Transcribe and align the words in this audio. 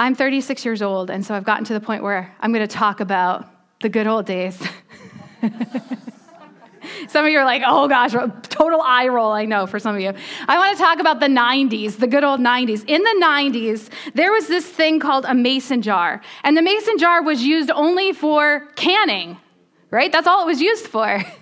I'm 0.00 0.14
36 0.14 0.64
years 0.64 0.80
old, 0.80 1.10
and 1.10 1.26
so 1.26 1.34
I've 1.34 1.44
gotten 1.44 1.66
to 1.66 1.74
the 1.74 1.80
point 1.80 2.02
where 2.02 2.34
I'm 2.40 2.54
going 2.54 2.66
to 2.66 2.74
talk 2.74 3.00
about 3.00 3.46
the 3.82 3.90
good 3.90 4.06
old 4.06 4.24
days. 4.24 4.58
some 7.08 7.26
of 7.26 7.30
you 7.30 7.38
are 7.38 7.44
like, 7.44 7.60
oh 7.66 7.86
gosh, 7.86 8.12
total 8.48 8.80
eye 8.80 9.08
roll, 9.08 9.30
I 9.30 9.44
know 9.44 9.66
for 9.66 9.78
some 9.78 9.94
of 9.94 10.00
you. 10.00 10.14
I 10.48 10.56
want 10.56 10.74
to 10.74 10.82
talk 10.82 11.00
about 11.00 11.20
the 11.20 11.26
90s, 11.26 11.98
the 11.98 12.06
good 12.06 12.24
old 12.24 12.40
90s. 12.40 12.82
In 12.86 13.02
the 13.02 13.20
90s, 13.22 13.90
there 14.14 14.32
was 14.32 14.46
this 14.48 14.64
thing 14.66 15.00
called 15.00 15.26
a 15.26 15.34
mason 15.34 15.82
jar, 15.82 16.22
and 16.44 16.56
the 16.56 16.62
mason 16.62 16.96
jar 16.96 17.22
was 17.22 17.42
used 17.42 17.70
only 17.70 18.14
for 18.14 18.68
canning, 18.76 19.36
right? 19.90 20.10
That's 20.10 20.26
all 20.26 20.44
it 20.44 20.46
was 20.46 20.62
used 20.62 20.86
for. 20.86 21.22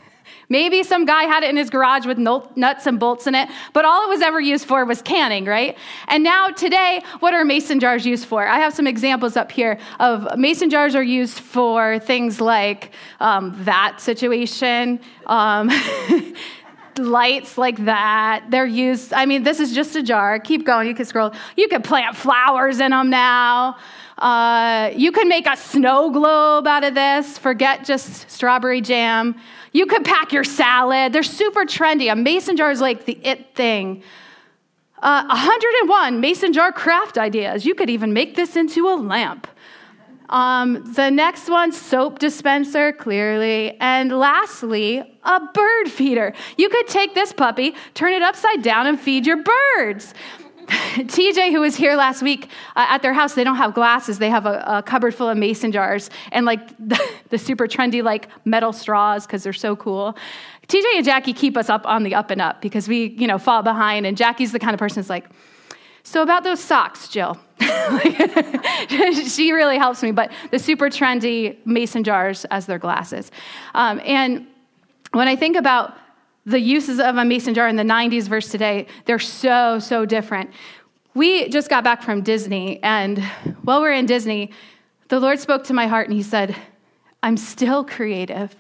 Maybe 0.49 0.83
some 0.83 1.05
guy 1.05 1.25
had 1.25 1.43
it 1.43 1.51
in 1.51 1.57
his 1.57 1.69
garage 1.69 2.07
with 2.07 2.19
nuts 2.19 2.87
and 2.87 2.99
bolts 2.99 3.27
in 3.27 3.35
it, 3.35 3.49
but 3.75 3.85
all 3.85 4.05
it 4.05 4.09
was 4.09 4.23
ever 4.23 4.41
used 4.41 4.67
for 4.67 4.85
was 4.85 5.03
canning, 5.03 5.45
right? 5.45 5.77
And 6.07 6.25
now 6.25 6.49
today, 6.49 7.03
what 7.21 7.35
are 7.35 7.45
mason 7.45 7.81
jars 7.81 8.07
used 8.07 8.25
for? 8.25 8.47
I 8.47 8.59
have 8.59 8.73
some 8.73 8.87
examples 8.87 9.37
up 9.37 9.53
here 9.53 9.79
of 10.01 10.39
mason 10.39 10.71
jars 10.71 10.95
are 10.95 11.03
used 11.03 11.41
for 11.41 11.99
things 11.99 12.41
like 12.41 12.93
um, 13.21 13.55
that 13.65 14.01
situation. 14.01 15.01
Um, 15.27 15.71
lights 16.99 17.57
like 17.57 17.85
that. 17.85 18.47
They're 18.51 18.67
used, 18.67 19.13
I 19.13 19.27
mean, 19.27 19.43
this 19.43 19.61
is 19.61 19.73
just 19.75 19.97
a 19.97 20.03
jar. 20.03 20.39
Keep 20.39 20.67
going. 20.67 20.89
You 20.89 20.95
can 20.95 21.05
scroll. 21.05 21.33
You 21.57 21.69
can 21.69 21.83
plant 21.83 22.17
flowers 22.17 22.81
in 22.81 22.91
them 22.91 23.11
now. 23.11 23.77
Uh, 24.19 24.91
you 24.97 25.13
can 25.13 25.29
make 25.29 25.47
a 25.47 25.57
snow 25.57 26.11
globe 26.11 26.67
out 26.67 26.83
of 26.83 26.95
this. 26.95 27.39
Forget 27.39 27.85
just 27.85 28.29
strawberry 28.31 28.81
jam. 28.81 29.37
You 29.73 29.87
could 29.87 30.05
pack 30.05 30.33
your 30.33 30.45
salad. 30.45 31.13
They're 31.13 31.23
super 31.23 31.65
trendy. 31.65 32.11
A 32.11 32.17
mason 32.17 32.57
jar 32.57 32.71
is 32.71 32.81
like 32.81 33.05
the 33.05 33.19
it 33.23 33.55
thing. 33.55 34.03
Uh, 35.01 35.25
101 35.29 36.21
mason 36.21 36.53
jar 36.53 36.73
craft 36.73 37.17
ideas. 37.17 37.65
You 37.65 37.75
could 37.77 37.89
even 37.89 38.13
make 38.13 38.35
this 38.35 38.57
into 38.57 38.89
a 38.89 38.97
lamp. 38.97 39.47
Um, 40.31 40.93
the 40.93 41.11
next 41.11 41.49
one, 41.49 41.73
soap 41.73 42.19
dispenser, 42.19 42.93
clearly. 42.93 43.77
And 43.81 44.13
lastly, 44.13 44.99
a 45.23 45.41
bird 45.41 45.91
feeder. 45.91 46.35
You 46.57 46.69
could 46.69 46.87
take 46.87 47.15
this 47.15 47.33
puppy, 47.33 47.75
turn 47.95 48.13
it 48.13 48.23
upside 48.23 48.63
down, 48.63 48.87
and 48.87 49.01
feed 49.01 49.27
your 49.27 49.43
birds. 49.77 50.13
TJ, 50.99 51.51
who 51.51 51.61
was 51.61 51.77
here 51.77 51.97
last 51.97 52.23
week 52.23 52.51
uh, 52.77 52.87
at 52.89 53.01
their 53.01 53.15
house, 53.15 53.35
they 53.35 53.45
don't 53.45 53.57
have 53.57 53.73
glasses. 53.73 54.19
They 54.19 54.29
have 54.29 54.45
a, 54.45 54.63
a 54.67 54.83
cupboard 54.83 55.15
full 55.15 55.29
of 55.29 55.39
mason 55.39 55.73
jars 55.73 56.11
and 56.31 56.45
like 56.45 56.69
the, 56.79 57.01
the 57.31 57.39
super 57.39 57.67
trendy 57.67 58.03
like 58.03 58.29
metal 58.45 58.73
straws 58.73 59.27
because 59.27 59.43
they're 59.43 59.53
so 59.53 59.77
cool. 59.77 60.17
TJ 60.69 60.85
and 60.97 61.05
Jackie 61.05 61.33
keep 61.33 61.57
us 61.57 61.71
up 61.71 61.87
on 61.87 62.03
the 62.03 62.15
up 62.15 62.31
and 62.31 62.43
up 62.43 62.61
because 62.61 62.87
we, 62.87 63.07
you 63.19 63.27
know, 63.27 63.39
fall 63.39 63.63
behind. 63.63 64.05
And 64.05 64.17
Jackie's 64.17 64.53
the 64.53 64.59
kind 64.59 64.75
of 64.75 64.79
person 64.79 64.97
that's 64.97 65.09
like, 65.09 65.25
so 66.03 66.23
about 66.23 66.45
those 66.45 66.63
socks, 66.63 67.09
Jill. 67.09 67.39
she 67.59 69.53
really 69.53 69.79
helps 69.79 70.03
me. 70.03 70.13
But 70.13 70.33
the 70.51 70.59
super 70.59 70.91
trendy 70.91 71.57
mason 71.67 72.05
jars 72.05 72.45
as 72.47 72.67
their 72.67 72.79
glasses, 72.79 73.31
um, 73.75 74.01
and 74.05 74.47
when 75.13 75.29
I 75.29 75.37
think 75.37 75.57
about 75.57 75.97
the 76.49 76.61
uses 76.61 76.99
of 76.99 77.17
a 77.17 77.25
mason 77.25 77.53
jar 77.55 77.69
in 77.69 77.77
the 77.77 77.83
90s 77.83 78.29
versus 78.29 78.51
today, 78.51 78.87
they're 79.05 79.19
so, 79.19 79.79
so 79.79 80.07
different. 80.07 80.51
We 81.15 81.49
just 81.49 81.69
got 81.69 81.85
back 81.85 82.03
from 82.03 82.23
Disney, 82.23 82.83
and 82.83 83.23
while 83.63 83.81
we're 83.81 83.93
in 83.93 84.07
Disney, 84.07 84.53
the 85.09 85.21
Lord 85.21 85.39
spoke 85.39 85.65
to 85.65 85.75
my 85.75 85.87
heart 85.87 86.09
and 86.09 86.17
He 86.17 86.23
said, 86.23 86.57
I'm 87.23 87.37
still 87.37 87.85
creative. 87.85 88.55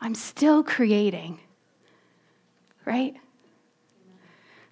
I'm 0.00 0.14
still 0.14 0.62
creating. 0.62 1.40
Right? 2.84 3.14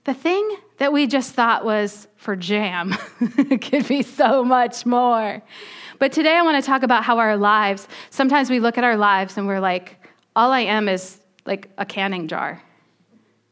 The 0.05 0.15
thing 0.15 0.57
that 0.79 0.93
we 0.93 1.07
just 1.07 1.33
thought 1.33 1.65
was 1.65 2.09
for 2.17 2.37
jam 2.37 2.93
could 3.61 3.87
be 3.87 4.03
so 4.03 4.45
much 4.45 4.85
more. 4.85 5.43
But 5.99 6.13
today 6.13 6.37
I 6.37 6.43
want 6.43 6.63
to 6.63 6.67
talk 6.67 6.83
about 6.83 7.05
how 7.05 7.19
our 7.19 7.37
lives, 7.37 7.87
sometimes 8.11 8.51
we 8.51 8.61
look 8.61 8.79
at 8.79 8.85
our 8.85 8.97
lives 8.97 9.39
and 9.39 9.47
we're 9.47 9.61
like, 9.61 9.97
all 10.35 10.51
I 10.51 10.61
am 10.61 10.89
is 10.89 11.22
like 11.45 11.71
a 11.79 11.85
canning 11.85 12.29
jar. 12.29 12.63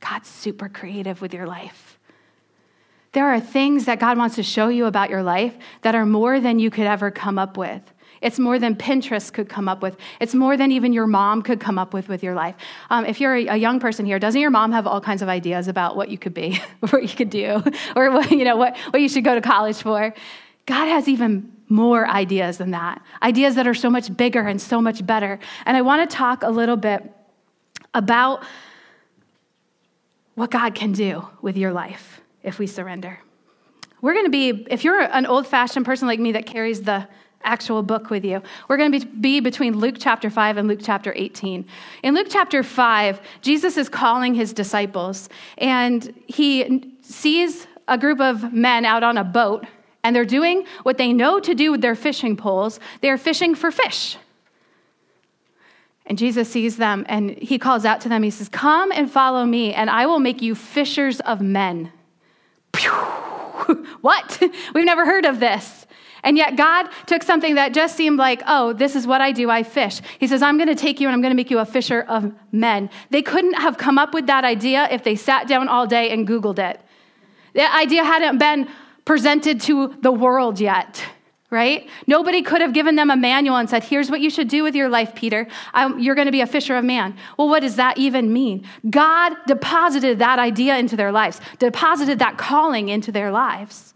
God's 0.01 0.29
super 0.29 0.69
creative 0.69 1.21
with 1.21 1.35
your 1.35 1.47
life. 1.47 1.99
There 3.13 3.27
are 3.27 3.41
things 3.41 3.87
that 3.87 3.99
God 3.99 4.17
wants 4.19 4.37
to 4.37 4.43
show 4.43 4.69
you 4.69 4.87
about 4.87 5.11
your 5.11 5.23
life 5.23 5.55
that 5.83 5.95
are 5.95 6.07
more 6.07 6.41
than 6.41 6.59
you 6.59 6.71
could 6.71 6.87
ever 6.87 7.11
come 7.11 7.39
up 7.39 7.57
with. 7.57 7.83
It's 8.21 8.39
more 8.39 8.59
than 8.59 8.77
Pinterest 8.77 9.33
could 9.33 9.49
come 9.49 9.69
up 9.69 9.83
with. 9.83 9.97
It's 10.21 10.35
more 10.35 10.57
than 10.57 10.73
even 10.73 10.93
your 10.93 11.07
mom 11.07 11.43
could 11.43 11.59
come 11.59 11.79
up 11.79 11.95
with 11.95 12.09
with 12.09 12.23
your 12.23 12.35
life. 12.35 12.55
Um, 12.91 13.07
if 13.07 13.21
you're 13.21 13.35
a, 13.35 13.57
young 13.57 13.81
person 13.81 14.05
here, 14.05 14.19
doesn't 14.19 14.41
your 14.41 14.51
mom 14.51 14.73
have 14.73 14.87
all 14.87 15.01
kinds 15.01 15.23
of 15.23 15.29
ideas 15.29 15.69
about 15.69 15.97
what 15.97 16.11
you 16.11 16.19
could 16.19 16.35
be, 16.35 16.61
what 16.91 17.03
you 17.03 17.09
could 17.09 17.31
do, 17.31 17.63
or 17.97 18.11
what, 18.11 18.31
you 18.31 18.45
know, 18.45 18.57
what, 18.57 18.77
what 18.91 19.01
you 19.01 19.09
should 19.09 19.25
go 19.25 19.35
to 19.35 19.41
college 19.41 19.77
for? 19.77 20.15
God 20.67 20.87
has 20.87 21.09
even 21.09 21.51
more 21.69 22.07
ideas 22.07 22.59
than 22.59 22.73
that, 22.73 23.01
ideas 23.23 23.55
that 23.55 23.67
are 23.67 23.75
so 23.75 23.89
much 23.89 24.15
bigger 24.17 24.41
and 24.41 24.61
so 24.61 24.83
much 24.83 25.05
better. 25.07 25.39
And 25.65 25.77
I 25.77 25.83
want 25.83 26.09
to 26.09 26.17
talk 26.17 26.43
a 26.43 26.51
little 26.51 26.77
bit 26.77 27.11
about 27.95 28.45
what 30.35 30.51
God 30.51 30.75
can 30.75 30.93
do 30.93 31.27
with 31.43 31.57
your 31.57 31.73
life 31.73 32.21
if 32.43 32.59
we 32.59 32.67
surrender. 32.67 33.19
We're 34.01 34.15
going 34.15 34.27
to 34.27 34.31
be, 34.31 34.67
if 34.71 34.85
you're 34.85 35.01
an 35.01 35.27
old 35.27 35.47
fashioned 35.47 35.85
person 35.85 36.09
like 36.09 36.21
me 36.21 36.33
that 36.33 36.47
carries 36.47 36.83
the 36.83 37.07
actual 37.43 37.83
book 37.83 38.11
with 38.11 38.25
you, 38.25 38.43
we're 38.69 38.77
going 38.77 38.93
to 38.93 39.07
be 39.07 39.41
between 39.41 39.79
Luke 39.79 39.97
chapter 39.99 40.31
5 40.31 40.57
and 40.57 40.69
Luke 40.69 40.81
chapter 40.83 41.13
18. 41.15 41.67
In 42.03 42.15
Luke 42.15 42.29
chapter 42.31 42.63
5, 42.63 43.21
Jesus 43.43 43.77
is 43.77 43.89
calling 43.89 44.35
his 44.35 44.53
disciples, 44.53 45.29
and 45.59 46.15
he 46.27 46.95
sees 47.03 47.67
a 47.89 47.99
group 47.99 48.21
of 48.21 48.53
men 48.53 48.85
out 48.85 49.03
on 49.03 49.19
a 49.19 49.25
boat, 49.25 49.67
and 50.03 50.17
they're 50.17 50.25
doing 50.25 50.65
what 50.83 50.97
they 50.97 51.13
know 51.13 51.41
to 51.41 51.55
do 51.55 51.71
with 51.71 51.83
their 51.83 51.95
fishing 51.95 52.37
poles. 52.37 52.81
They're 53.03 53.19
fishing 53.19 53.55
for 53.55 53.71
fish. 53.71 54.17
And 56.11 56.19
Jesus 56.19 56.51
sees 56.51 56.77
them 56.77 57.07
and 57.09 57.39
he 57.39 57.57
calls 57.57 57.85
out 57.85 58.01
to 58.01 58.09
them. 58.09 58.25
He 58.25 58.31
says, 58.31 58.49
Come 58.49 58.91
and 58.91 59.09
follow 59.09 59.45
me, 59.45 59.73
and 59.73 59.89
I 59.89 60.07
will 60.07 60.19
make 60.19 60.43
you 60.43 60.57
fishers 60.57 61.21
of 61.21 61.41
men. 61.41 61.93
what? 64.01 64.43
We've 64.75 64.85
never 64.85 65.07
heard 65.07 65.25
of 65.25 65.39
this. 65.39 65.87
And 66.25 66.37
yet, 66.37 66.57
God 66.57 66.89
took 67.07 67.23
something 67.23 67.55
that 67.55 67.73
just 67.73 67.97
seemed 67.97 68.19
like, 68.19 68.43
oh, 68.49 68.73
this 68.73 68.97
is 68.97 69.07
what 69.07 69.21
I 69.21 69.31
do, 69.31 69.51
I 69.51 69.63
fish. 69.63 70.01
He 70.19 70.27
says, 70.27 70.43
I'm 70.43 70.59
going 70.59 70.69
to 70.69 70.75
take 70.75 71.01
you 71.01 71.07
and 71.07 71.15
I'm 71.15 71.23
going 71.23 71.31
to 71.31 71.37
make 71.37 71.51
you 71.51 71.61
a 71.61 71.65
fisher 71.65 72.03
of 72.09 72.35
men. 72.51 72.91
They 73.11 73.23
couldn't 73.23 73.55
have 73.55 73.79
come 73.79 73.97
up 73.97 74.13
with 74.13 74.27
that 74.27 74.45
idea 74.45 74.89
if 74.91 75.05
they 75.05 75.15
sat 75.15 75.47
down 75.47 75.69
all 75.69 75.87
day 75.87 76.11
and 76.11 76.27
Googled 76.27 76.59
it. 76.59 76.81
The 77.55 77.73
idea 77.73 78.03
hadn't 78.03 78.39
been 78.39 78.69
presented 79.05 79.61
to 79.63 79.97
the 80.03 80.11
world 80.13 80.59
yet 80.59 81.03
right? 81.51 81.89
Nobody 82.07 82.43
could 82.43 82.61
have 82.61 82.73
given 82.73 82.95
them 82.95 83.11
a 83.11 83.17
manual 83.17 83.57
and 83.57 83.69
said, 83.69 83.83
here's 83.83 84.09
what 84.09 84.21
you 84.21 84.31
should 84.31 84.49
do 84.49 84.63
with 84.63 84.77
your 84.77 84.89
life, 84.89 85.15
Peter. 85.15 85.49
I'm, 85.75 85.99
you're 85.99 86.15
going 86.15 86.27
to 86.27 86.33
be 86.33 86.43
a 86.43 86.47
fisher 86.47 86.77
of 86.77 86.85
man. 86.85 87.17
Well, 87.37 87.49
what 87.49 87.61
does 87.61 87.77
that 87.77 87.99
even 87.99 88.33
mean? 88.33 88.65
God 88.89 89.35
deposited 89.47 90.21
that 90.21 90.39
idea 90.39 90.79
into 90.79 90.97
their 90.97 91.11
lives, 91.11 91.41
deposited 91.59 92.21
that 92.21 92.39
calling 92.39 92.89
into 92.89 93.11
their 93.11 93.33
lives. 93.33 93.95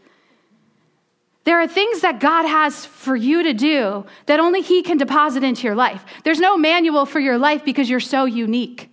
There 1.44 1.60
are 1.60 1.68
things 1.68 2.00
that 2.00 2.20
God 2.20 2.46
has 2.46 2.86
for 2.86 3.14
you 3.14 3.42
to 3.44 3.52
do 3.52 4.04
that 4.26 4.40
only 4.40 4.62
He 4.62 4.82
can 4.82 4.96
deposit 4.96 5.44
into 5.44 5.64
your 5.64 5.76
life. 5.76 6.04
There's 6.24 6.40
no 6.40 6.56
manual 6.56 7.06
for 7.06 7.20
your 7.20 7.38
life 7.38 7.64
because 7.64 7.88
you're 7.88 8.00
so 8.00 8.24
unique. 8.24 8.90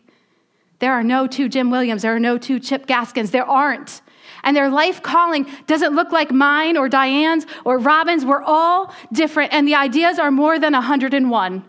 There 0.79 0.91
are 0.93 1.03
no 1.03 1.27
two 1.27 1.47
Jim 1.47 1.71
Williams, 1.71 2.01
there 2.01 2.15
are 2.15 2.19
no 2.19 2.37
two 2.37 2.59
Chip 2.59 2.87
Gaskins, 2.87 3.31
there 3.31 3.45
aren't 3.45 4.01
and 4.43 4.55
their 4.55 4.69
life 4.69 5.01
calling 5.01 5.47
doesn't 5.67 5.95
look 5.95 6.11
like 6.11 6.31
mine 6.31 6.77
or 6.77 6.89
Diane's 6.89 7.45
or 7.65 7.77
Robin's. 7.77 8.25
We're 8.25 8.43
all 8.43 8.93
different, 9.11 9.53
and 9.53 9.67
the 9.67 9.75
ideas 9.75 10.19
are 10.19 10.31
more 10.31 10.59
than 10.59 10.73
101. 10.73 11.65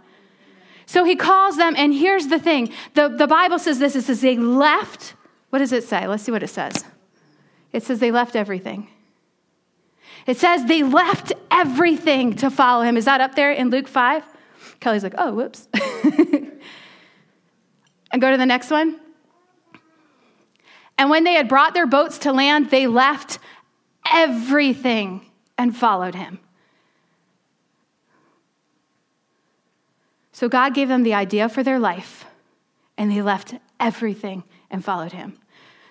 So 0.86 1.04
he 1.04 1.16
calls 1.16 1.56
them, 1.56 1.74
and 1.76 1.94
here's 1.94 2.28
the 2.28 2.38
thing 2.38 2.72
the, 2.94 3.08
the 3.08 3.26
Bible 3.26 3.58
says 3.58 3.78
this 3.78 3.96
it 3.96 4.02
says 4.02 4.20
they 4.20 4.36
left. 4.36 5.14
What 5.50 5.58
does 5.58 5.72
it 5.72 5.84
say? 5.84 6.06
Let's 6.06 6.22
see 6.22 6.32
what 6.32 6.42
it 6.42 6.48
says. 6.48 6.84
It 7.72 7.82
says 7.82 7.98
they 7.98 8.10
left 8.10 8.36
everything. 8.36 8.88
It 10.26 10.38
says 10.38 10.66
they 10.66 10.82
left 10.82 11.32
everything 11.50 12.36
to 12.36 12.50
follow 12.50 12.84
him. 12.84 12.96
Is 12.96 13.06
that 13.06 13.20
up 13.20 13.34
there 13.34 13.52
in 13.52 13.70
Luke 13.70 13.88
5? 13.88 14.24
Kelly's 14.80 15.02
like, 15.02 15.14
oh, 15.18 15.32
whoops. 15.32 15.68
and 18.12 18.20
go 18.20 18.30
to 18.30 18.36
the 18.36 18.46
next 18.46 18.70
one. 18.70 19.00
And 20.98 21.10
when 21.10 21.24
they 21.24 21.34
had 21.34 21.48
brought 21.48 21.74
their 21.74 21.86
boats 21.86 22.18
to 22.18 22.32
land, 22.32 22.70
they 22.70 22.86
left 22.86 23.38
everything 24.10 25.26
and 25.58 25.76
followed 25.76 26.14
him. 26.14 26.38
So 30.32 30.48
God 30.48 30.74
gave 30.74 30.88
them 30.88 31.02
the 31.02 31.14
idea 31.14 31.48
for 31.48 31.62
their 31.62 31.78
life, 31.78 32.24
and 32.96 33.10
they 33.10 33.22
left 33.22 33.54
everything 33.78 34.44
and 34.70 34.84
followed 34.84 35.12
him. 35.12 35.38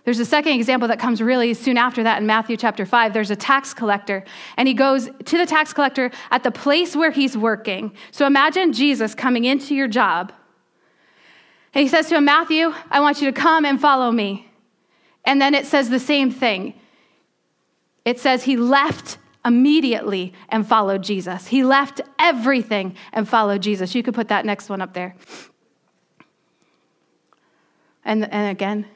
There's 0.03 0.19
a 0.19 0.25
second 0.25 0.53
example 0.53 0.88
that 0.88 1.00
comes 1.00 1.21
really 1.21 1.53
soon 1.53 1.77
after 1.77 2.01
that 2.03 2.19
in 2.19 2.25
Matthew 2.25 2.57
chapter 2.57 2.86
5. 2.86 3.13
There's 3.13 3.30
a 3.30 3.36
tax 3.36 3.74
collector, 3.74 4.24
and 4.57 4.68
he 4.68 4.74
goes 4.74 5.09
to 5.25 5.38
the 5.38 5.45
tax 5.45 5.74
collector 5.74 6.09
at 6.31 6.44
the 6.44 6.51
place 6.51 6.95
where 6.95 7.12
he's 7.12 7.38
working. 7.38 7.94
So 8.09 8.25
imagine 8.25 8.74
Jesus 8.74 9.13
coming 9.13 9.45
into 9.45 9.75
your 9.75 9.88
job, 9.88 10.33
and 11.74 11.83
he 11.83 11.88
says 11.88 12.09
to 12.09 12.15
him, 12.15 12.25
Matthew, 12.25 12.74
I 12.89 13.00
want 13.00 13.21
you 13.21 13.31
to 13.31 13.39
come 13.39 13.63
and 13.63 13.80
follow 13.80 14.12
me. 14.12 14.50
And 15.25 15.41
then 15.41 15.53
it 15.53 15.65
says 15.65 15.89
the 15.89 16.00
same 16.00 16.31
thing. 16.31 16.73
It 18.06 18.19
says 18.19 18.44
he 18.44 18.57
left 18.57 19.18
immediately 19.45 20.33
and 20.50 20.68
followed 20.68 21.03
Jesus. 21.03 21.47
He 21.47 21.63
left 21.63 22.01
everything 22.19 22.95
and 23.13 23.27
followed 23.27 23.62
Jesus. 23.62 23.95
You 23.95 24.03
could 24.03 24.13
put 24.13 24.27
that 24.29 24.45
next 24.45 24.69
one 24.69 24.81
up 24.81 24.94
there. 24.94 25.15
And, 28.03 28.31
and 28.31 28.50
again, 28.50 28.88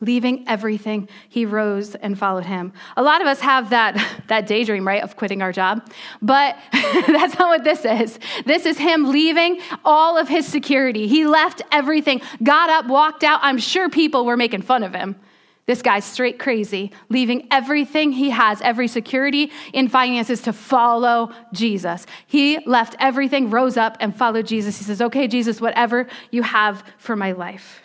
leaving 0.00 0.44
everything, 0.48 1.08
he 1.28 1.46
rose 1.46 1.94
and 1.94 2.18
followed 2.18 2.44
him. 2.44 2.72
A 2.96 3.02
lot 3.02 3.20
of 3.20 3.26
us 3.26 3.40
have 3.40 3.70
that, 3.70 4.22
that 4.28 4.46
daydream, 4.46 4.86
right, 4.86 5.02
of 5.02 5.16
quitting 5.16 5.42
our 5.42 5.52
job, 5.52 5.88
but 6.20 6.56
that's 6.72 7.38
not 7.38 7.48
what 7.48 7.64
this 7.64 7.84
is. 7.84 8.18
This 8.44 8.66
is 8.66 8.78
him 8.78 9.10
leaving 9.10 9.60
all 9.84 10.18
of 10.18 10.28
his 10.28 10.46
security. 10.46 11.06
He 11.06 11.26
left 11.26 11.62
everything, 11.70 12.20
got 12.42 12.68
up, 12.68 12.86
walked 12.86 13.22
out. 13.22 13.40
I'm 13.42 13.58
sure 13.58 13.88
people 13.88 14.24
were 14.24 14.36
making 14.36 14.62
fun 14.62 14.82
of 14.82 14.94
him. 14.94 15.16
This 15.64 15.80
guy's 15.80 16.04
straight 16.04 16.40
crazy, 16.40 16.90
leaving 17.08 17.46
everything 17.50 18.12
he 18.12 18.30
has, 18.30 18.60
every 18.62 18.88
security 18.88 19.52
in 19.72 19.88
finances 19.88 20.42
to 20.42 20.52
follow 20.52 21.30
Jesus. 21.52 22.04
He 22.26 22.58
left 22.66 22.96
everything, 22.98 23.48
rose 23.48 23.76
up, 23.76 23.96
and 24.00 24.14
followed 24.14 24.46
Jesus. 24.46 24.78
He 24.78 24.84
says, 24.84 25.00
Okay, 25.00 25.28
Jesus, 25.28 25.60
whatever 25.60 26.08
you 26.32 26.42
have 26.42 26.82
for 26.98 27.14
my 27.14 27.32
life. 27.32 27.80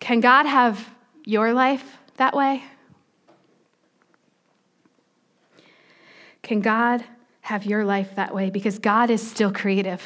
Can 0.00 0.20
God 0.20 0.46
have 0.46 0.88
your 1.24 1.52
life 1.52 1.98
that 2.16 2.34
way? 2.34 2.64
Can 6.42 6.60
God 6.60 7.04
have 7.40 7.64
your 7.64 7.84
life 7.84 8.14
that 8.16 8.34
way? 8.34 8.50
Because 8.50 8.78
God 8.78 9.10
is 9.10 9.28
still 9.28 9.52
creative. 9.52 10.02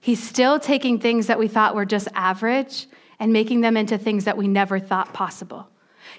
He's 0.00 0.22
still 0.22 0.58
taking 0.58 0.98
things 0.98 1.26
that 1.26 1.38
we 1.38 1.46
thought 1.46 1.74
were 1.74 1.84
just 1.84 2.08
average 2.14 2.86
and 3.18 3.32
making 3.32 3.60
them 3.60 3.76
into 3.76 3.98
things 3.98 4.24
that 4.24 4.36
we 4.36 4.48
never 4.48 4.78
thought 4.80 5.12
possible. 5.12 5.68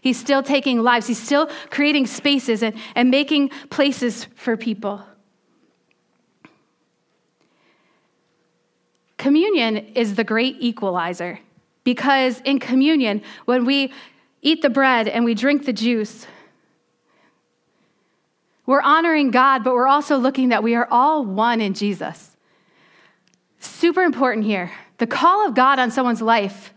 He's 0.01 0.19
still 0.19 0.43
taking 0.43 0.81
lives, 0.81 1.07
he's 1.07 1.21
still 1.21 1.49
creating 1.69 2.07
spaces 2.07 2.63
and, 2.63 2.75
and 2.95 3.09
making 3.09 3.49
places 3.69 4.25
for 4.35 4.55
people. 4.55 5.03
Communion 9.17 9.77
is 9.77 10.15
the 10.15 10.23
great 10.23 10.55
equalizer 10.59 11.39
because 11.83 12.41
in 12.41 12.59
communion, 12.59 13.21
when 13.45 13.65
we 13.65 13.93
eat 14.41 14.61
the 14.61 14.69
bread 14.69 15.07
and 15.07 15.25
we 15.25 15.35
drink 15.35 15.65
the 15.65 15.73
juice, 15.73 16.25
we're 18.65 18.81
honoring 18.81 19.31
God, 19.31 19.63
but 19.63 19.73
we're 19.73 19.87
also 19.87 20.17
looking 20.17 20.49
that 20.49 20.63
we 20.63 20.75
are 20.75 20.87
all 20.89 21.23
one 21.25 21.61
in 21.61 21.73
Jesus. 21.73 22.30
Super 23.61 24.01
important 24.01 24.45
here. 24.45 24.71
The 24.97 25.07
call 25.07 25.47
of 25.47 25.55
God 25.55 25.79
on 25.79 25.91
someone's 25.91 26.21
life 26.21 26.73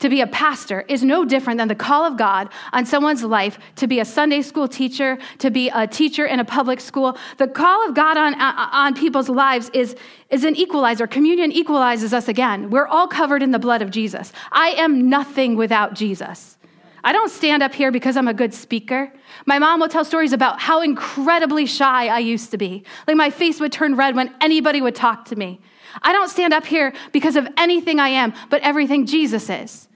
to 0.00 0.08
be 0.08 0.20
a 0.20 0.26
pastor 0.26 0.84
is 0.88 1.02
no 1.02 1.24
different 1.24 1.58
than 1.58 1.68
the 1.68 1.74
call 1.74 2.04
of 2.04 2.16
God 2.16 2.48
on 2.72 2.86
someone's 2.86 3.22
life 3.22 3.58
to 3.76 3.86
be 3.86 4.00
a 4.00 4.04
Sunday 4.04 4.42
school 4.42 4.68
teacher, 4.68 5.18
to 5.38 5.50
be 5.50 5.70
a 5.70 5.86
teacher 5.86 6.24
in 6.26 6.40
a 6.40 6.44
public 6.44 6.80
school. 6.80 7.16
The 7.38 7.48
call 7.48 7.86
of 7.88 7.94
God 7.94 8.16
on, 8.16 8.34
on 8.40 8.94
people's 8.94 9.28
lives 9.28 9.70
is, 9.72 9.96
is 10.30 10.44
an 10.44 10.56
equalizer. 10.56 11.06
Communion 11.06 11.52
equalizes 11.52 12.14
us 12.14 12.28
again. 12.28 12.70
We're 12.70 12.86
all 12.86 13.08
covered 13.08 13.42
in 13.42 13.50
the 13.50 13.58
blood 13.58 13.82
of 13.82 13.90
Jesus. 13.90 14.32
I 14.52 14.70
am 14.70 15.08
nothing 15.08 15.56
without 15.56 15.94
Jesus. 15.94 16.56
I 17.02 17.12
don't 17.12 17.30
stand 17.30 17.62
up 17.62 17.74
here 17.74 17.90
because 17.90 18.16
I'm 18.16 18.28
a 18.28 18.34
good 18.34 18.52
speaker. 18.52 19.12
My 19.46 19.58
mom 19.58 19.80
will 19.80 19.88
tell 19.88 20.04
stories 20.04 20.32
about 20.32 20.60
how 20.60 20.82
incredibly 20.82 21.66
shy 21.66 22.08
I 22.08 22.18
used 22.18 22.50
to 22.50 22.58
be. 22.58 22.84
Like 23.06 23.16
my 23.16 23.30
face 23.30 23.58
would 23.60 23.72
turn 23.72 23.96
red 23.96 24.14
when 24.14 24.34
anybody 24.40 24.82
would 24.82 24.94
talk 24.94 25.24
to 25.26 25.36
me. 25.36 25.60
I 26.02 26.12
don't 26.12 26.28
stand 26.28 26.52
up 26.52 26.66
here 26.66 26.92
because 27.12 27.36
of 27.36 27.48
anything 27.56 27.98
I 27.98 28.08
am, 28.10 28.32
but 28.48 28.62
everything 28.62 29.06
Jesus 29.06 29.48
is. 29.48 29.88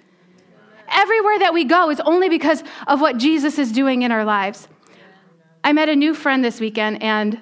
Everywhere 0.89 1.39
that 1.41 1.53
we 1.53 1.65
go 1.65 1.91
is 1.91 2.01
only 2.01 2.29
because 2.29 2.63
of 2.87 3.01
what 3.01 3.17
Jesus 3.17 3.59
is 3.59 3.73
doing 3.73 4.03
in 4.03 4.13
our 4.13 4.25
lives. 4.25 4.69
I 5.63 5.73
met 5.73 5.89
a 5.89 5.97
new 5.97 6.15
friend 6.15 6.45
this 6.45 6.61
weekend, 6.61 7.03
and 7.03 7.37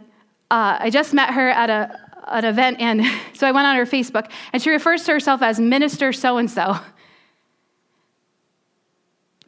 uh, 0.50 0.78
I 0.80 0.90
just 0.90 1.12
met 1.12 1.30
her 1.30 1.48
at 1.50 1.70
a, 1.70 1.98
an 2.28 2.44
event, 2.44 2.80
and 2.80 3.02
so 3.34 3.46
I 3.46 3.52
went 3.52 3.66
on 3.66 3.76
her 3.76 3.86
Facebook, 3.86 4.30
and 4.52 4.62
she 4.62 4.70
refers 4.70 5.04
to 5.04 5.12
herself 5.12 5.42
as 5.42 5.58
Minister 5.58 6.12
so 6.12 6.38
and 6.38 6.50
so. 6.50 6.78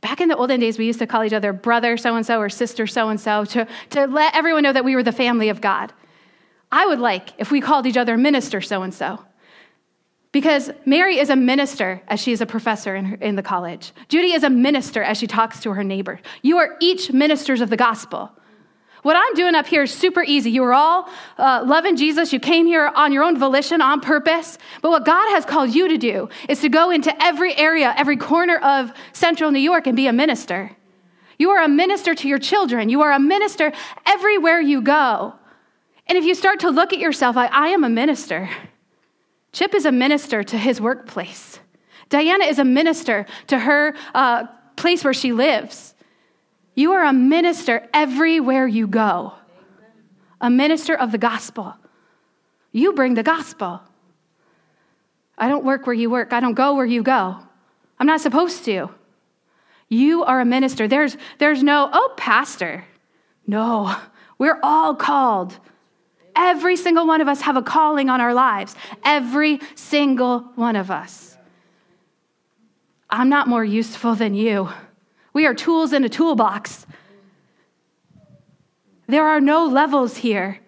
Back 0.05 0.21
in 0.21 0.29
the 0.29 0.37
olden 0.37 0.61
days, 0.61 0.77
we 0.77 0.85
used 0.85 0.99
to 0.99 1.06
call 1.06 1.25
each 1.25 1.33
other 1.33 1.55
brother 1.55 1.97
so 1.97 2.15
and 2.15 2.27
so 2.27 2.39
or 2.39 2.51
sister 2.51 2.87
so 2.87 3.09
and 3.09 3.19
so 3.19 3.47
to 3.47 3.67
let 4.06 4.37
everyone 4.37 4.62
know 4.62 4.73
that 4.75 4.85
we 4.85 4.95
were 4.95 5.03
the 5.03 5.12
family 5.12 5.49
of 5.49 5.62
God. 5.62 5.95
I 6.71 6.85
would 6.85 6.99
like 6.99 7.31
if 7.39 7.51
we 7.51 7.62
called 7.62 7.87
each 7.87 7.97
other 7.97 8.19
minister 8.19 8.61
so 8.61 8.83
and 8.83 8.93
so. 8.93 9.25
Because 10.31 10.71
Mary 10.85 11.19
is 11.19 11.31
a 11.31 11.37
minister 11.37 12.03
as 12.06 12.21
she 12.21 12.33
is 12.33 12.43
a 12.43 12.47
professor 12.47 12.95
in, 12.95 13.05
her, 13.06 13.17
in 13.17 13.37
the 13.37 13.43
college. 13.43 13.93
Judy 14.11 14.35
is 14.35 14.45
a 14.45 14.51
minister 14.51 15.03
as 15.03 15.17
she 15.17 15.27
talks 15.27 15.61
to 15.61 15.73
her 15.73 15.83
neighbor. 15.83 16.21
You 16.43 16.59
are 16.59 16.77
each 16.81 17.11
ministers 17.11 17.62
of 17.62 17.71
the 17.71 17.79
gospel. 17.79 18.31
What 19.05 19.17
I'm 19.17 19.35
doing 19.35 19.55
up 19.55 19.67
here 19.67 19.83
is 19.83 19.93
super 19.93 20.23
easy. 20.23 20.51
You 20.51 20.65
are 20.65 20.73
all 20.73 21.11
uh, 21.37 21.62
loving 21.67 21.95
Jesus. 21.95 22.33
You 22.33 22.41
came 22.41 22.65
here 22.65 22.91
on 22.95 23.12
your 23.12 23.23
own 23.23 23.39
volition, 23.39 23.83
on 23.83 24.01
purpose. 24.01 24.56
But 24.81 24.93
what 24.93 25.05
God 25.05 25.31
has 25.33 25.45
called 25.45 25.75
you 25.75 25.89
to 25.89 25.99
do 25.99 26.31
is 26.49 26.62
to 26.62 26.71
go 26.71 26.91
into 26.91 27.15
every 27.23 27.55
area, 27.55 27.93
every 27.99 28.17
corner 28.17 28.56
of 28.56 28.95
central 29.12 29.51
New 29.51 29.59
York 29.59 29.87
and 29.87 29.95
be 29.95 30.06
a 30.06 30.12
minister. 30.15 30.75
You 31.37 31.51
are 31.51 31.62
a 31.62 31.69
minister 31.69 32.15
to 32.15 32.27
your 32.27 32.39
children. 32.39 32.89
You 32.89 33.03
are 33.03 33.12
a 33.12 33.21
minister 33.21 33.75
everywhere 34.06 34.59
you 34.62 34.81
go. 34.81 35.35
And 36.06 36.17
if 36.17 36.25
you 36.25 36.35
start 36.35 36.61
to 36.61 36.71
look 36.71 36.95
at 36.95 36.99
yourself, 36.99 37.37
I, 37.37 37.49
I 37.49 37.69
am 37.69 37.85
a 37.85 37.91
minister. 37.91 38.49
Chip 39.53 39.75
is 39.75 39.85
a 39.85 39.93
minister 39.93 40.43
to 40.43 40.56
his 40.56 40.81
workplace. 40.81 41.61
Diana 42.09 42.47
is 42.47 42.59
a 42.59 42.65
minister 42.65 43.27
to 43.49 43.59
her 43.59 43.95
uh, 44.15 44.47
place 44.77 45.05
where 45.05 45.12
she 45.12 45.35
lives. 45.35 45.94
You 46.75 46.93
are 46.93 47.05
a 47.05 47.12
minister 47.12 47.88
everywhere 47.93 48.67
you 48.67 48.87
go, 48.87 49.35
a 50.41 50.50
minister 50.50 50.94
of 50.94 51.12
the 51.12 51.19
gospel. 51.19 51.75
You 52.73 52.93
bring 52.93 53.15
the 53.15 53.23
gospel. 53.23 53.81
I 55.38 55.49
don't 55.49 55.65
work 55.65 55.87
where 55.87 55.94
you 55.94 56.11
work, 56.11 56.32
I 56.32 56.41
don't 56.41 56.55
go 56.55 56.75
where 56.75 56.87
you 56.87 57.03
go. 57.03 57.38
I'm 57.99 58.06
not 58.06 58.21
supposed 58.21 58.65
to. 58.65 58.91
You 59.88 60.25
are 60.25 60.41
a 60.41 60.44
minister. 60.44 60.88
There's, 60.88 61.17
there's 61.38 61.62
no, 61.62 61.88
oh, 61.93 62.15
pastor. 62.17 62.85
No, 63.47 63.94
we're 64.38 64.59
all 64.62 64.94
called 64.94 65.59
Every 66.37 66.77
single 66.77 67.06
one 67.06 67.20
of 67.20 67.29
us 67.29 67.43
have 67.43 67.56
a 67.56 67.62
calling 67.62 68.11
on 68.11 68.20
our 68.20 68.35
lives. 68.35 68.75
Every 69.05 69.61
single 69.75 70.41
one 70.56 70.77
of 70.77 70.91
us. 70.91 71.37
I'm 73.09 73.29
not 73.29 73.47
more 73.47 73.65
useful 73.65 74.15
than 74.17 74.35
you. 74.35 74.69
We 75.35 75.47
are 75.47 75.53
tools 75.53 75.93
in 75.93 76.05
a 76.05 76.09
toolbox. 76.09 76.87
There 79.06 79.27
are 79.27 79.41
no 79.41 79.67
levels 79.67 80.17
here. 80.17 80.61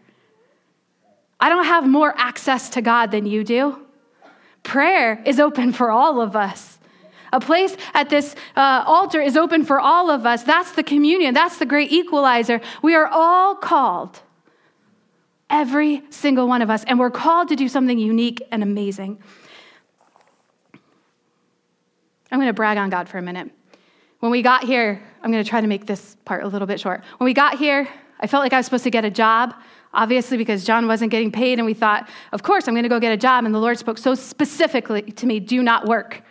I 1.41 1.49
don't 1.49 1.65
have 1.65 1.87
more 1.87 2.13
access 2.17 2.69
to 2.71 2.83
God 2.83 3.11
than 3.11 3.25
you 3.25 3.43
do. 3.43 3.79
Prayer 4.63 5.23
is 5.25 5.41
open 5.41 5.73
for 5.73 5.91
all 5.91 6.21
of 6.21 6.37
us. 6.37 6.79
A 7.33 7.41
place 7.41 7.77
at 7.95 8.11
this 8.11 8.35
uh, 8.55 8.85
altar 8.87 9.23
is 9.23 9.37
open 9.37 9.65
for 9.65 9.81
all 9.81 10.11
of 10.11 10.27
us. 10.27 10.43
That's 10.43 10.73
the 10.73 10.83
communion. 10.83 11.33
That's 11.33 11.57
the 11.59 11.67
great 11.67 11.91
equalizer. 11.91 12.61
We 12.83 12.95
are 12.95 13.07
all 13.07 13.55
called 13.55 14.21
Every 15.49 16.03
single 16.11 16.49
one 16.49 16.61
of 16.61 16.71
us. 16.71 16.83
And 16.85 16.99
we're 16.99 17.11
called 17.11 17.49
to 17.49 17.57
do 17.57 17.69
something 17.69 17.99
unique 17.99 18.43
and 18.51 18.63
amazing. 18.63 19.19
I'm 22.33 22.39
going 22.39 22.49
to 22.49 22.53
brag 22.53 22.79
on 22.79 22.91
God 22.91 23.09
for 23.09 23.19
a 23.19 23.23
minute. 23.23 23.51
When 24.27 24.33
we 24.33 24.43
got 24.43 24.65
here, 24.65 25.01
I'm 25.23 25.31
going 25.31 25.45
to 25.45 25.49
try 25.49 25.61
to 25.61 25.69
make 25.69 25.87
this 25.87 26.17
part 26.25 26.43
a 26.43 26.49
little 26.49 26.67
bit 26.67 26.81
short. 26.81 27.05
When 27.19 27.27
we 27.27 27.33
got 27.33 27.61
here, 27.61 27.87
I 28.19 28.27
felt 28.27 28.43
like 28.43 28.53
I 28.53 28.57
was 28.57 28.67
supposed 28.67 28.83
to 28.83 28.91
get 28.91 29.05
a 29.05 29.11
job, 29.11 29.55
obviously, 29.95 30.37
because 30.37 30.65
John 30.65 30.89
wasn't 30.89 31.13
getting 31.13 31.31
paid. 31.31 31.61
And 31.61 31.65
we 31.65 31.75
thought, 31.75 32.09
of 32.33 32.43
course, 32.43 32.67
I'm 32.67 32.75
going 32.75 32.83
to 32.83 32.89
go 32.89 32.99
get 32.99 33.13
a 33.13 33.17
job. 33.17 33.45
And 33.45 33.55
the 33.55 33.61
Lord 33.61 33.79
spoke 33.79 33.99
so 33.99 34.17
specifically 34.17 35.03
to 35.03 35.27
me 35.27 35.39
do 35.39 35.63
not 35.63 35.87
work. 35.87 36.25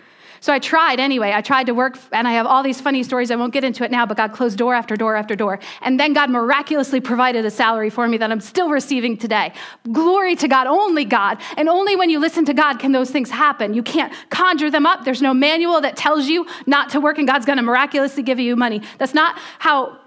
So 0.46 0.54
I 0.54 0.60
tried 0.60 1.00
anyway. 1.00 1.32
I 1.34 1.42
tried 1.42 1.66
to 1.66 1.74
work, 1.74 1.98
and 2.12 2.28
I 2.28 2.34
have 2.34 2.46
all 2.46 2.62
these 2.62 2.80
funny 2.80 3.02
stories. 3.02 3.32
I 3.32 3.36
won't 3.36 3.52
get 3.52 3.64
into 3.64 3.84
it 3.84 3.90
now, 3.90 4.06
but 4.06 4.16
God 4.16 4.32
closed 4.32 4.60
door 4.60 4.76
after 4.76 4.96
door 4.96 5.16
after 5.16 5.36
door. 5.36 5.58
And 5.82 6.00
then 6.00 6.14
God 6.14 6.30
miraculously 6.30 7.02
provided 7.02 7.44
a 7.46 7.50
salary 7.50 7.90
for 7.90 8.08
me 8.08 8.18
that 8.18 8.30
I'm 8.30 8.40
still 8.40 8.70
receiving 8.70 9.18
today. 9.18 9.54
Glory 9.92 10.36
to 10.36 10.48
God, 10.48 10.68
only 10.68 11.04
God. 11.04 11.42
And 11.58 11.68
only 11.68 11.96
when 11.96 12.12
you 12.12 12.20
listen 12.20 12.46
to 12.46 12.54
God 12.54 12.78
can 12.78 12.92
those 12.92 13.10
things 13.10 13.32
happen. 13.32 13.74
You 13.74 13.82
can't 13.82 14.14
conjure 14.30 14.70
them 14.70 14.86
up. 14.86 15.04
There's 15.04 15.20
no 15.20 15.34
manual 15.34 15.82
that 15.82 15.98
tells 15.98 16.28
you 16.28 16.46
not 16.68 16.92
to 16.92 17.02
work, 17.02 17.18
and 17.18 17.28
God's 17.28 17.48
going 17.48 17.58
to 17.58 17.64
miraculously 17.64 18.22
give 18.22 18.40
you 18.40 18.56
money. 18.56 18.84
That's 19.00 19.16
not 19.16 19.40
how 19.58 19.98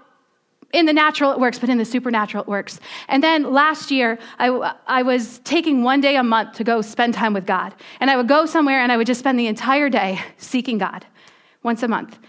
in 0.71 0.85
the 0.85 0.93
natural 0.93 1.31
it 1.31 1.39
works, 1.39 1.57
but 1.57 1.69
in 1.69 1.77
the 1.77 1.85
supernatural 1.85 2.43
it 2.43 2.47
works. 2.47 2.79
And 3.07 3.23
then 3.23 3.51
last 3.53 3.91
year, 3.91 4.19
I, 4.37 4.75
I 4.87 5.01
was 5.01 5.39
taking 5.39 5.83
one 5.83 6.01
day 6.01 6.15
a 6.15 6.23
month 6.23 6.53
to 6.57 6.63
go 6.63 6.81
spend 6.81 7.13
time 7.13 7.33
with 7.33 7.45
God. 7.45 7.73
And 7.99 8.09
I 8.11 8.17
would 8.17 8.27
go 8.27 8.45
somewhere 8.45 8.81
and 8.81 8.91
I 8.91 8.97
would 8.97 9.07
just 9.07 9.19
spend 9.19 9.39
the 9.39 9.47
entire 9.47 9.89
day 9.89 10.19
seeking 10.37 10.77
God 10.77 11.05
once 11.63 11.83
a 11.83 11.87
month. 11.87 12.19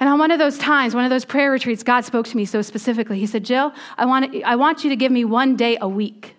And 0.00 0.08
on 0.08 0.18
one 0.18 0.30
of 0.30 0.38
those 0.38 0.58
times, 0.58 0.94
one 0.94 1.04
of 1.04 1.10
those 1.10 1.24
prayer 1.24 1.50
retreats, 1.50 1.82
God 1.82 2.04
spoke 2.04 2.26
to 2.26 2.36
me 2.36 2.44
so 2.44 2.60
specifically. 2.60 3.18
He 3.18 3.26
said, 3.26 3.44
Jill, 3.44 3.72
I 3.96 4.04
want, 4.04 4.34
I 4.44 4.56
want 4.56 4.84
you 4.84 4.90
to 4.90 4.96
give 4.96 5.12
me 5.12 5.24
one 5.24 5.56
day 5.56 5.78
a 5.80 5.88
week. 5.88 6.34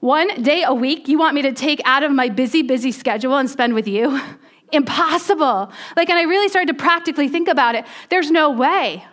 One 0.00 0.42
day 0.42 0.62
a 0.62 0.72
week, 0.72 1.08
you 1.08 1.18
want 1.18 1.34
me 1.34 1.42
to 1.42 1.52
take 1.52 1.82
out 1.84 2.02
of 2.02 2.10
my 2.10 2.30
busy, 2.30 2.62
busy 2.62 2.90
schedule 2.90 3.36
and 3.36 3.50
spend 3.50 3.74
with 3.74 3.86
you? 3.86 4.18
Impossible. 4.72 5.70
Like, 5.96 6.08
and 6.08 6.18
I 6.18 6.22
really 6.22 6.48
started 6.48 6.68
to 6.68 6.82
practically 6.82 7.28
think 7.28 7.48
about 7.48 7.74
it. 7.74 7.84
There's 8.08 8.30
no 8.30 8.50
way. 8.50 9.04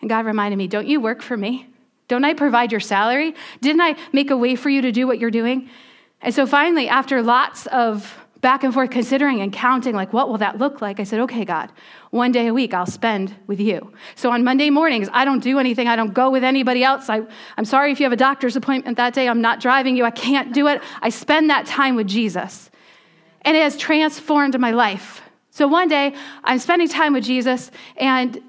And 0.00 0.08
God 0.08 0.26
reminded 0.26 0.56
me, 0.56 0.68
Don't 0.68 0.86
you 0.86 1.00
work 1.00 1.22
for 1.22 1.36
me? 1.36 1.66
Don't 2.08 2.24
I 2.24 2.34
provide 2.34 2.72
your 2.72 2.80
salary? 2.80 3.34
Didn't 3.60 3.82
I 3.82 3.96
make 4.12 4.30
a 4.30 4.36
way 4.36 4.56
for 4.56 4.70
you 4.70 4.82
to 4.82 4.92
do 4.92 5.06
what 5.06 5.18
you're 5.18 5.30
doing? 5.30 5.68
And 6.20 6.34
so 6.34 6.46
finally, 6.46 6.88
after 6.88 7.22
lots 7.22 7.66
of 7.66 8.26
back 8.40 8.62
and 8.62 8.72
forth 8.72 8.90
considering 8.90 9.40
and 9.40 9.52
counting, 9.52 9.94
like, 9.94 10.12
what 10.12 10.28
will 10.28 10.38
that 10.38 10.58
look 10.58 10.80
like? 10.80 11.00
I 11.00 11.04
said, 11.04 11.20
okay, 11.20 11.44
God, 11.44 11.70
one 12.10 12.32
day 12.32 12.46
a 12.46 12.54
week 12.54 12.72
I'll 12.72 12.86
spend 12.86 13.34
with 13.46 13.60
you. 13.60 13.92
So 14.14 14.30
on 14.30 14.44
Monday 14.44 14.70
mornings, 14.70 15.08
I 15.12 15.24
don't 15.24 15.42
do 15.42 15.58
anything. 15.58 15.88
I 15.88 15.96
don't 15.96 16.14
go 16.14 16.30
with 16.30 16.44
anybody 16.44 16.84
else. 16.84 17.10
I, 17.10 17.22
I'm 17.56 17.64
sorry 17.64 17.92
if 17.92 18.00
you 18.00 18.04
have 18.04 18.12
a 18.12 18.16
doctor's 18.16 18.56
appointment 18.56 18.96
that 18.96 19.12
day. 19.12 19.28
I'm 19.28 19.40
not 19.40 19.60
driving 19.60 19.96
you. 19.96 20.04
I 20.04 20.10
can't 20.10 20.54
do 20.54 20.68
it. 20.68 20.82
I 21.02 21.08
spend 21.10 21.50
that 21.50 21.66
time 21.66 21.96
with 21.96 22.06
Jesus. 22.06 22.70
And 23.42 23.56
it 23.56 23.60
has 23.60 23.76
transformed 23.76 24.58
my 24.58 24.70
life. 24.70 25.20
So 25.50 25.66
one 25.66 25.88
day, 25.88 26.14
I'm 26.44 26.58
spending 26.58 26.88
time 26.88 27.12
with 27.12 27.24
Jesus, 27.24 27.72
and 27.96 28.40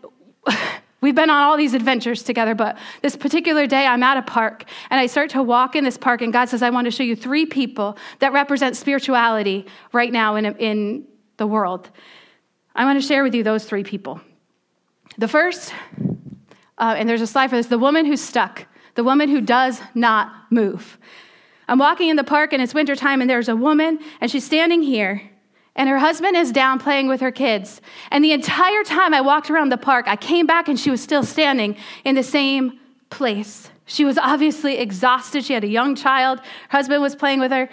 We've 1.02 1.16
been 1.16 1.30
on 1.30 1.44
all 1.44 1.56
these 1.56 1.74
adventures 1.74 2.24
together, 2.24 2.54
but 2.56 2.78
this 3.02 3.16
particular 3.16 3.66
day 3.68 3.86
I'm 3.86 4.04
at 4.04 4.18
a 4.18 4.22
park 4.22 4.66
and 4.90 5.00
I 5.00 5.06
start 5.06 5.30
to 5.32 5.42
walk 5.42 5.76
in 5.76 5.84
this 5.86 5.98
park, 5.98 6.22
and 6.22 6.34
God 6.34 6.50
says, 6.50 6.62
I 6.62 6.70
want 6.70 6.86
to 6.86 6.92
show 6.92 7.04
you 7.04 7.16
three 7.16 7.46
people 7.46 7.98
that 8.20 8.34
represent 8.34 8.76
spirituality 8.76 9.66
right 9.94 10.12
now 10.12 10.36
in, 10.36 10.46
in 10.58 11.06
the 11.38 11.48
world. 11.48 11.90
I 12.76 12.84
want 12.84 13.02
to 13.02 13.08
share 13.08 13.24
with 13.24 13.34
you 13.34 13.44
those 13.44 13.64
three 13.64 13.84
people. 13.84 14.20
The 15.18 15.28
first, 15.28 15.74
uh, 16.78 16.96
and 16.98 17.08
there's 17.08 17.22
a 17.22 17.28
slide 17.28 17.50
for 17.50 17.56
this 17.56 17.68
the 17.68 17.80
woman 17.80 18.06
who's 18.06 18.22
stuck, 18.22 18.68
the 18.96 19.04
woman 19.04 19.30
who 19.30 19.42
does 19.42 19.82
not 19.96 20.32
move. 20.50 20.98
I'm 21.68 21.80
walking 21.80 22.10
in 22.10 22.16
the 22.16 22.24
park 22.24 22.52
and 22.52 22.62
it's 22.62 22.74
wintertime, 22.74 23.22
and 23.22 23.30
there's 23.30 23.48
a 23.48 23.56
woman, 23.56 24.00
and 24.20 24.30
she's 24.30 24.46
standing 24.46 24.82
here 24.82 25.22
and 25.80 25.88
her 25.88 25.98
husband 25.98 26.36
is 26.36 26.52
down 26.52 26.78
playing 26.78 27.08
with 27.08 27.22
her 27.22 27.32
kids. 27.32 27.80
And 28.12 28.22
the 28.22 28.34
entire 28.34 28.84
time 28.84 29.14
I 29.14 29.22
walked 29.22 29.50
around 29.50 29.70
the 29.70 29.78
park, 29.78 30.10
I 30.10 30.18
came 30.18 30.46
back 30.46 30.68
and 30.68 30.78
she 30.78 30.92
was 30.92 31.02
still 31.02 31.24
standing 31.24 31.78
in 32.04 32.16
the 32.16 32.22
same 32.22 32.78
place. 33.10 33.72
She 33.86 34.04
was 34.04 34.18
obviously 34.18 34.78
exhausted. 34.78 35.46
She 35.46 35.54
had 35.54 35.64
a 35.64 35.70
young 35.70 35.96
child, 35.96 36.40
her 36.40 36.46
husband 36.68 37.02
was 37.02 37.16
playing 37.16 37.40
with 37.40 37.54
her. 37.54 37.70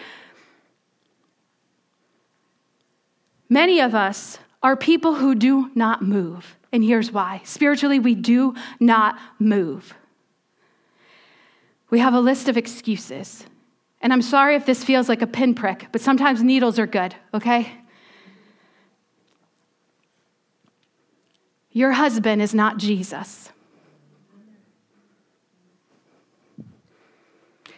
Many 3.48 3.80
of 3.80 3.92
us 3.92 4.38
are 4.62 4.76
people 4.76 5.16
who 5.16 5.34
do 5.34 5.72
not 5.74 6.00
move. 6.00 6.56
And 6.70 6.84
here's 6.84 7.10
why 7.10 7.40
spiritually, 7.42 7.98
we 7.98 8.14
do 8.14 8.54
not 8.78 9.18
move. 9.40 9.94
We 11.90 11.98
have 11.98 12.14
a 12.14 12.20
list 12.20 12.48
of 12.48 12.56
excuses. 12.56 13.46
And 14.00 14.12
I'm 14.12 14.22
sorry 14.22 14.54
if 14.54 14.64
this 14.64 14.84
feels 14.84 15.08
like 15.08 15.22
a 15.22 15.26
pinprick, 15.26 15.88
but 15.90 16.00
sometimes 16.00 16.40
needles 16.40 16.78
are 16.78 16.86
good, 16.86 17.16
okay? 17.34 17.72
Your 21.76 21.92
husband 21.92 22.40
is 22.40 22.54
not 22.54 22.78
Jesus. 22.78 23.50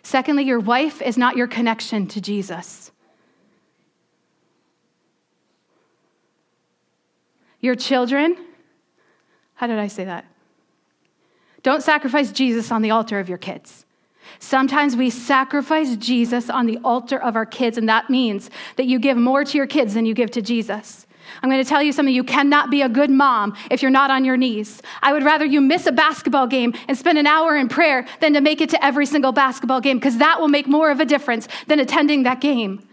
Secondly, 0.04 0.44
your 0.44 0.60
wife 0.60 1.02
is 1.02 1.18
not 1.18 1.36
your 1.36 1.48
connection 1.48 2.06
to 2.06 2.20
Jesus. 2.20 2.92
Your 7.58 7.74
children, 7.74 8.36
how 9.54 9.66
did 9.66 9.80
I 9.80 9.88
say 9.88 10.04
that? 10.04 10.24
Don't 11.64 11.82
sacrifice 11.82 12.30
Jesus 12.30 12.70
on 12.70 12.82
the 12.82 12.92
altar 12.92 13.18
of 13.18 13.28
your 13.28 13.36
kids. 13.36 13.84
Sometimes 14.38 14.94
we 14.94 15.10
sacrifice 15.10 15.96
Jesus 15.96 16.48
on 16.48 16.66
the 16.66 16.78
altar 16.84 17.20
of 17.20 17.34
our 17.34 17.46
kids, 17.46 17.76
and 17.76 17.88
that 17.88 18.08
means 18.08 18.48
that 18.76 18.86
you 18.86 19.00
give 19.00 19.16
more 19.16 19.42
to 19.42 19.58
your 19.58 19.66
kids 19.66 19.94
than 19.94 20.06
you 20.06 20.14
give 20.14 20.30
to 20.30 20.40
Jesus. 20.40 21.07
I'm 21.42 21.50
going 21.50 21.62
to 21.62 21.68
tell 21.68 21.82
you 21.82 21.92
something. 21.92 22.14
You 22.14 22.24
cannot 22.24 22.70
be 22.70 22.82
a 22.82 22.88
good 22.88 23.10
mom 23.10 23.56
if 23.70 23.82
you're 23.82 23.90
not 23.90 24.10
on 24.10 24.24
your 24.24 24.36
knees. 24.36 24.82
I 25.02 25.12
would 25.12 25.24
rather 25.24 25.44
you 25.44 25.60
miss 25.60 25.86
a 25.86 25.92
basketball 25.92 26.46
game 26.46 26.74
and 26.88 26.96
spend 26.96 27.18
an 27.18 27.26
hour 27.26 27.56
in 27.56 27.68
prayer 27.68 28.06
than 28.20 28.34
to 28.34 28.40
make 28.40 28.60
it 28.60 28.70
to 28.70 28.84
every 28.84 29.06
single 29.06 29.32
basketball 29.32 29.80
game 29.80 29.98
because 29.98 30.18
that 30.18 30.40
will 30.40 30.48
make 30.48 30.66
more 30.66 30.90
of 30.90 31.00
a 31.00 31.04
difference 31.04 31.48
than 31.66 31.80
attending 31.80 32.24
that 32.24 32.40
game. 32.40 32.86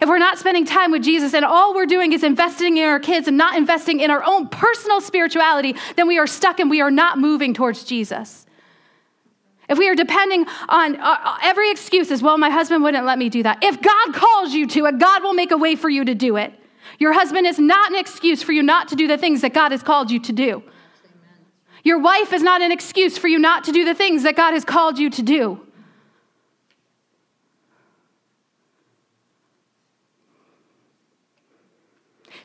If 0.00 0.08
we're 0.08 0.18
not 0.18 0.38
spending 0.38 0.64
time 0.64 0.90
with 0.90 1.04
Jesus 1.04 1.32
and 1.32 1.44
all 1.44 1.74
we're 1.74 1.86
doing 1.86 2.12
is 2.12 2.24
investing 2.24 2.76
in 2.76 2.88
our 2.88 2.98
kids 2.98 3.28
and 3.28 3.36
not 3.36 3.56
investing 3.56 4.00
in 4.00 4.10
our 4.10 4.24
own 4.24 4.48
personal 4.48 5.00
spirituality, 5.00 5.76
then 5.94 6.08
we 6.08 6.18
are 6.18 6.26
stuck 6.26 6.58
and 6.58 6.68
we 6.68 6.80
are 6.80 6.90
not 6.90 7.18
moving 7.18 7.54
towards 7.54 7.84
Jesus. 7.84 8.44
If 9.68 9.78
we 9.78 9.88
are 9.88 9.94
depending 9.94 10.44
on 10.68 10.96
uh, 10.96 11.38
every 11.42 11.70
excuse 11.70 12.10
is, 12.10 12.20
well, 12.20 12.36
my 12.36 12.50
husband 12.50 12.82
wouldn't 12.82 13.06
let 13.06 13.18
me 13.18 13.28
do 13.28 13.42
that. 13.44 13.62
If 13.62 13.80
God 13.80 14.12
calls 14.12 14.52
you 14.52 14.66
to 14.66 14.86
it, 14.86 14.98
God 14.98 15.22
will 15.22 15.34
make 15.34 15.52
a 15.52 15.56
way 15.56 15.76
for 15.76 15.88
you 15.88 16.04
to 16.04 16.14
do 16.14 16.36
it. 16.36 16.52
Your 17.02 17.14
husband 17.14 17.48
is 17.48 17.58
not 17.58 17.90
an 17.90 17.98
excuse 17.98 18.44
for 18.44 18.52
you 18.52 18.62
not 18.62 18.86
to 18.90 18.94
do 18.94 19.08
the 19.08 19.18
things 19.18 19.40
that 19.40 19.52
God 19.52 19.72
has 19.72 19.82
called 19.82 20.12
you 20.12 20.20
to 20.20 20.32
do. 20.32 20.62
Your 21.82 21.98
wife 21.98 22.32
is 22.32 22.44
not 22.44 22.62
an 22.62 22.70
excuse 22.70 23.18
for 23.18 23.26
you 23.26 23.40
not 23.40 23.64
to 23.64 23.72
do 23.72 23.84
the 23.84 23.92
things 23.92 24.22
that 24.22 24.36
God 24.36 24.52
has 24.52 24.64
called 24.64 25.00
you 25.00 25.10
to 25.10 25.20
do. 25.20 25.60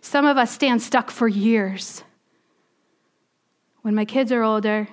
Some 0.02 0.26
of 0.26 0.38
us 0.38 0.52
stand 0.52 0.82
stuck 0.82 1.12
for 1.12 1.28
years. 1.28 2.02
When 3.84 3.94
my 3.94 4.06
kids 4.06 4.32
are 4.32 4.42
older, 4.42 4.88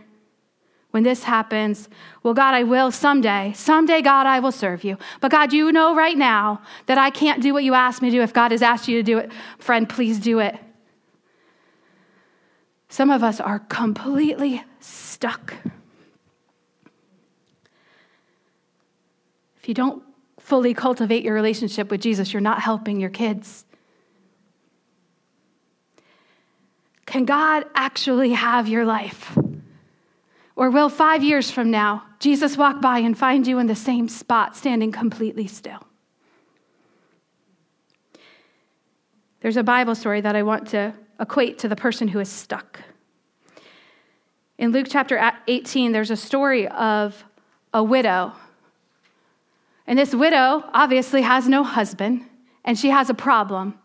when 0.94 1.02
this 1.02 1.24
happens, 1.24 1.88
well, 2.22 2.34
God, 2.34 2.54
I 2.54 2.62
will 2.62 2.92
someday. 2.92 3.52
Someday, 3.56 4.00
God, 4.00 4.28
I 4.28 4.38
will 4.38 4.52
serve 4.52 4.84
you. 4.84 4.96
But 5.20 5.32
God, 5.32 5.52
you 5.52 5.72
know 5.72 5.96
right 5.96 6.16
now 6.16 6.62
that 6.86 6.98
I 6.98 7.10
can't 7.10 7.42
do 7.42 7.52
what 7.52 7.64
you 7.64 7.74
asked 7.74 8.00
me 8.00 8.10
to 8.10 8.16
do. 8.18 8.22
If 8.22 8.32
God 8.32 8.52
has 8.52 8.62
asked 8.62 8.86
you 8.86 8.98
to 8.98 9.02
do 9.02 9.18
it, 9.18 9.32
friend, 9.58 9.88
please 9.88 10.20
do 10.20 10.38
it. 10.38 10.56
Some 12.88 13.10
of 13.10 13.24
us 13.24 13.40
are 13.40 13.58
completely 13.58 14.62
stuck. 14.78 15.54
If 19.60 19.66
you 19.66 19.74
don't 19.74 20.00
fully 20.38 20.74
cultivate 20.74 21.24
your 21.24 21.34
relationship 21.34 21.90
with 21.90 22.02
Jesus, 22.02 22.32
you're 22.32 22.40
not 22.40 22.60
helping 22.60 23.00
your 23.00 23.10
kids. 23.10 23.64
Can 27.04 27.24
God 27.24 27.64
actually 27.74 28.30
have 28.30 28.68
your 28.68 28.84
life? 28.84 29.36
Or 30.56 30.70
will 30.70 30.88
five 30.88 31.24
years 31.24 31.50
from 31.50 31.70
now, 31.70 32.04
Jesus 32.20 32.56
walk 32.56 32.80
by 32.80 32.98
and 32.98 33.18
find 33.18 33.46
you 33.46 33.58
in 33.58 33.66
the 33.66 33.74
same 33.74 34.08
spot, 34.08 34.56
standing 34.56 34.92
completely 34.92 35.46
still? 35.46 35.84
There's 39.40 39.56
a 39.56 39.64
Bible 39.64 39.94
story 39.94 40.20
that 40.20 40.36
I 40.36 40.42
want 40.42 40.68
to 40.68 40.94
equate 41.20 41.58
to 41.58 41.68
the 41.68 41.76
person 41.76 42.08
who 42.08 42.20
is 42.20 42.28
stuck. 42.28 42.80
In 44.56 44.70
Luke 44.70 44.86
chapter 44.88 45.32
18, 45.48 45.92
there's 45.92 46.10
a 46.10 46.16
story 46.16 46.68
of 46.68 47.24
a 47.72 47.82
widow. 47.82 48.32
And 49.86 49.98
this 49.98 50.14
widow 50.14 50.64
obviously 50.72 51.22
has 51.22 51.48
no 51.48 51.64
husband, 51.64 52.24
and 52.64 52.78
she 52.78 52.90
has 52.90 53.10
a 53.10 53.14
problem. 53.14 53.78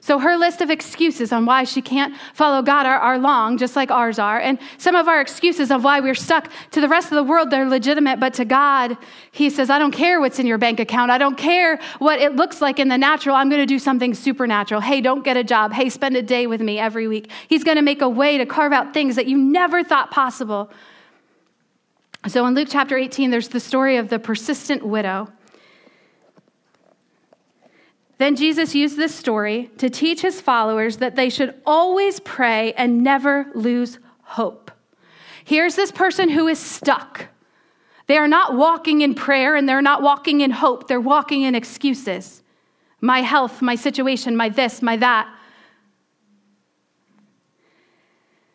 So 0.00 0.18
her 0.18 0.36
list 0.36 0.62
of 0.62 0.70
excuses 0.70 1.30
on 1.32 1.44
why 1.44 1.64
she 1.64 1.82
can't 1.82 2.16
follow 2.32 2.62
God 2.62 2.86
are, 2.86 2.98
are, 2.98 3.18
long, 3.18 3.58
just 3.58 3.76
like 3.76 3.90
ours 3.90 4.18
are. 4.18 4.40
And 4.40 4.58
some 4.78 4.94
of 4.94 5.08
our 5.08 5.20
excuses 5.20 5.70
of 5.70 5.84
why 5.84 6.00
we're 6.00 6.14
stuck 6.14 6.50
to 6.70 6.80
the 6.80 6.88
rest 6.88 7.08
of 7.08 7.16
the 7.16 7.22
world, 7.22 7.50
they're 7.50 7.68
legitimate, 7.68 8.18
but 8.18 8.32
to 8.34 8.46
God, 8.46 8.96
He 9.30 9.50
says, 9.50 9.68
I 9.68 9.78
don't 9.78 9.92
care 9.92 10.18
what's 10.20 10.38
in 10.38 10.46
your 10.46 10.58
bank 10.58 10.80
account. 10.80 11.10
I 11.10 11.18
don't 11.18 11.36
care 11.36 11.78
what 11.98 12.18
it 12.18 12.34
looks 12.34 12.62
like 12.62 12.78
in 12.78 12.88
the 12.88 12.96
natural. 12.96 13.36
I'm 13.36 13.50
going 13.50 13.60
to 13.60 13.66
do 13.66 13.78
something 13.78 14.14
supernatural. 14.14 14.80
Hey, 14.80 15.00
don't 15.02 15.22
get 15.22 15.36
a 15.36 15.44
job. 15.44 15.72
Hey, 15.72 15.90
spend 15.90 16.16
a 16.16 16.22
day 16.22 16.46
with 16.46 16.62
me 16.62 16.78
every 16.78 17.06
week. 17.06 17.30
He's 17.48 17.62
going 17.62 17.76
to 17.76 17.82
make 17.82 18.00
a 18.00 18.08
way 18.08 18.38
to 18.38 18.46
carve 18.46 18.72
out 18.72 18.94
things 18.94 19.16
that 19.16 19.26
you 19.26 19.36
never 19.36 19.84
thought 19.84 20.10
possible. 20.10 20.70
So 22.28 22.46
in 22.46 22.54
Luke 22.54 22.68
chapter 22.70 22.96
18, 22.96 23.30
there's 23.30 23.48
the 23.48 23.60
story 23.60 23.96
of 23.96 24.08
the 24.08 24.18
persistent 24.18 24.84
widow. 24.84 25.28
Then 28.20 28.36
Jesus 28.36 28.74
used 28.74 28.98
this 28.98 29.14
story 29.14 29.70
to 29.78 29.88
teach 29.88 30.20
his 30.20 30.42
followers 30.42 30.98
that 30.98 31.16
they 31.16 31.30
should 31.30 31.54
always 31.64 32.20
pray 32.20 32.74
and 32.74 33.02
never 33.02 33.46
lose 33.54 33.98
hope. 34.24 34.70
Here's 35.42 35.74
this 35.74 35.90
person 35.90 36.28
who 36.28 36.46
is 36.46 36.58
stuck. 36.58 37.28
They 38.08 38.18
are 38.18 38.28
not 38.28 38.56
walking 38.56 39.00
in 39.00 39.14
prayer 39.14 39.56
and 39.56 39.66
they're 39.66 39.80
not 39.80 40.02
walking 40.02 40.42
in 40.42 40.50
hope, 40.50 40.86
they're 40.86 41.00
walking 41.00 41.44
in 41.44 41.54
excuses. 41.54 42.42
My 43.00 43.22
health, 43.22 43.62
my 43.62 43.74
situation, 43.74 44.36
my 44.36 44.50
this, 44.50 44.82
my 44.82 44.98
that. 44.98 45.34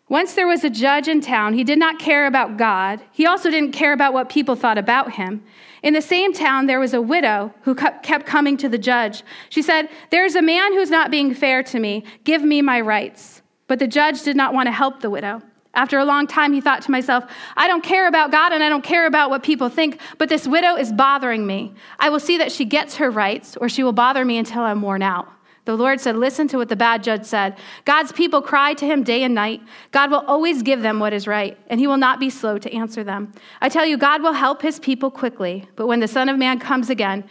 Once 0.07 0.33
there 0.35 0.47
was 0.47 0.63
a 0.63 0.69
judge 0.69 1.07
in 1.07 1.19
town. 1.19 1.55
He 1.55 1.63
did 1.63 1.79
not 1.79 1.97
care 1.97 2.27
about 2.27 2.57
God. 2.57 3.01
He 3.11 3.25
also 3.25 3.49
didn't 3.49 3.71
care 3.71 3.91
about 3.91 4.13
what 4.13 4.29
people 4.29 4.55
thought 4.55 4.77
about 4.77 5.13
him. 5.13 5.43
In 5.81 5.93
the 5.93 6.01
same 6.01 6.31
town, 6.31 6.67
there 6.67 6.79
was 6.79 6.93
a 6.93 7.01
widow 7.01 7.53
who 7.61 7.73
kept 7.73 8.25
coming 8.25 8.55
to 8.57 8.69
the 8.69 8.77
judge. 8.77 9.23
She 9.49 9.63
said, 9.63 9.89
There's 10.11 10.35
a 10.35 10.41
man 10.41 10.73
who's 10.73 10.91
not 10.91 11.09
being 11.09 11.33
fair 11.33 11.63
to 11.63 11.79
me. 11.79 12.03
Give 12.23 12.43
me 12.43 12.61
my 12.61 12.81
rights. 12.81 13.41
But 13.67 13.79
the 13.79 13.87
judge 13.87 14.21
did 14.21 14.35
not 14.35 14.53
want 14.53 14.67
to 14.67 14.71
help 14.71 15.01
the 15.01 15.09
widow. 15.09 15.41
After 15.73 15.97
a 15.97 16.05
long 16.05 16.27
time, 16.27 16.53
he 16.53 16.61
thought 16.61 16.83
to 16.83 16.91
myself, 16.91 17.25
I 17.57 17.67
don't 17.67 17.83
care 17.83 18.07
about 18.07 18.31
God 18.31 18.53
and 18.53 18.63
I 18.63 18.69
don't 18.69 18.83
care 18.83 19.07
about 19.07 19.29
what 19.29 19.43
people 19.43 19.67
think, 19.67 19.99
but 20.17 20.29
this 20.29 20.47
widow 20.47 20.75
is 20.75 20.93
bothering 20.93 21.45
me. 21.45 21.73
I 21.99 22.09
will 22.09 22.19
see 22.19 22.37
that 22.37 22.51
she 22.51 22.63
gets 22.63 22.95
her 22.95 23.11
rights 23.11 23.57
or 23.57 23.67
she 23.67 23.83
will 23.83 23.91
bother 23.91 24.23
me 24.23 24.37
until 24.37 24.61
I'm 24.61 24.81
worn 24.81 25.01
out. 25.01 25.27
The 25.65 25.75
Lord 25.75 25.99
said, 25.99 26.15
Listen 26.15 26.47
to 26.49 26.57
what 26.57 26.69
the 26.69 26.75
bad 26.75 27.03
judge 27.03 27.25
said. 27.25 27.57
God's 27.83 28.11
people 28.11 28.41
cry 28.41 28.73
to 28.75 28.85
him 28.85 29.03
day 29.03 29.23
and 29.23 29.33
night. 29.33 29.61
God 29.91 30.11
will 30.11 30.23
always 30.27 30.61
give 30.61 30.81
them 30.81 30.99
what 30.99 31.11
is 31.11 31.27
right, 31.27 31.57
and 31.67 31.79
he 31.79 31.87
will 31.87 31.97
not 31.97 32.19
be 32.19 32.29
slow 32.29 32.57
to 32.59 32.73
answer 32.73 33.03
them. 33.03 33.33
I 33.61 33.69
tell 33.69 33.85
you, 33.85 33.97
God 33.97 34.21
will 34.21 34.33
help 34.33 34.61
his 34.61 34.79
people 34.79 35.09
quickly, 35.09 35.67
but 35.75 35.87
when 35.87 35.99
the 35.99 36.07
Son 36.07 36.29
of 36.29 36.37
Man 36.37 36.59
comes 36.59 36.89
again, 36.89 37.23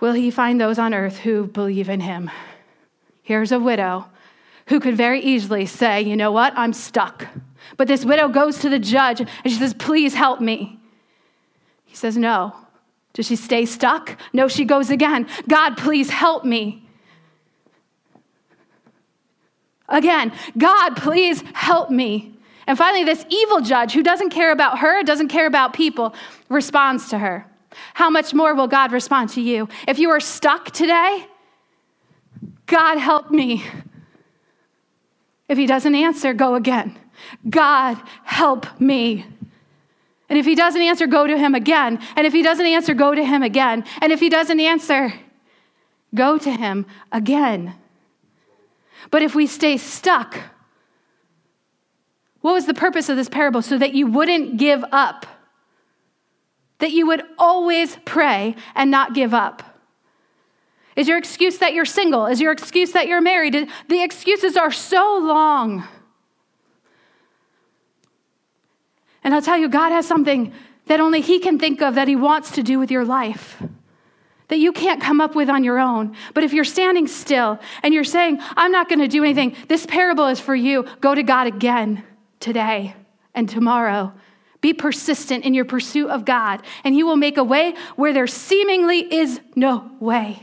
will 0.00 0.14
he 0.14 0.30
find 0.30 0.60
those 0.60 0.78
on 0.78 0.94
earth 0.94 1.18
who 1.18 1.46
believe 1.46 1.90
in 1.90 2.00
him? 2.00 2.30
Here's 3.22 3.52
a 3.52 3.60
widow 3.60 4.06
who 4.68 4.80
could 4.80 4.96
very 4.96 5.20
easily 5.20 5.66
say, 5.66 6.02
You 6.02 6.16
know 6.16 6.32
what? 6.32 6.54
I'm 6.56 6.72
stuck. 6.72 7.26
But 7.76 7.88
this 7.88 8.04
widow 8.04 8.28
goes 8.28 8.58
to 8.60 8.70
the 8.70 8.78
judge 8.78 9.20
and 9.20 9.30
she 9.44 9.58
says, 9.58 9.74
Please 9.74 10.14
help 10.14 10.40
me. 10.40 10.80
He 11.84 11.94
says, 11.94 12.16
No. 12.16 12.54
Does 13.12 13.26
she 13.26 13.36
stay 13.36 13.64
stuck? 13.64 14.18
No, 14.34 14.46
she 14.46 14.66
goes 14.66 14.90
again. 14.90 15.26
God, 15.48 15.78
please 15.78 16.10
help 16.10 16.44
me. 16.44 16.85
Again, 19.88 20.32
God, 20.56 20.96
please 20.96 21.42
help 21.54 21.90
me. 21.90 22.34
And 22.66 22.76
finally, 22.76 23.04
this 23.04 23.24
evil 23.28 23.60
judge 23.60 23.92
who 23.92 24.02
doesn't 24.02 24.30
care 24.30 24.50
about 24.50 24.80
her, 24.80 25.02
doesn't 25.02 25.28
care 25.28 25.46
about 25.46 25.72
people, 25.72 26.14
responds 26.48 27.08
to 27.10 27.18
her. 27.18 27.46
How 27.94 28.10
much 28.10 28.34
more 28.34 28.54
will 28.54 28.66
God 28.66 28.92
respond 28.92 29.30
to 29.30 29.40
you? 29.40 29.68
If 29.86 29.98
you 29.98 30.10
are 30.10 30.20
stuck 30.20 30.70
today, 30.72 31.26
God, 32.66 32.98
help 32.98 33.30
me. 33.30 33.64
If 35.48 35.58
he 35.58 35.66
doesn't 35.66 35.94
answer, 35.94 36.34
go 36.34 36.56
again. 36.56 36.98
God, 37.48 38.00
help 38.24 38.80
me. 38.80 39.26
And 40.28 40.38
if 40.38 40.44
he 40.44 40.56
doesn't 40.56 40.82
answer, 40.82 41.06
go 41.06 41.26
to 41.26 41.38
him 41.38 41.54
again. 41.54 42.00
And 42.16 42.26
if 42.26 42.32
he 42.32 42.42
doesn't 42.42 42.66
answer, 42.66 42.94
go 42.94 43.14
to 43.14 43.24
him 43.24 43.42
again. 43.44 43.84
And 44.00 44.12
if 44.12 44.18
he 44.18 44.28
doesn't 44.28 44.58
answer, 44.58 45.12
go 46.14 46.36
to 46.38 46.50
him 46.50 46.86
again. 47.12 47.74
But 49.10 49.22
if 49.22 49.34
we 49.34 49.46
stay 49.46 49.76
stuck, 49.76 50.36
what 52.40 52.52
was 52.52 52.66
the 52.66 52.74
purpose 52.74 53.08
of 53.08 53.16
this 53.16 53.28
parable? 53.28 53.62
So 53.62 53.78
that 53.78 53.94
you 53.94 54.06
wouldn't 54.06 54.56
give 54.56 54.84
up, 54.92 55.26
that 56.78 56.92
you 56.92 57.06
would 57.06 57.22
always 57.38 57.96
pray 58.04 58.56
and 58.74 58.90
not 58.90 59.14
give 59.14 59.34
up. 59.34 59.62
Is 60.94 61.08
your 61.08 61.18
excuse 61.18 61.58
that 61.58 61.74
you're 61.74 61.84
single? 61.84 62.26
Is 62.26 62.40
your 62.40 62.52
excuse 62.52 62.92
that 62.92 63.06
you're 63.06 63.20
married? 63.20 63.68
The 63.88 64.02
excuses 64.02 64.56
are 64.56 64.72
so 64.72 65.18
long. 65.18 65.86
And 69.22 69.34
I'll 69.34 69.42
tell 69.42 69.58
you, 69.58 69.68
God 69.68 69.90
has 69.90 70.06
something 70.06 70.52
that 70.86 71.00
only 71.00 71.20
He 71.20 71.38
can 71.38 71.58
think 71.58 71.82
of 71.82 71.96
that 71.96 72.08
He 72.08 72.16
wants 72.16 72.52
to 72.52 72.62
do 72.62 72.78
with 72.78 72.90
your 72.90 73.04
life 73.04 73.62
that 74.48 74.58
you 74.58 74.72
can't 74.72 75.00
come 75.00 75.20
up 75.20 75.34
with 75.34 75.50
on 75.50 75.64
your 75.64 75.78
own. 75.78 76.14
But 76.34 76.44
if 76.44 76.52
you're 76.52 76.64
standing 76.64 77.06
still 77.06 77.58
and 77.82 77.92
you're 77.92 78.04
saying, 78.04 78.38
I'm 78.56 78.72
not 78.72 78.88
going 78.88 79.00
to 79.00 79.08
do 79.08 79.24
anything, 79.24 79.56
this 79.68 79.86
parable 79.86 80.28
is 80.28 80.40
for 80.40 80.54
you, 80.54 80.86
go 81.00 81.14
to 81.14 81.22
God 81.22 81.46
again 81.46 82.04
today 82.38 82.94
and 83.34 83.48
tomorrow. 83.48 84.12
Be 84.60 84.72
persistent 84.72 85.44
in 85.44 85.54
your 85.54 85.64
pursuit 85.64 86.08
of 86.08 86.24
God, 86.24 86.62
and 86.82 86.94
He 86.94 87.02
will 87.02 87.16
make 87.16 87.36
a 87.36 87.44
way 87.44 87.74
where 87.96 88.12
there 88.12 88.26
seemingly 88.26 88.98
is 88.98 89.40
no 89.54 89.90
way. 90.00 90.42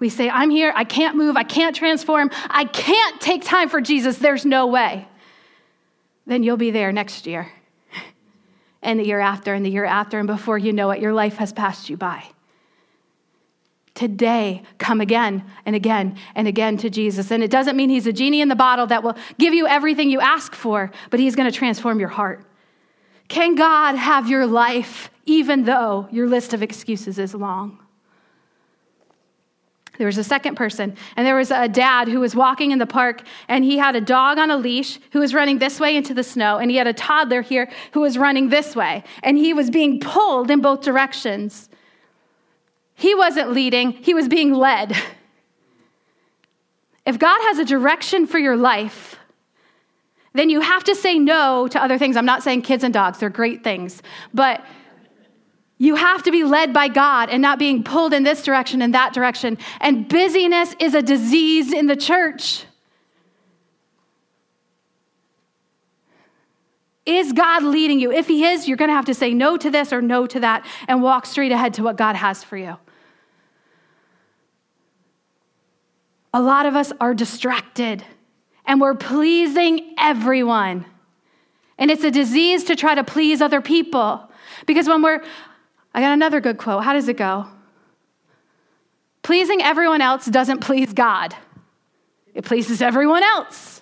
We 0.00 0.08
say, 0.08 0.28
I'm 0.28 0.50
here, 0.50 0.72
I 0.74 0.84
can't 0.84 1.16
move, 1.16 1.36
I 1.36 1.44
can't 1.44 1.74
transform, 1.74 2.30
I 2.50 2.64
can't 2.64 3.20
take 3.20 3.44
time 3.44 3.68
for 3.68 3.80
Jesus, 3.80 4.18
there's 4.18 4.44
no 4.44 4.66
way. 4.66 5.08
Then 6.26 6.42
you'll 6.42 6.56
be 6.56 6.70
there 6.70 6.90
next 6.90 7.26
year 7.26 7.50
and 8.84 9.00
the 9.00 9.04
year 9.04 9.20
after 9.20 9.54
and 9.54 9.64
the 9.64 9.70
year 9.70 9.84
after, 9.84 10.18
and 10.18 10.26
before 10.26 10.58
you 10.58 10.72
know 10.72 10.90
it, 10.90 11.00
your 11.00 11.12
life 11.12 11.36
has 11.36 11.52
passed 11.52 11.90
you 11.90 11.96
by. 11.96 12.24
Today, 13.94 14.62
come 14.78 15.00
again 15.00 15.44
and 15.64 15.76
again 15.76 16.18
and 16.34 16.48
again 16.48 16.76
to 16.78 16.90
Jesus. 16.90 17.30
And 17.30 17.42
it 17.42 17.50
doesn't 17.50 17.76
mean 17.76 17.90
he's 17.90 18.08
a 18.08 18.12
genie 18.12 18.40
in 18.40 18.48
the 18.48 18.56
bottle 18.56 18.86
that 18.88 19.02
will 19.02 19.16
give 19.38 19.54
you 19.54 19.66
everything 19.68 20.10
you 20.10 20.20
ask 20.20 20.54
for, 20.54 20.90
but 21.10 21.20
he's 21.20 21.36
going 21.36 21.50
to 21.50 21.56
transform 21.56 22.00
your 22.00 22.08
heart. 22.08 22.44
Can 23.28 23.54
God 23.54 23.94
have 23.94 24.28
your 24.28 24.46
life 24.46 25.10
even 25.26 25.64
though 25.64 26.08
your 26.10 26.28
list 26.28 26.52
of 26.52 26.62
excuses 26.62 27.18
is 27.18 27.34
long? 27.34 27.83
There 29.96 30.06
was 30.06 30.18
a 30.18 30.24
second 30.24 30.56
person, 30.56 30.96
and 31.16 31.26
there 31.26 31.36
was 31.36 31.50
a 31.50 31.68
dad 31.68 32.08
who 32.08 32.18
was 32.20 32.34
walking 32.34 32.72
in 32.72 32.78
the 32.78 32.86
park, 32.86 33.22
and 33.48 33.64
he 33.64 33.78
had 33.78 33.94
a 33.94 34.00
dog 34.00 34.38
on 34.38 34.50
a 34.50 34.56
leash 34.56 34.98
who 35.12 35.20
was 35.20 35.32
running 35.32 35.58
this 35.58 35.78
way 35.78 35.96
into 35.96 36.12
the 36.12 36.24
snow, 36.24 36.58
and 36.58 36.70
he 36.70 36.76
had 36.76 36.88
a 36.88 36.92
toddler 36.92 37.42
here 37.42 37.70
who 37.92 38.00
was 38.00 38.18
running 38.18 38.48
this 38.48 38.74
way, 38.74 39.04
and 39.22 39.38
he 39.38 39.52
was 39.52 39.70
being 39.70 40.00
pulled 40.00 40.50
in 40.50 40.60
both 40.60 40.80
directions. 40.80 41.68
He 42.94 43.14
wasn't 43.14 43.52
leading, 43.52 43.92
he 43.92 44.14
was 44.14 44.28
being 44.28 44.52
led. 44.52 44.96
If 47.06 47.18
God 47.18 47.38
has 47.42 47.58
a 47.58 47.64
direction 47.64 48.26
for 48.26 48.38
your 48.38 48.56
life, 48.56 49.16
then 50.32 50.50
you 50.50 50.60
have 50.60 50.82
to 50.84 50.94
say 50.96 51.18
no 51.18 51.68
to 51.68 51.80
other 51.80 51.98
things. 51.98 52.16
I'm 52.16 52.26
not 52.26 52.42
saying 52.42 52.62
kids 52.62 52.82
and 52.82 52.92
dogs, 52.92 53.18
they're 53.18 53.30
great 53.30 53.62
things, 53.62 54.02
but 54.32 54.64
you 55.78 55.96
have 55.96 56.22
to 56.22 56.30
be 56.30 56.44
led 56.44 56.72
by 56.72 56.88
God 56.88 57.28
and 57.30 57.42
not 57.42 57.58
being 57.58 57.82
pulled 57.82 58.14
in 58.14 58.22
this 58.22 58.42
direction 58.42 58.80
and 58.80 58.94
that 58.94 59.12
direction. 59.12 59.58
And 59.80 60.08
busyness 60.08 60.74
is 60.78 60.94
a 60.94 61.02
disease 61.02 61.72
in 61.72 61.86
the 61.86 61.96
church. 61.96 62.64
Is 67.04 67.32
God 67.32 67.62
leading 67.62 68.00
you? 68.00 68.10
If 68.10 68.28
He 68.28 68.44
is, 68.46 68.66
you're 68.66 68.76
going 68.76 68.88
to 68.88 68.94
have 68.94 69.04
to 69.06 69.14
say 69.14 69.34
no 69.34 69.56
to 69.56 69.70
this 69.70 69.92
or 69.92 70.00
no 70.00 70.26
to 70.26 70.40
that 70.40 70.64
and 70.88 71.02
walk 71.02 71.26
straight 71.26 71.52
ahead 71.52 71.74
to 71.74 71.82
what 71.82 71.96
God 71.96 72.16
has 72.16 72.42
for 72.42 72.56
you. 72.56 72.76
A 76.32 76.40
lot 76.40 76.66
of 76.66 76.74
us 76.74 76.92
are 77.00 77.14
distracted 77.14 78.02
and 78.64 78.80
we're 78.80 78.94
pleasing 78.94 79.94
everyone. 79.98 80.86
And 81.78 81.90
it's 81.90 82.04
a 82.04 82.10
disease 82.10 82.64
to 82.64 82.76
try 82.76 82.94
to 82.94 83.04
please 83.04 83.42
other 83.42 83.60
people. 83.60 84.30
Because 84.66 84.88
when 84.88 85.02
we're, 85.02 85.22
I 85.94 86.00
got 86.00 86.12
another 86.12 86.40
good 86.40 86.58
quote. 86.58 86.82
How 86.82 86.92
does 86.92 87.08
it 87.08 87.16
go? 87.16 87.46
Pleasing 89.22 89.62
everyone 89.62 90.02
else 90.02 90.26
doesn't 90.26 90.60
please 90.60 90.92
God, 90.92 91.34
it 92.34 92.44
pleases 92.44 92.82
everyone 92.82 93.22
else. 93.22 93.80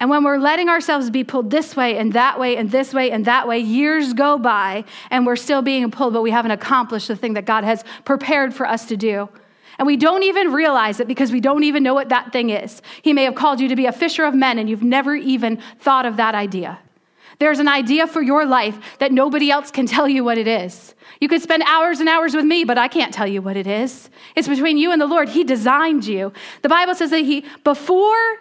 And 0.00 0.10
when 0.10 0.22
we're 0.22 0.38
letting 0.38 0.68
ourselves 0.68 1.10
be 1.10 1.24
pulled 1.24 1.50
this 1.50 1.74
way 1.74 1.98
and 1.98 2.12
that 2.12 2.38
way 2.38 2.56
and 2.56 2.70
this 2.70 2.94
way 2.94 3.10
and 3.10 3.24
that 3.24 3.48
way, 3.48 3.58
years 3.58 4.12
go 4.12 4.38
by 4.38 4.84
and 5.10 5.26
we're 5.26 5.34
still 5.34 5.60
being 5.60 5.90
pulled, 5.90 6.12
but 6.12 6.22
we 6.22 6.30
haven't 6.30 6.52
accomplished 6.52 7.08
the 7.08 7.16
thing 7.16 7.34
that 7.34 7.46
God 7.46 7.64
has 7.64 7.82
prepared 8.04 8.54
for 8.54 8.64
us 8.64 8.86
to 8.86 8.96
do. 8.96 9.28
And 9.76 9.86
we 9.86 9.96
don't 9.96 10.22
even 10.22 10.52
realize 10.52 11.00
it 11.00 11.08
because 11.08 11.32
we 11.32 11.40
don't 11.40 11.64
even 11.64 11.82
know 11.82 11.94
what 11.94 12.10
that 12.10 12.32
thing 12.32 12.50
is. 12.50 12.80
He 13.02 13.12
may 13.12 13.24
have 13.24 13.34
called 13.34 13.58
you 13.58 13.68
to 13.68 13.76
be 13.76 13.86
a 13.86 13.92
fisher 13.92 14.24
of 14.24 14.34
men 14.34 14.58
and 14.58 14.70
you've 14.70 14.84
never 14.84 15.16
even 15.16 15.60
thought 15.80 16.06
of 16.06 16.16
that 16.18 16.36
idea. 16.36 16.78
There's 17.38 17.60
an 17.60 17.68
idea 17.68 18.06
for 18.06 18.20
your 18.20 18.44
life 18.44 18.78
that 18.98 19.12
nobody 19.12 19.50
else 19.50 19.70
can 19.70 19.86
tell 19.86 20.08
you 20.08 20.24
what 20.24 20.38
it 20.38 20.48
is. 20.48 20.94
You 21.20 21.28
could 21.28 21.40
spend 21.40 21.62
hours 21.64 22.00
and 22.00 22.08
hours 22.08 22.34
with 22.34 22.44
me, 22.44 22.64
but 22.64 22.78
I 22.78 22.88
can't 22.88 23.14
tell 23.14 23.26
you 23.26 23.40
what 23.40 23.56
it 23.56 23.66
is. 23.66 24.10
It's 24.34 24.48
between 24.48 24.76
you 24.76 24.90
and 24.90 25.00
the 25.00 25.06
Lord. 25.06 25.28
He 25.28 25.44
designed 25.44 26.06
you. 26.06 26.32
The 26.62 26.68
Bible 26.68 26.94
says 26.94 27.10
that 27.10 27.18
He, 27.18 27.44
before, 27.62 28.36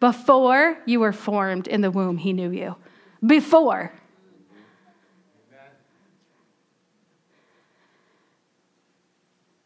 before 0.00 0.78
you 0.84 1.00
were 1.00 1.12
formed 1.12 1.68
in 1.68 1.80
the 1.80 1.90
womb, 1.90 2.18
He 2.18 2.32
knew 2.32 2.50
you. 2.50 2.76
Before. 3.24 3.92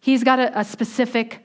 He's 0.01 0.23
got 0.23 0.38
a, 0.38 0.59
a 0.59 0.64
specific 0.64 1.43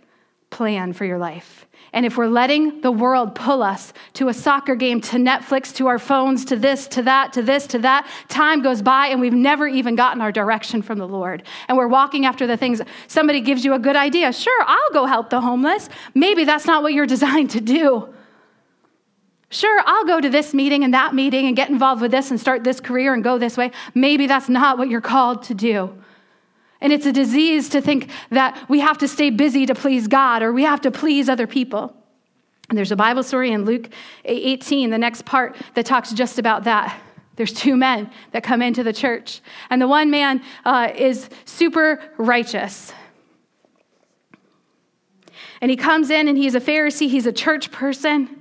plan 0.49 0.93
for 0.93 1.05
your 1.05 1.17
life. 1.17 1.65
And 1.91 2.05
if 2.05 2.17
we're 2.17 2.27
letting 2.27 2.81
the 2.81 2.91
world 2.91 3.33
pull 3.33 3.63
us 3.63 3.93
to 4.13 4.29
a 4.29 4.33
soccer 4.33 4.75
game, 4.75 5.01
to 5.01 5.17
Netflix, 5.17 5.73
to 5.75 5.88
our 5.88 5.97
phones, 5.97 6.45
to 6.45 6.55
this, 6.55 6.88
to 6.89 7.01
that, 7.03 7.33
to 7.33 7.41
this, 7.41 7.65
to 7.67 7.79
that, 7.79 8.07
time 8.27 8.62
goes 8.62 8.81
by 8.81 9.07
and 9.07 9.19
we've 9.19 9.33
never 9.33 9.67
even 9.67 9.95
gotten 9.95 10.21
our 10.21 10.31
direction 10.31 10.81
from 10.81 10.99
the 10.99 11.07
Lord. 11.07 11.43
And 11.67 11.77
we're 11.77 11.88
walking 11.88 12.25
after 12.25 12.45
the 12.45 12.57
things. 12.57 12.81
Somebody 13.07 13.41
gives 13.41 13.65
you 13.65 13.73
a 13.73 13.79
good 13.79 13.95
idea. 13.95 14.31
Sure, 14.31 14.63
I'll 14.67 14.91
go 14.93 15.05
help 15.05 15.29
the 15.31 15.41
homeless. 15.41 15.89
Maybe 16.13 16.45
that's 16.45 16.65
not 16.65 16.83
what 16.83 16.93
you're 16.93 17.05
designed 17.07 17.49
to 17.51 17.62
do. 17.62 18.13
Sure, 19.51 19.81
I'll 19.83 20.05
go 20.05 20.21
to 20.21 20.29
this 20.29 20.53
meeting 20.53 20.83
and 20.83 20.93
that 20.93 21.15
meeting 21.15 21.47
and 21.47 21.55
get 21.55 21.69
involved 21.69 22.03
with 22.03 22.12
this 22.12 22.29
and 22.29 22.39
start 22.39 22.63
this 22.63 22.79
career 22.79 23.15
and 23.15 23.23
go 23.23 23.39
this 23.39 23.57
way. 23.57 23.71
Maybe 23.95 24.27
that's 24.27 24.47
not 24.47 24.77
what 24.77 24.89
you're 24.89 25.01
called 25.01 25.41
to 25.43 25.55
do. 25.55 25.95
And 26.81 26.93
it's 26.93 27.05
a 27.05 27.11
disease 27.11 27.69
to 27.69 27.81
think 27.81 28.09
that 28.29 28.69
we 28.69 28.79
have 28.79 28.97
to 28.99 29.07
stay 29.07 29.29
busy 29.29 29.65
to 29.65 29.75
please 29.75 30.07
God 30.07 30.41
or 30.41 30.53
we 30.53 30.63
have 30.63 30.81
to 30.81 30.91
please 30.91 31.27
other 31.27 31.47
people. 31.47 31.95
And 32.69 32.77
there's 32.77 32.91
a 32.91 32.95
Bible 32.95 33.23
story 33.23 33.51
in 33.51 33.65
Luke 33.65 33.89
18, 34.25 34.89
the 34.89 34.97
next 34.97 35.25
part, 35.25 35.57
that 35.73 35.85
talks 35.85 36.13
just 36.13 36.39
about 36.39 36.63
that. 36.65 37.01
There's 37.35 37.53
two 37.53 37.75
men 37.75 38.11
that 38.31 38.43
come 38.43 38.61
into 38.61 38.83
the 38.83 38.93
church, 38.93 39.39
and 39.69 39.81
the 39.81 39.87
one 39.87 40.11
man 40.11 40.43
uh, 40.65 40.91
is 40.93 41.29
super 41.45 42.01
righteous. 42.17 42.93
And 45.61 45.71
he 45.71 45.77
comes 45.77 46.09
in 46.09 46.27
and 46.27 46.37
he's 46.37 46.55
a 46.55 46.59
Pharisee, 46.59 47.09
he's 47.09 47.25
a 47.25 47.31
church 47.31 47.71
person. 47.71 48.38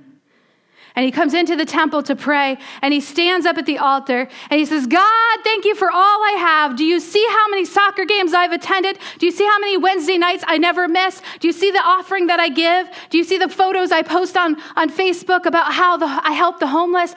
And 0.99 1.05
he 1.05 1.13
comes 1.13 1.33
into 1.33 1.55
the 1.55 1.63
temple 1.63 2.03
to 2.03 2.13
pray 2.13 2.57
and 2.81 2.93
he 2.93 2.99
stands 2.99 3.45
up 3.45 3.57
at 3.57 3.65
the 3.65 3.77
altar 3.77 4.27
and 4.49 4.59
he 4.59 4.65
says, 4.65 4.85
God, 4.85 5.39
thank 5.45 5.63
you 5.63 5.73
for 5.73 5.89
all 5.89 5.95
I 6.25 6.35
have. 6.37 6.75
Do 6.75 6.83
you 6.83 6.99
see 6.99 7.25
how 7.29 7.47
many 7.47 7.63
soccer 7.63 8.03
games 8.03 8.33
I've 8.33 8.51
attended? 8.51 8.99
Do 9.17 9.25
you 9.25 9.31
see 9.31 9.45
how 9.45 9.59
many 9.59 9.77
Wednesday 9.77 10.17
nights 10.17 10.43
I 10.45 10.57
never 10.57 10.89
miss? 10.89 11.21
Do 11.39 11.47
you 11.47 11.53
see 11.53 11.71
the 11.71 11.79
offering 11.79 12.27
that 12.27 12.41
I 12.41 12.49
give? 12.49 12.89
Do 13.11 13.17
you 13.17 13.23
see 13.23 13.37
the 13.37 13.47
photos 13.47 13.93
I 13.93 14.01
post 14.01 14.35
on, 14.35 14.57
on 14.75 14.89
Facebook 14.89 15.45
about 15.45 15.71
how 15.71 15.95
the, 15.95 16.05
I 16.05 16.33
help 16.33 16.59
the 16.59 16.67
homeless? 16.67 17.15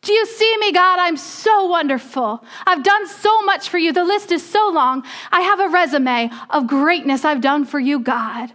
Do 0.00 0.14
you 0.14 0.24
see 0.24 0.56
me, 0.56 0.72
God? 0.72 0.98
I'm 0.98 1.18
so 1.18 1.66
wonderful. 1.66 2.42
I've 2.66 2.82
done 2.82 3.06
so 3.06 3.42
much 3.42 3.68
for 3.68 3.76
you. 3.76 3.92
The 3.92 4.02
list 4.02 4.32
is 4.32 4.42
so 4.42 4.70
long. 4.70 5.04
I 5.30 5.42
have 5.42 5.60
a 5.60 5.68
resume 5.68 6.30
of 6.48 6.66
greatness 6.66 7.26
I've 7.26 7.42
done 7.42 7.66
for 7.66 7.78
you, 7.78 8.00
God. 8.00 8.50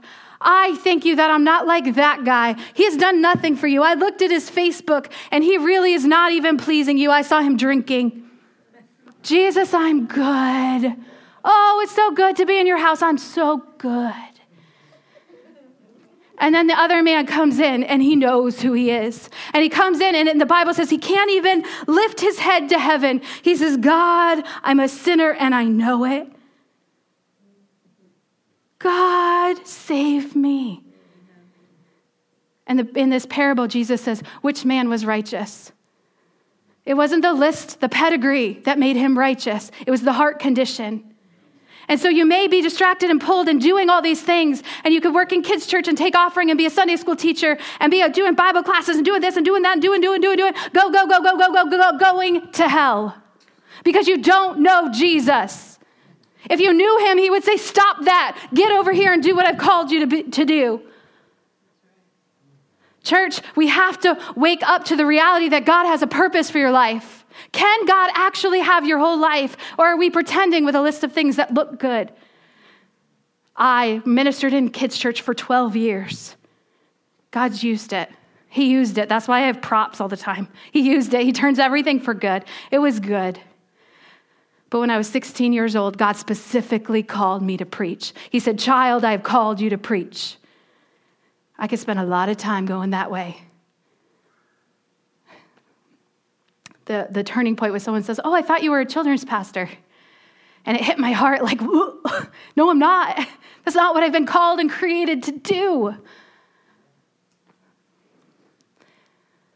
I 0.48 0.76
thank 0.76 1.04
you 1.04 1.16
that 1.16 1.32
I'm 1.32 1.44
not 1.44 1.66
like 1.66 1.96
that 1.96 2.24
guy. 2.24 2.56
He 2.76 2.86
has 2.86 2.96
done 2.96 3.20
nothing 3.20 3.56
for 3.56 3.68
you. 3.68 3.82
I 3.82 3.96
looked 3.96 4.22
at 4.22 4.30
his 4.30 4.50
Facebook 4.50 5.12
and 5.32 5.44
he 5.44 5.58
really 5.58 5.94
is 5.94 6.06
not 6.06 6.32
even 6.32 6.58
pleasing 6.58 7.00
you. 7.00 7.10
I 7.10 7.24
saw 7.24 7.42
him 7.42 7.58
drinking. 7.58 8.30
Jesus, 9.24 9.74
I'm 9.74 10.06
good. 10.06 10.96
Oh, 11.44 11.82
it's 11.84 11.96
so 11.96 12.12
good 12.12 12.36
to 12.36 12.46
be 12.46 12.60
in 12.60 12.68
your 12.68 12.78
house. 12.78 13.02
I'm 13.02 13.18
so 13.18 13.58
good. 13.80 14.14
And 16.38 16.54
then 16.54 16.68
the 16.68 16.80
other 16.80 17.02
man 17.02 17.26
comes 17.26 17.60
in 17.60 17.84
and 17.84 18.04
he 18.04 18.16
knows 18.16 18.62
who 18.62 18.74
he 18.74 18.92
is. 18.92 19.30
And 19.54 19.64
he 19.64 19.70
comes 19.70 20.00
in, 20.00 20.16
and 20.16 20.40
the 20.40 20.46
Bible 20.46 20.74
says 20.74 20.90
he 20.90 20.98
can't 20.98 21.32
even 21.32 21.64
lift 21.88 22.20
his 22.20 22.40
head 22.40 22.70
to 22.70 22.78
heaven. 22.78 23.22
He 23.42 23.56
says, 23.56 23.78
God, 23.78 24.44
I'm 24.62 24.80
a 24.80 24.90
sinner 24.90 25.32
and 25.32 25.56
I 25.56 25.64
know 25.64 26.04
it. 26.04 26.28
God, 28.86 29.66
save 29.66 30.36
me. 30.36 30.84
And 32.68 32.78
the, 32.78 33.00
in 33.00 33.10
this 33.10 33.26
parable, 33.26 33.66
Jesus 33.66 34.00
says, 34.00 34.22
Which 34.42 34.64
man 34.64 34.90
was 34.90 35.08
righteous? 35.08 35.72
It 36.86 36.94
wasn't 36.94 37.24
the 37.24 37.34
list, 37.34 37.82
the 37.82 37.90
pedigree 37.90 38.62
that 38.66 38.78
made 38.78 38.96
him 38.96 39.18
righteous, 39.18 39.72
it 39.88 39.90
was 39.90 40.04
the 40.04 40.14
heart 40.14 40.38
condition. 40.38 41.04
And 41.88 42.00
so 42.00 42.10
you 42.10 42.28
may 42.28 42.48
be 42.48 42.62
distracted 42.62 43.10
and 43.10 43.20
pulled 43.20 43.48
and 43.48 43.60
doing 43.60 43.90
all 43.90 44.04
these 44.04 44.22
things. 44.22 44.62
And 44.84 44.94
you 44.94 45.02
could 45.02 45.16
work 45.16 45.34
in 45.34 45.42
kids' 45.42 45.66
church 45.66 45.88
and 45.88 45.98
take 45.98 46.16
offering 46.16 46.52
and 46.52 46.58
be 46.58 46.68
a 46.68 46.70
Sunday 46.70 46.96
school 46.96 47.16
teacher 47.16 47.58
and 47.80 47.90
be 47.90 48.08
doing 48.10 48.36
Bible 48.36 48.62
classes 48.62 48.98
and 48.98 49.06
doing 49.06 49.22
this 49.22 49.36
and 49.36 49.44
doing 49.44 49.64
that 49.64 49.74
and 49.74 49.82
doing, 49.82 50.00
doing, 50.00 50.22
doing, 50.22 50.38
doing. 50.38 50.54
Go, 50.74 50.92
go, 50.92 51.08
go, 51.08 51.24
go, 51.24 51.38
go, 51.38 51.52
go, 51.52 51.70
go, 51.70 51.78
go, 51.78 51.98
going 51.98 52.52
to 52.52 52.68
hell. 52.70 53.18
Because 53.84 54.08
you 54.08 54.22
don't 54.22 54.60
know 54.60 54.92
Jesus. 54.92 55.75
If 56.50 56.60
you 56.60 56.74
knew 56.74 57.06
him, 57.06 57.18
he 57.18 57.30
would 57.30 57.44
say, 57.44 57.58
Stop 57.58 58.06
that. 58.06 58.50
Get 58.54 58.72
over 58.72 58.92
here 58.92 59.14
and 59.14 59.22
do 59.24 59.36
what 59.36 59.46
I've 59.46 59.58
called 59.58 59.92
you 59.92 60.02
to, 60.02 60.08
be, 60.08 60.24
to 60.24 60.46
do. 60.46 60.82
Church, 63.04 63.40
we 63.56 63.68
have 63.68 64.00
to 64.02 64.18
wake 64.36 64.64
up 64.64 64.86
to 64.86 64.96
the 64.96 65.06
reality 65.06 65.50
that 65.50 65.66
God 65.66 65.86
has 65.86 66.02
a 66.02 66.08
purpose 66.08 66.50
for 66.50 66.58
your 66.58 66.72
life. 66.72 67.24
Can 67.52 67.86
God 67.86 68.12
actually 68.16 68.62
have 68.62 68.88
your 68.88 68.98
whole 68.98 69.20
life? 69.20 69.56
Or 69.78 69.86
are 69.86 69.98
we 69.98 70.10
pretending 70.10 70.66
with 70.66 70.76
a 70.76 70.82
list 70.82 71.04
of 71.04 71.14
things 71.14 71.36
that 71.36 71.54
look 71.54 71.80
good? 71.80 72.12
I 73.56 74.02
ministered 74.06 74.54
in 74.54 74.70
kids' 74.70 74.98
church 74.98 75.22
for 75.22 75.34
12 75.34 75.76
years. 75.76 76.36
God's 77.32 77.64
used 77.64 77.94
it. 77.94 78.10
He 78.50 78.72
used 78.72 78.98
it. 78.98 79.10
That's 79.10 79.28
why 79.28 79.42
I 79.42 79.48
have 79.48 79.62
props 79.62 80.02
all 80.02 80.08
the 80.08 80.18
time. 80.18 80.48
He 80.72 80.80
used 80.80 81.14
it. 81.14 81.24
He 81.24 81.32
turns 81.32 81.60
everything 81.60 82.00
for 82.00 82.14
good. 82.14 82.46
It 82.72 82.80
was 82.80 83.00
good. 83.00 83.40
But 84.70 84.80
when 84.80 84.90
I 84.90 84.98
was 84.98 85.08
16 85.08 85.54
years 85.54 85.76
old, 85.76 85.98
God 85.98 86.18
specifically 86.18 87.04
called 87.04 87.42
me 87.42 87.56
to 87.58 87.66
preach. 87.66 88.14
He 88.30 88.40
said, 88.40 88.60
Child, 88.60 89.06
I 89.06 89.12
have 89.12 89.24
called 89.24 89.62
you 89.62 89.70
to 89.70 89.78
preach. 89.78 90.38
I 91.58 91.68
could 91.68 91.80
spend 91.80 92.00
a 92.00 92.04
lot 92.04 92.30
of 92.30 92.38
time 92.38 92.66
going 92.66 92.90
that 92.90 93.12
way. 93.12 93.42
the, 96.86 97.08
the 97.10 97.24
turning 97.24 97.56
point 97.56 97.74
was 97.74 97.84
someone 97.84 98.04
says, 98.04 98.20
Oh, 98.24 98.34
I 98.34 98.42
thought 98.42 98.64
you 98.64 98.72
were 98.72 98.80
a 98.80 98.86
children's 98.86 99.26
pastor. 99.26 99.70
And 100.66 100.78
it 100.78 100.84
hit 100.84 100.98
my 100.98 101.12
heart 101.12 101.44
like, 101.44 101.62
No, 102.56 102.70
I'm 102.70 102.80
not. 102.80 103.28
That's 103.64 103.76
not 103.76 103.94
what 103.94 104.04
I've 104.04 104.12
been 104.12 104.26
called 104.26 104.60
and 104.60 104.70
created 104.70 105.24
to 105.24 105.32
do. 105.32 105.96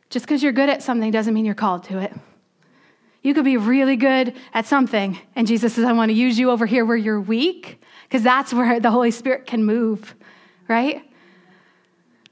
Just 0.10 0.26
because 0.26 0.41
you're 0.41 0.52
good 0.52 0.69
at 0.69 0.82
something 0.82 1.12
doesn't 1.12 1.34
mean 1.34 1.45
you're 1.45 1.54
called 1.54 1.84
to 1.86 2.00
it. 2.00 2.13
You 3.21 3.34
could 3.34 3.45
be 3.45 3.58
really 3.58 3.97
good 3.97 4.34
at 4.53 4.65
something, 4.65 5.19
and 5.36 5.45
Jesus 5.45 5.73
says, 5.73 5.86
I 5.86 5.91
want 5.91 6.10
to 6.10 6.13
use 6.13 6.39
you 6.39 6.51
over 6.51 6.65
here 6.65 6.86
where 6.86 6.97
you're 6.97 7.19
weak, 7.19 7.82
because 8.03 8.23
that's 8.23 8.53
where 8.53 8.79
the 8.79 8.91
Holy 8.91 9.12
Spirit 9.12 9.45
can 9.45 9.65
move, 9.65 10.15
right? 10.67 11.03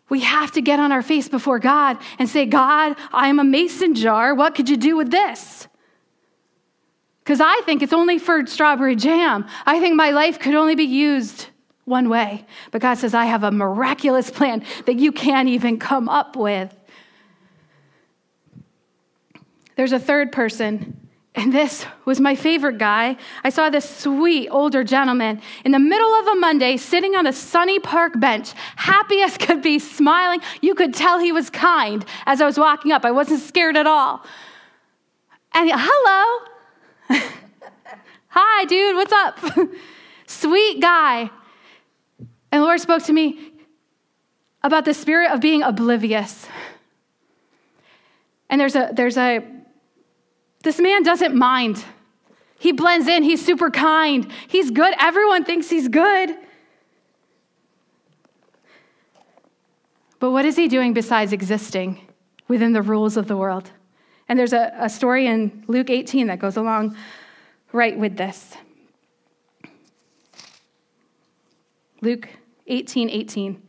We 0.09 0.21
have 0.21 0.53
to 0.53 0.61
get 0.61 0.79
on 0.79 0.93
our 0.93 1.01
face 1.01 1.27
before 1.27 1.59
God 1.59 1.97
and 2.17 2.29
say, 2.29 2.45
God, 2.45 2.95
I 3.11 3.27
am 3.27 3.39
a 3.39 3.43
mason 3.43 3.93
jar. 3.93 4.33
What 4.33 4.55
could 4.55 4.69
you 4.69 4.77
do 4.77 4.95
with 4.95 5.11
this? 5.11 5.67
Because 7.23 7.41
I 7.41 7.61
think 7.65 7.81
it's 7.81 7.91
only 7.91 8.17
for 8.17 8.45
strawberry 8.47 8.95
jam. 8.95 9.45
I 9.65 9.81
think 9.81 9.95
my 9.95 10.11
life 10.11 10.39
could 10.39 10.55
only 10.55 10.75
be 10.75 10.85
used 10.85 11.47
one 11.83 12.07
way. 12.07 12.45
But 12.71 12.81
God 12.81 12.97
says, 12.97 13.13
I 13.13 13.25
have 13.25 13.43
a 13.43 13.51
miraculous 13.51 14.31
plan 14.31 14.63
that 14.85 14.95
you 14.95 15.11
can't 15.11 15.49
even 15.49 15.77
come 15.77 16.07
up 16.07 16.37
with. 16.37 16.73
There's 19.77 19.93
a 19.93 19.99
third 19.99 20.33
person 20.33 21.07
and 21.37 21.53
this 21.53 21.85
was 22.03 22.19
my 22.19 22.33
favorite 22.33 22.79
guy. 22.79 23.15
I 23.43 23.49
saw 23.51 23.69
this 23.69 23.87
sweet 23.87 24.49
older 24.49 24.83
gentleman 24.83 25.39
in 25.63 25.71
the 25.71 25.77
middle 25.77 26.11
of 26.15 26.27
a 26.29 26.35
Monday 26.35 26.77
sitting 26.77 27.13
on 27.13 27.27
a 27.27 27.31
sunny 27.31 27.77
park 27.77 28.19
bench, 28.19 28.53
happy 28.75 29.21
as 29.21 29.37
could 29.37 29.61
be, 29.61 29.77
smiling. 29.77 30.41
You 30.61 30.73
could 30.73 30.95
tell 30.95 31.19
he 31.19 31.31
was 31.31 31.51
kind 31.51 32.03
as 32.25 32.41
I 32.41 32.47
was 32.47 32.57
walking 32.57 32.91
up. 32.91 33.05
I 33.05 33.11
wasn't 33.11 33.41
scared 33.41 33.77
at 33.77 33.85
all. 33.85 34.25
And 35.53 35.69
hello. 35.71 36.47
Hi, 38.29 38.65
dude, 38.65 38.95
what's 38.95 39.13
up? 39.13 39.39
Sweet 40.25 40.81
guy. 40.81 41.29
And 42.51 42.61
the 42.61 42.65
Lord 42.65 42.79
spoke 42.79 43.03
to 43.03 43.13
me 43.13 43.51
about 44.63 44.85
the 44.85 44.93
spirit 44.95 45.29
of 45.29 45.39
being 45.39 45.61
oblivious. 45.61 46.47
And 48.49 48.59
there's 48.59 48.75
a, 48.75 48.89
there's 48.91 49.17
a 49.17 49.56
this 50.63 50.79
man 50.79 51.03
doesn't 51.03 51.35
mind. 51.35 51.83
He 52.59 52.71
blends 52.71 53.07
in, 53.07 53.23
he's 53.23 53.45
super 53.45 53.69
kind, 53.69 54.31
he's 54.47 54.71
good. 54.71 54.93
Everyone 54.99 55.45
thinks 55.45 55.69
he's 55.69 55.87
good. 55.87 56.35
But 60.19 60.31
what 60.31 60.45
is 60.45 60.55
he 60.55 60.67
doing 60.67 60.93
besides 60.93 61.31
existing 61.31 62.07
within 62.47 62.73
the 62.73 62.81
rules 62.81 63.17
of 63.17 63.27
the 63.27 63.37
world? 63.37 63.71
And 64.27 64.37
there's 64.37 64.53
a, 64.53 64.73
a 64.79 64.89
story 64.89 65.27
in 65.27 65.63
Luke 65.67 65.89
18 65.89 66.27
that 66.27 66.39
goes 66.39 66.57
along 66.57 66.97
right 67.71 67.97
with 67.97 68.17
this. 68.17 68.55
Luke 72.01 72.27
18 72.67 73.09
18. 73.09 73.66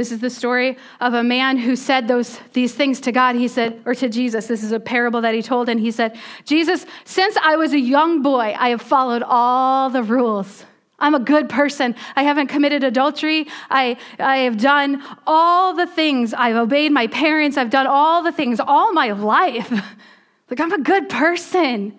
This 0.00 0.12
is 0.12 0.20
the 0.20 0.30
story 0.30 0.78
of 0.98 1.12
a 1.12 1.22
man 1.22 1.58
who 1.58 1.76
said 1.76 2.08
those, 2.08 2.40
these 2.54 2.72
things 2.74 3.00
to 3.00 3.12
God. 3.12 3.36
He 3.36 3.48
said, 3.48 3.82
or 3.84 3.94
to 3.96 4.08
Jesus. 4.08 4.46
This 4.46 4.64
is 4.64 4.72
a 4.72 4.80
parable 4.80 5.20
that 5.20 5.34
he 5.34 5.42
told, 5.42 5.68
and 5.68 5.78
he 5.78 5.90
said, 5.90 6.18
Jesus, 6.46 6.86
since 7.04 7.36
I 7.36 7.56
was 7.56 7.74
a 7.74 7.78
young 7.78 8.22
boy, 8.22 8.56
I 8.58 8.70
have 8.70 8.80
followed 8.80 9.22
all 9.22 9.90
the 9.90 10.02
rules. 10.02 10.64
I'm 10.98 11.14
a 11.14 11.20
good 11.20 11.50
person. 11.50 11.94
I 12.16 12.22
haven't 12.22 12.46
committed 12.46 12.82
adultery. 12.82 13.46
I, 13.68 13.98
I 14.18 14.38
have 14.38 14.56
done 14.56 15.04
all 15.26 15.74
the 15.74 15.86
things. 15.86 16.32
I've 16.32 16.56
obeyed 16.56 16.92
my 16.92 17.06
parents. 17.06 17.58
I've 17.58 17.68
done 17.68 17.86
all 17.86 18.22
the 18.22 18.32
things 18.32 18.58
all 18.58 18.94
my 18.94 19.12
life. 19.12 19.70
like, 20.50 20.60
I'm 20.60 20.72
a 20.72 20.80
good 20.80 21.10
person. 21.10 21.94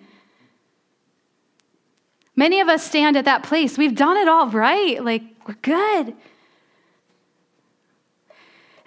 Many 2.34 2.58
of 2.58 2.68
us 2.68 2.84
stand 2.84 3.16
at 3.16 3.26
that 3.26 3.44
place. 3.44 3.78
We've 3.78 3.94
done 3.94 4.16
it 4.16 4.26
all 4.26 4.48
right. 4.48 5.04
Like, 5.04 5.22
we're 5.46 5.54
good. 5.62 6.16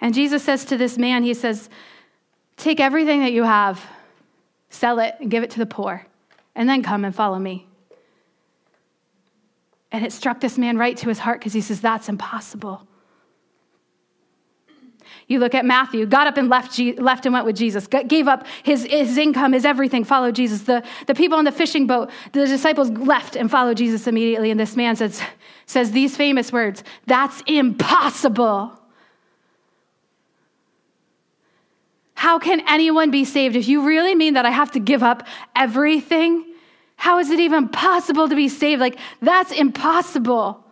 And 0.00 0.14
Jesus 0.14 0.42
says 0.42 0.64
to 0.66 0.76
this 0.76 0.98
man, 0.98 1.22
He 1.22 1.34
says, 1.34 1.68
Take 2.56 2.80
everything 2.80 3.20
that 3.20 3.32
you 3.32 3.42
have, 3.42 3.84
sell 4.70 4.98
it, 4.98 5.14
and 5.20 5.30
give 5.30 5.42
it 5.42 5.50
to 5.50 5.58
the 5.58 5.66
poor, 5.66 6.06
and 6.54 6.68
then 6.68 6.82
come 6.82 7.04
and 7.04 7.14
follow 7.14 7.38
me. 7.38 7.66
And 9.92 10.04
it 10.04 10.12
struck 10.12 10.40
this 10.40 10.58
man 10.58 10.78
right 10.78 10.96
to 10.96 11.08
his 11.08 11.20
heart 11.20 11.40
because 11.40 11.52
he 11.52 11.60
says, 11.60 11.80
That's 11.80 12.08
impossible. 12.08 12.86
You 15.28 15.40
look 15.40 15.54
at 15.54 15.64
Matthew, 15.64 16.06
got 16.06 16.26
up 16.26 16.36
and 16.36 16.48
left, 16.48 16.78
left 16.78 17.26
and 17.26 17.32
went 17.32 17.46
with 17.46 17.56
Jesus, 17.56 17.86
gave 17.86 18.28
up 18.28 18.46
his, 18.62 18.84
his 18.84 19.18
income, 19.18 19.52
his 19.52 19.64
everything, 19.64 20.04
followed 20.04 20.36
Jesus. 20.36 20.62
The, 20.62 20.84
the 21.06 21.14
people 21.14 21.36
on 21.36 21.44
the 21.44 21.52
fishing 21.52 21.86
boat, 21.86 22.10
the 22.32 22.46
disciples 22.46 22.90
left 22.90 23.34
and 23.34 23.50
followed 23.50 23.76
Jesus 23.76 24.06
immediately. 24.06 24.50
And 24.50 24.60
this 24.60 24.76
man 24.76 24.94
says, 24.94 25.20
says 25.66 25.90
these 25.90 26.16
famous 26.16 26.52
words 26.52 26.84
That's 27.06 27.42
impossible. 27.46 28.78
How 32.16 32.38
can 32.38 32.62
anyone 32.66 33.10
be 33.10 33.24
saved? 33.26 33.56
If 33.56 33.68
you 33.68 33.86
really 33.86 34.14
mean 34.14 34.34
that 34.34 34.46
I 34.46 34.50
have 34.50 34.72
to 34.72 34.80
give 34.80 35.02
up 35.02 35.26
everything, 35.54 36.44
how 36.96 37.18
is 37.18 37.30
it 37.30 37.38
even 37.38 37.68
possible 37.68 38.26
to 38.26 38.34
be 38.34 38.48
saved? 38.48 38.80
Like, 38.80 38.98
that's 39.20 39.52
impossible. 39.52 40.64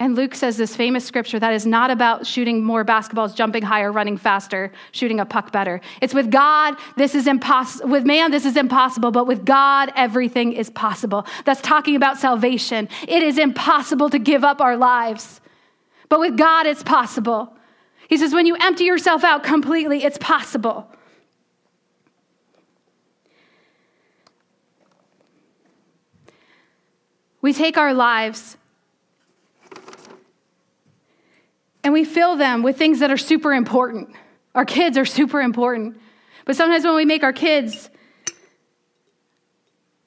And 0.00 0.16
Luke 0.16 0.34
says 0.34 0.56
this 0.56 0.74
famous 0.74 1.04
scripture 1.04 1.38
that 1.38 1.52
is 1.52 1.66
not 1.66 1.90
about 1.90 2.26
shooting 2.26 2.64
more 2.64 2.86
basketballs, 2.86 3.34
jumping 3.34 3.62
higher, 3.62 3.92
running 3.92 4.16
faster, 4.16 4.72
shooting 4.92 5.20
a 5.20 5.26
puck 5.26 5.52
better. 5.52 5.82
It's 6.00 6.14
with 6.14 6.30
God, 6.30 6.76
this 6.96 7.14
is 7.14 7.26
impossible. 7.26 7.90
With 7.90 8.06
man, 8.06 8.30
this 8.30 8.46
is 8.46 8.56
impossible, 8.56 9.10
but 9.10 9.26
with 9.26 9.44
God, 9.44 9.92
everything 9.94 10.54
is 10.54 10.70
possible. 10.70 11.26
That's 11.44 11.60
talking 11.60 11.96
about 11.96 12.16
salvation. 12.16 12.88
It 13.06 13.22
is 13.22 13.36
impossible 13.36 14.08
to 14.08 14.18
give 14.18 14.42
up 14.42 14.62
our 14.62 14.76
lives, 14.78 15.42
but 16.08 16.18
with 16.18 16.38
God, 16.38 16.64
it's 16.64 16.82
possible. 16.82 17.57
He 18.08 18.16
says, 18.16 18.32
when 18.32 18.46
you 18.46 18.56
empty 18.58 18.84
yourself 18.84 19.22
out 19.22 19.44
completely, 19.44 20.02
it's 20.02 20.18
possible. 20.18 20.90
We 27.42 27.52
take 27.52 27.76
our 27.76 27.94
lives 27.94 28.56
and 31.84 31.92
we 31.92 32.04
fill 32.04 32.36
them 32.36 32.62
with 32.62 32.76
things 32.76 32.98
that 33.00 33.10
are 33.10 33.18
super 33.18 33.52
important. 33.52 34.08
Our 34.54 34.64
kids 34.64 34.98
are 34.98 35.04
super 35.04 35.40
important. 35.40 36.00
But 36.46 36.56
sometimes 36.56 36.84
when 36.84 36.96
we 36.96 37.04
make 37.04 37.22
our 37.22 37.32
kids 37.32 37.90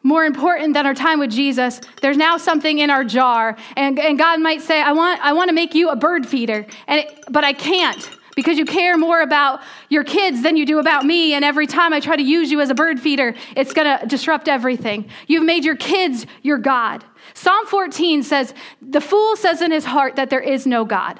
more 0.04 0.26
important 0.26 0.74
than 0.74 0.86
our 0.86 0.94
time 0.94 1.20
with 1.20 1.32
Jesus, 1.32 1.80
there's 2.02 2.18
now 2.18 2.38
something 2.38 2.80
in 2.80 2.90
our 2.90 3.04
jar. 3.04 3.56
And, 3.76 4.00
and 4.00 4.18
God 4.18 4.40
might 4.40 4.62
say, 4.62 4.82
I 4.82 4.92
want, 4.94 5.22
I 5.22 5.34
want 5.34 5.50
to 5.50 5.54
make 5.54 5.76
you 5.76 5.90
a 5.90 5.96
bird 5.96 6.26
feeder, 6.26 6.66
and 6.88 7.02
it, 7.02 7.24
but 7.30 7.44
I 7.44 7.54
can't 7.54 8.10
because 8.36 8.58
you 8.58 8.66
care 8.66 8.98
more 8.98 9.22
about 9.22 9.62
your 9.90 10.04
kids 10.04 10.42
than 10.42 10.58
you 10.58 10.66
do 10.66 10.80
about 10.80 11.06
me. 11.06 11.34
And 11.34 11.44
every 11.44 11.68
time 11.68 11.94
I 11.94 12.00
try 12.00 12.16
to 12.16 12.24
use 12.24 12.52
you 12.52 12.62
as 12.62 12.70
a 12.70 12.74
bird 12.74 13.00
feeder, 13.00 13.36
it's 13.56 13.74
going 13.74 14.00
to 14.00 14.06
disrupt 14.08 14.48
everything. 14.48 15.10
You've 15.28 15.44
made 15.44 15.66
your 15.66 15.76
kids 15.76 16.26
your 16.42 16.58
God. 16.58 17.04
Psalm 17.34 17.66
14 17.68 18.24
says, 18.24 18.54
The 18.82 19.02
fool 19.02 19.36
says 19.36 19.62
in 19.62 19.72
his 19.72 19.86
heart 19.86 20.16
that 20.16 20.30
there 20.30 20.40
is 20.40 20.66
no 20.66 20.86
God. 20.86 21.20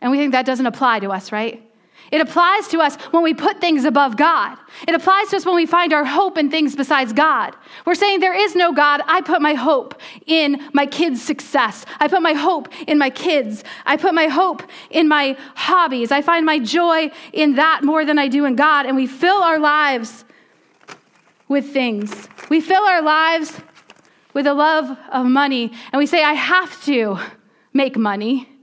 And 0.00 0.10
we 0.10 0.18
think 0.18 0.32
that 0.32 0.46
doesn't 0.46 0.66
apply 0.66 1.00
to 1.00 1.10
us, 1.10 1.32
right? 1.32 1.62
It 2.12 2.20
applies 2.20 2.68
to 2.68 2.78
us 2.78 2.96
when 3.10 3.22
we 3.22 3.34
put 3.34 3.60
things 3.60 3.84
above 3.84 4.16
God. 4.16 4.56
It 4.86 4.94
applies 4.94 5.28
to 5.28 5.36
us 5.36 5.46
when 5.46 5.56
we 5.56 5.66
find 5.66 5.92
our 5.92 6.04
hope 6.04 6.38
in 6.38 6.50
things 6.50 6.76
besides 6.76 7.12
God. 7.12 7.54
We're 7.84 7.94
saying, 7.94 8.20
There 8.20 8.34
is 8.34 8.54
no 8.54 8.72
God. 8.72 9.02
I 9.06 9.20
put 9.20 9.42
my 9.42 9.54
hope 9.54 10.00
in 10.26 10.62
my 10.72 10.86
kids' 10.86 11.22
success. 11.22 11.84
I 11.98 12.08
put 12.08 12.22
my 12.22 12.32
hope 12.32 12.68
in 12.86 12.98
my 12.98 13.10
kids. 13.10 13.64
I 13.84 13.96
put 13.96 14.14
my 14.14 14.26
hope 14.26 14.62
in 14.90 15.08
my 15.08 15.36
hobbies. 15.54 16.12
I 16.12 16.22
find 16.22 16.46
my 16.46 16.58
joy 16.58 17.10
in 17.32 17.56
that 17.56 17.82
more 17.82 18.04
than 18.04 18.18
I 18.18 18.28
do 18.28 18.44
in 18.44 18.56
God. 18.56 18.86
And 18.86 18.96
we 18.96 19.06
fill 19.06 19.42
our 19.42 19.58
lives 19.58 20.24
with 21.48 21.72
things. 21.72 22.28
We 22.48 22.60
fill 22.60 22.82
our 22.82 23.02
lives 23.02 23.60
with 24.32 24.46
a 24.46 24.54
love 24.54 24.96
of 25.10 25.26
money. 25.26 25.72
And 25.92 25.98
we 25.98 26.06
say, 26.06 26.22
I 26.22 26.34
have 26.34 26.84
to 26.84 27.18
make 27.72 27.96
money. 27.96 28.55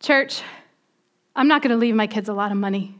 Church, 0.00 0.42
I'm 1.36 1.46
not 1.46 1.62
going 1.62 1.70
to 1.70 1.76
leave 1.76 1.94
my 1.94 2.06
kids 2.06 2.28
a 2.28 2.32
lot 2.32 2.50
of 2.50 2.58
money. 2.58 2.96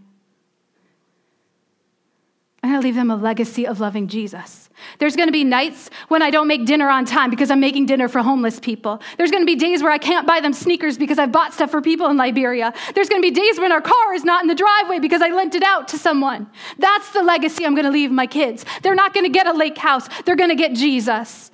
I'm 2.62 2.68
going 2.68 2.82
to 2.82 2.86
leave 2.86 2.94
them 2.94 3.10
a 3.10 3.16
legacy 3.16 3.66
of 3.66 3.80
loving 3.80 4.06
Jesus. 4.06 4.68
There's 4.98 5.16
going 5.16 5.28
to 5.28 5.32
be 5.32 5.44
nights 5.44 5.88
when 6.08 6.20
I 6.20 6.28
don't 6.28 6.46
make 6.46 6.66
dinner 6.66 6.90
on 6.90 7.06
time 7.06 7.30
because 7.30 7.50
I'm 7.50 7.58
making 7.58 7.86
dinner 7.86 8.06
for 8.06 8.20
homeless 8.20 8.60
people. 8.60 9.00
There's 9.16 9.30
going 9.30 9.42
to 9.42 9.46
be 9.46 9.56
days 9.56 9.82
where 9.82 9.90
I 9.90 9.96
can't 9.96 10.26
buy 10.26 10.40
them 10.40 10.52
sneakers 10.52 10.98
because 10.98 11.18
I've 11.18 11.32
bought 11.32 11.54
stuff 11.54 11.70
for 11.70 11.80
people 11.80 12.08
in 12.08 12.18
Liberia. 12.18 12.74
There's 12.94 13.08
going 13.08 13.22
to 13.22 13.26
be 13.26 13.34
days 13.34 13.58
when 13.58 13.72
our 13.72 13.80
car 13.80 14.12
is 14.12 14.24
not 14.24 14.42
in 14.42 14.48
the 14.48 14.54
driveway 14.54 14.98
because 14.98 15.22
I 15.22 15.28
lent 15.30 15.54
it 15.54 15.62
out 15.62 15.88
to 15.88 15.98
someone. 15.98 16.50
That's 16.78 17.10
the 17.12 17.22
legacy 17.22 17.64
I'm 17.64 17.74
going 17.74 17.86
to 17.86 17.90
leave 17.90 18.10
my 18.10 18.26
kids. 18.26 18.66
They're 18.82 18.94
not 18.94 19.14
going 19.14 19.24
to 19.24 19.32
get 19.32 19.46
a 19.46 19.52
lake 19.52 19.78
house, 19.78 20.06
they're 20.26 20.36
going 20.36 20.50
to 20.50 20.56
get 20.56 20.74
Jesus. 20.74 21.50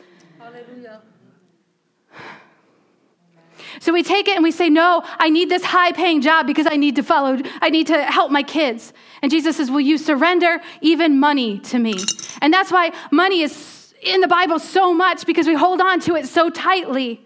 So 3.81 3.93
we 3.93 4.03
take 4.03 4.29
it 4.29 4.35
and 4.35 4.43
we 4.43 4.51
say, 4.51 4.69
No, 4.69 5.03
I 5.19 5.31
need 5.31 5.49
this 5.49 5.65
high 5.65 5.93
paying 5.93 6.21
job 6.21 6.47
because 6.47 6.67
I 6.69 6.77
need 6.77 6.97
to 6.97 7.03
follow, 7.03 7.39
I 7.61 7.71
need 7.71 7.87
to 7.89 8.03
help 8.03 8.31
my 8.31 8.43
kids. 8.43 8.93
And 9.23 9.31
Jesus 9.31 9.57
says, 9.57 9.71
Will 9.71 9.81
you 9.81 9.99
surrender 9.99 10.61
even 10.81 11.19
money 11.21 11.59
to 11.61 11.79
me? 11.79 11.95
And 12.41 12.53
that's 12.53 12.71
why 12.71 12.93
money 13.11 13.43
is 13.43 13.95
in 14.03 14.21
the 14.21 14.29
Bible 14.29 14.59
so 14.59 14.95
much 14.95 15.27
because 15.27 15.47
we 15.47 15.55
hold 15.55 15.81
on 15.81 16.01
to 16.01 16.17
it 16.17 16.27
so 16.27 16.51
tightly. 16.51 17.25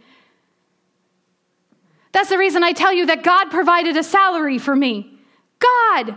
That's 2.13 2.29
the 2.29 2.39
reason 2.39 2.63
I 2.63 2.73
tell 2.73 2.93
you 2.93 3.07
that 3.07 3.23
God 3.23 3.51
provided 3.51 3.97
a 3.97 4.03
salary 4.03 4.59
for 4.59 4.75
me. 4.75 5.19
God 5.59 6.17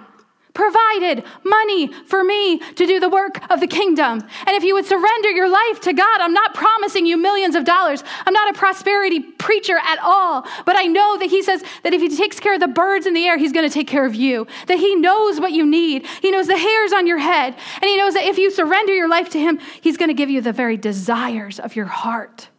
provided 0.54 1.24
money 1.44 1.92
for 2.06 2.24
me 2.24 2.60
to 2.60 2.86
do 2.86 3.00
the 3.00 3.10
work 3.10 3.40
of 3.52 3.60
the 3.60 3.68
kingdom. 3.68 4.22
And 4.46 4.56
if 4.56 4.64
you 4.64 4.76
would 4.76 4.86
surrender 4.86 5.30
your 5.32 5.50
life 5.50 5.82
to 5.82 5.94
God, 5.94 6.22
I'm 6.22 6.34
not 6.34 6.54
promising 6.54 7.06
you 7.06 7.18
millions 7.18 7.56
of 7.56 7.66
dollars. 7.66 8.04
I'm 8.26 8.34
not 8.34 8.56
a 8.56 8.58
prosperity 8.58 9.20
preacher 9.20 9.78
at 9.84 9.98
all. 10.00 10.46
But 10.66 10.78
I 10.78 10.84
know 10.84 11.18
that 11.18 11.30
He 11.30 11.42
says 11.42 11.64
that 11.84 11.94
if 11.94 12.02
He 12.02 12.16
takes 12.16 12.40
care 12.40 12.54
of 12.54 12.60
the 12.60 12.68
birds 12.68 13.08
in 13.08 13.14
the 13.14 13.26
air, 13.26 13.38
He's 13.38 13.52
going 13.52 13.68
to 13.68 13.74
take 13.74 13.88
care 13.88 14.06
of 14.06 14.14
you. 14.14 14.46
That 14.68 14.78
He 14.78 14.96
knows 14.96 15.40
what 15.40 15.54
you 15.54 15.66
need. 15.66 16.06
He 16.22 16.30
knows 16.30 16.48
the 16.48 16.58
hairs 16.58 16.94
on 16.94 17.08
your 17.08 17.20
head. 17.20 17.56
And 17.76 17.86
He 17.86 17.98
knows 17.98 18.14
that 18.14 18.24
if 18.24 18.38
you 18.38 18.52
surrender 18.52 18.94
your 18.94 19.10
life 19.10 19.30
to 19.30 19.40
Him, 19.40 19.60
He's 19.82 19.98
going 19.98 20.10
to 20.10 20.16
give 20.16 20.30
you 20.30 20.42
the 20.42 20.54
very 20.54 20.78
desires 20.78 21.60
of 21.60 21.76
your 21.76 21.88
heart. 21.88 22.50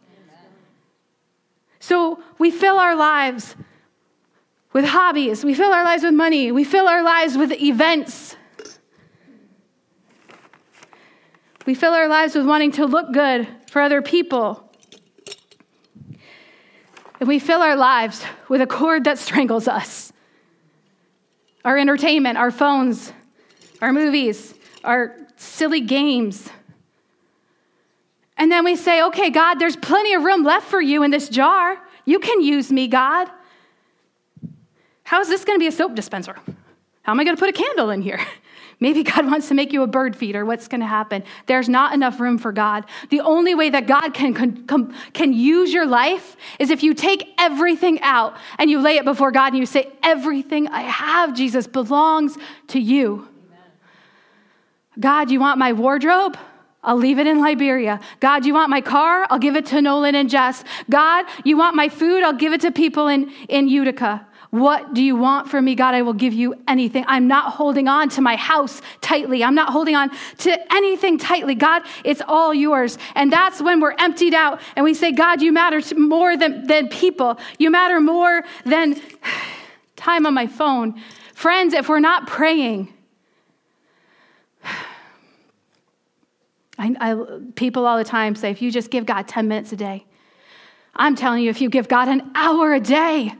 So 1.79 2.19
we 2.39 2.51
fill 2.51 2.77
our 2.79 2.95
lives 2.95 3.55
with 4.75 4.83
hobbies. 4.83 5.45
We 5.45 5.53
fill 5.53 5.71
our 5.71 5.85
lives 5.85 6.03
with 6.03 6.13
money. 6.13 6.51
We 6.51 6.65
fill 6.65 6.89
our 6.89 7.01
lives 7.01 7.37
with 7.37 7.53
events. 7.53 8.35
We 11.65 11.73
fill 11.73 11.93
our 11.93 12.09
lives 12.09 12.35
with 12.35 12.45
wanting 12.45 12.73
to 12.73 12.85
look 12.85 13.13
good 13.13 13.47
for 13.69 13.81
other 13.81 14.01
people. 14.01 14.69
And 17.21 17.29
we 17.29 17.39
fill 17.39 17.61
our 17.61 17.77
lives 17.77 18.25
with 18.49 18.59
a 18.59 18.67
cord 18.67 19.05
that 19.05 19.17
strangles 19.17 19.69
us 19.69 20.11
our 21.63 21.77
entertainment, 21.77 22.37
our 22.37 22.51
phones, 22.51 23.13
our 23.81 23.93
movies, 23.93 24.53
our 24.83 25.15
silly 25.37 25.79
games. 25.79 26.49
And 28.35 28.51
then 28.51 28.65
we 28.65 28.75
say, 28.75 29.01
okay, 29.03 29.29
God, 29.29 29.55
there's 29.55 29.77
plenty 29.77 30.13
of 30.15 30.23
room 30.23 30.43
left 30.43 30.67
for 30.67 30.81
you 30.81 31.01
in 31.03 31.11
this 31.11 31.29
jar. 31.29 31.79
You 32.03 32.19
can 32.19 32.41
use 32.41 32.73
me, 32.73 32.89
God. 32.89 33.31
How 35.05 35.21
is 35.21 35.29
this 35.29 35.45
going 35.45 35.55
to 35.57 35.59
be 35.59 35.67
a 35.67 35.71
soap 35.71 35.95
dispenser? 35.95 36.35
How 37.03 37.11
am 37.11 37.19
I 37.19 37.23
going 37.23 37.35
to 37.35 37.39
put 37.39 37.49
a 37.49 37.53
candle 37.53 37.91
in 37.91 38.01
here? 38.01 38.19
Maybe 38.79 39.03
God 39.03 39.27
wants 39.27 39.47
to 39.49 39.53
make 39.53 39.71
you 39.71 39.83
a 39.83 39.87
bird 39.87 40.15
feeder. 40.15 40.43
What's 40.43 40.67
going 40.67 40.81
to 40.81 40.87
happen? 40.87 41.23
There's 41.45 41.69
not 41.69 41.93
enough 41.93 42.19
room 42.19 42.39
for 42.39 42.51
God. 42.51 42.85
The 43.09 43.21
only 43.21 43.53
way 43.53 43.69
that 43.69 43.87
God 43.87 44.13
can, 44.15 44.33
can, 44.33 44.93
can 45.13 45.31
use 45.31 45.71
your 45.71 45.85
life 45.85 46.35
is 46.59 46.71
if 46.71 46.81
you 46.81 46.95
take 46.95 47.29
everything 47.37 48.01
out 48.01 48.35
and 48.57 48.69
you 48.69 48.79
lay 48.79 48.97
it 48.97 49.05
before 49.05 49.31
God 49.31 49.53
and 49.53 49.59
you 49.59 49.65
say, 49.67 49.91
Everything 50.03 50.67
I 50.67 50.81
have, 50.81 51.35
Jesus, 51.35 51.67
belongs 51.67 52.35
to 52.69 52.79
you. 52.79 53.29
Amen. 53.47 53.59
God, 54.99 55.31
you 55.31 55.39
want 55.39 55.59
my 55.59 55.71
wardrobe? 55.71 56.35
I'll 56.83 56.97
leave 56.97 57.19
it 57.19 57.27
in 57.27 57.41
Liberia. 57.41 57.99
God, 58.19 58.45
you 58.45 58.55
want 58.55 58.71
my 58.71 58.81
car? 58.81 59.25
I'll 59.29 59.39
give 59.39 59.55
it 59.55 59.67
to 59.67 59.81
Nolan 59.81 60.15
and 60.15 60.29
Jess. 60.29 60.63
God, 60.89 61.25
you 61.43 61.57
want 61.57 61.75
my 61.75 61.89
food? 61.89 62.23
I'll 62.23 62.33
give 62.33 62.53
it 62.53 62.61
to 62.61 62.71
people 62.71 63.07
in, 63.07 63.31
in 63.47 63.67
Utica. 63.67 64.27
What 64.55 64.93
do 64.93 65.03
you 65.03 65.17
want 65.17 65.49
from 65.49 65.65
me, 65.65 65.75
God? 65.75 65.95
I 65.95 66.01
will 66.01 66.13
give 66.13 66.31
you 66.31 66.55
anything. 66.65 67.03
I'm 67.09 67.27
not 67.27 67.51
holding 67.51 67.89
on 67.89 68.07
to 68.11 68.21
my 68.21 68.37
house 68.37 68.81
tightly. 69.01 69.43
I'm 69.43 69.53
not 69.53 69.73
holding 69.73 69.97
on 69.97 70.11
to 70.37 70.73
anything 70.73 71.17
tightly. 71.17 71.55
God, 71.55 71.81
it's 72.05 72.21
all 72.25 72.53
yours. 72.53 72.97
And 73.15 73.29
that's 73.29 73.61
when 73.61 73.81
we're 73.81 73.95
emptied 73.99 74.33
out 74.33 74.61
and 74.77 74.85
we 74.85 74.93
say, 74.93 75.11
God, 75.11 75.41
you 75.41 75.51
matter 75.51 75.81
more 75.97 76.37
than, 76.37 76.65
than 76.67 76.87
people. 76.87 77.37
You 77.59 77.69
matter 77.69 77.99
more 77.99 78.43
than 78.63 78.95
time 79.97 80.25
on 80.25 80.33
my 80.33 80.47
phone. 80.47 81.01
Friends, 81.33 81.73
if 81.73 81.89
we're 81.89 81.99
not 81.99 82.25
praying, 82.25 82.93
I, 86.77 86.95
I, 87.01 87.39
people 87.55 87.85
all 87.85 87.97
the 87.97 88.05
time 88.05 88.35
say, 88.35 88.51
if 88.51 88.61
you 88.61 88.71
just 88.71 88.89
give 88.89 89.05
God 89.05 89.27
10 89.27 89.49
minutes 89.49 89.73
a 89.73 89.75
day, 89.75 90.05
I'm 90.95 91.17
telling 91.17 91.43
you, 91.43 91.49
if 91.49 91.59
you 91.59 91.69
give 91.69 91.89
God 91.89 92.07
an 92.07 92.31
hour 92.35 92.73
a 92.73 92.79
day, 92.79 93.33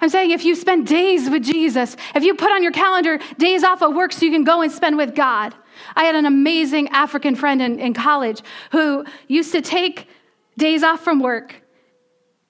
I'm 0.00 0.08
saying 0.08 0.30
if 0.30 0.44
you 0.44 0.54
spend 0.54 0.86
days 0.86 1.28
with 1.28 1.44
Jesus, 1.44 1.96
if 2.14 2.24
you 2.24 2.34
put 2.34 2.50
on 2.50 2.62
your 2.62 2.72
calendar 2.72 3.18
days 3.38 3.62
off 3.62 3.82
of 3.82 3.94
work 3.94 4.12
so 4.12 4.24
you 4.24 4.32
can 4.32 4.44
go 4.44 4.62
and 4.62 4.72
spend 4.72 4.96
with 4.96 5.14
God. 5.14 5.54
I 5.94 6.04
had 6.04 6.14
an 6.14 6.26
amazing 6.26 6.88
African 6.88 7.34
friend 7.34 7.60
in, 7.60 7.78
in 7.78 7.94
college 7.94 8.42
who 8.72 9.04
used 9.28 9.52
to 9.52 9.60
take 9.60 10.08
days 10.56 10.82
off 10.82 11.00
from 11.00 11.20
work 11.20 11.62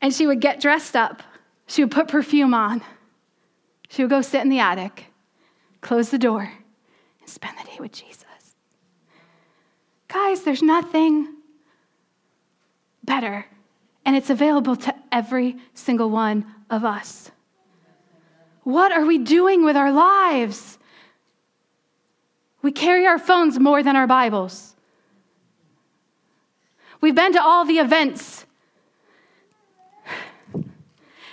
and 0.00 0.14
she 0.14 0.26
would 0.26 0.40
get 0.40 0.60
dressed 0.60 0.96
up. 0.96 1.22
She 1.66 1.82
would 1.82 1.92
put 1.92 2.08
perfume 2.08 2.54
on. 2.54 2.82
She 3.88 4.02
would 4.02 4.10
go 4.10 4.22
sit 4.22 4.42
in 4.42 4.48
the 4.48 4.60
attic, 4.60 5.06
close 5.80 6.10
the 6.10 6.18
door, 6.18 6.52
and 7.20 7.28
spend 7.28 7.56
the 7.58 7.64
day 7.64 7.76
with 7.80 7.92
Jesus. 7.92 8.24
Guys, 10.08 10.42
there's 10.42 10.62
nothing 10.62 11.34
better, 13.04 13.46
and 14.04 14.16
it's 14.16 14.30
available 14.30 14.76
to 14.76 14.94
every 15.12 15.56
single 15.74 16.10
one 16.10 16.46
of 16.68 16.84
us. 16.84 17.30
What 18.62 18.92
are 18.92 19.04
we 19.04 19.18
doing 19.18 19.64
with 19.64 19.76
our 19.76 19.92
lives? 19.92 20.78
We 22.62 22.72
carry 22.72 23.06
our 23.06 23.18
phones 23.18 23.58
more 23.58 23.82
than 23.82 23.96
our 23.96 24.06
Bibles. 24.06 24.74
We've 27.00 27.14
been 27.14 27.32
to 27.32 27.42
all 27.42 27.64
the 27.64 27.78
events 27.78 28.44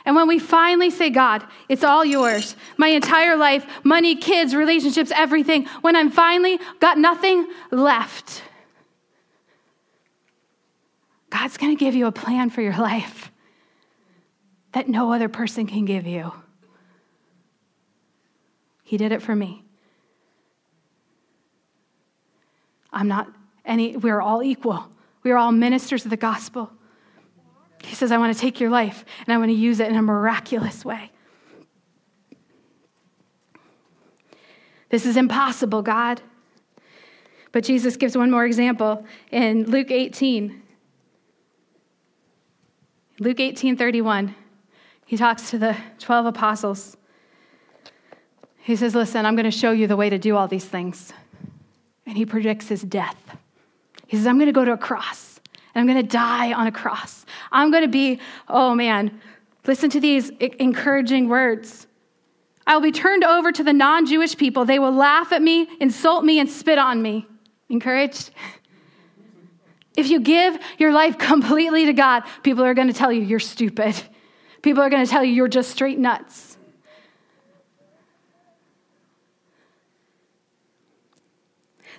And 0.07 0.15
when 0.15 0.29
we 0.29 0.39
finally 0.39 0.89
say, 0.89 1.09
God, 1.09 1.45
it's 1.67 1.83
all 1.83 2.05
yours, 2.05 2.55
my 2.77 2.87
entire 2.87 3.35
life, 3.35 3.65
money, 3.83 4.15
kids, 4.15 4.55
relationships, 4.55 5.11
everything, 5.13 5.65
when 5.81 5.97
I'm 5.97 6.09
finally 6.09 6.61
got 6.79 6.97
nothing 6.97 7.45
left, 7.71 8.41
God's 11.29 11.57
going 11.57 11.75
to 11.75 11.79
give 11.79 11.93
you 11.93 12.07
a 12.07 12.13
plan 12.13 12.49
for 12.49 12.61
your 12.61 12.77
life 12.77 13.33
that 14.71 14.87
no 14.87 15.11
other 15.11 15.27
person 15.27 15.67
can 15.67 15.83
give 15.83 16.07
you. 16.07 16.31
He 18.87 18.95
did 18.95 19.11
it 19.11 19.21
for 19.21 19.35
me. 19.35 19.65
I'm 22.93 23.09
not 23.09 23.27
any, 23.65 23.97
we're 23.97 24.21
all 24.21 24.41
equal. 24.41 24.89
We 25.23 25.31
are 25.31 25.37
all 25.37 25.51
ministers 25.51 26.05
of 26.05 26.09
the 26.09 26.15
gospel. 26.15 26.71
He 27.83 27.95
says, 27.95 28.13
I 28.13 28.17
want 28.17 28.33
to 28.33 28.39
take 28.39 28.61
your 28.61 28.69
life 28.69 29.03
and 29.25 29.33
I 29.33 29.37
want 29.39 29.49
to 29.49 29.53
use 29.53 29.81
it 29.81 29.89
in 29.89 29.97
a 29.97 30.01
miraculous 30.01 30.85
way. 30.85 31.11
This 34.87 35.05
is 35.05 35.17
impossible, 35.17 35.81
God. 35.81 36.21
But 37.51 37.65
Jesus 37.65 37.97
gives 37.97 38.17
one 38.17 38.31
more 38.31 38.45
example 38.45 39.05
in 39.31 39.65
Luke 39.65 39.91
18. 39.91 40.63
Luke 43.19 43.41
18 43.41 43.75
31. 43.75 44.33
He 45.05 45.17
talks 45.17 45.49
to 45.49 45.57
the 45.57 45.75
12 45.99 46.27
apostles. 46.27 46.95
He 48.67 48.75
says, 48.75 48.93
Listen, 48.93 49.25
I'm 49.25 49.37
going 49.37 49.45
to 49.45 49.57
show 49.57 49.71
you 49.71 49.87
the 49.87 49.95
way 49.95 50.09
to 50.09 50.17
do 50.17 50.35
all 50.35 50.49
these 50.49 50.65
things. 50.65 51.13
And 52.05 52.17
he 52.17 52.25
predicts 52.25 52.67
his 52.67 52.81
death. 52.81 53.15
He 54.07 54.17
says, 54.17 54.27
I'm 54.27 54.35
going 54.35 54.47
to 54.47 54.51
go 54.51 54.65
to 54.65 54.73
a 54.73 54.77
cross 54.77 55.39
and 55.73 55.79
I'm 55.79 55.87
going 55.87 56.05
to 56.05 56.11
die 56.11 56.51
on 56.51 56.67
a 56.67 56.71
cross. 56.73 57.25
I'm 57.49 57.71
going 57.71 57.83
to 57.83 57.87
be, 57.87 58.19
oh 58.49 58.75
man, 58.75 59.21
listen 59.65 59.89
to 59.91 60.01
these 60.01 60.31
encouraging 60.41 61.29
words. 61.29 61.87
I 62.65 62.73
will 62.73 62.81
be 62.81 62.91
turned 62.91 63.23
over 63.23 63.53
to 63.53 63.63
the 63.63 63.71
non 63.71 64.05
Jewish 64.05 64.35
people. 64.35 64.65
They 64.65 64.79
will 64.79 64.91
laugh 64.91 65.31
at 65.31 65.41
me, 65.41 65.69
insult 65.79 66.25
me, 66.25 66.41
and 66.41 66.49
spit 66.49 66.77
on 66.77 67.01
me. 67.01 67.25
Encouraged? 67.69 68.31
If 69.95 70.09
you 70.09 70.19
give 70.19 70.59
your 70.77 70.91
life 70.91 71.17
completely 71.17 71.85
to 71.85 71.93
God, 71.93 72.23
people 72.43 72.65
are 72.65 72.73
going 72.73 72.87
to 72.87 72.93
tell 72.93 73.13
you 73.13 73.21
you're 73.21 73.39
stupid. 73.39 73.95
People 74.61 74.83
are 74.83 74.89
going 74.89 75.05
to 75.05 75.09
tell 75.09 75.23
you 75.23 75.31
you're 75.31 75.47
just 75.47 75.71
straight 75.71 75.99
nuts. 75.99 76.56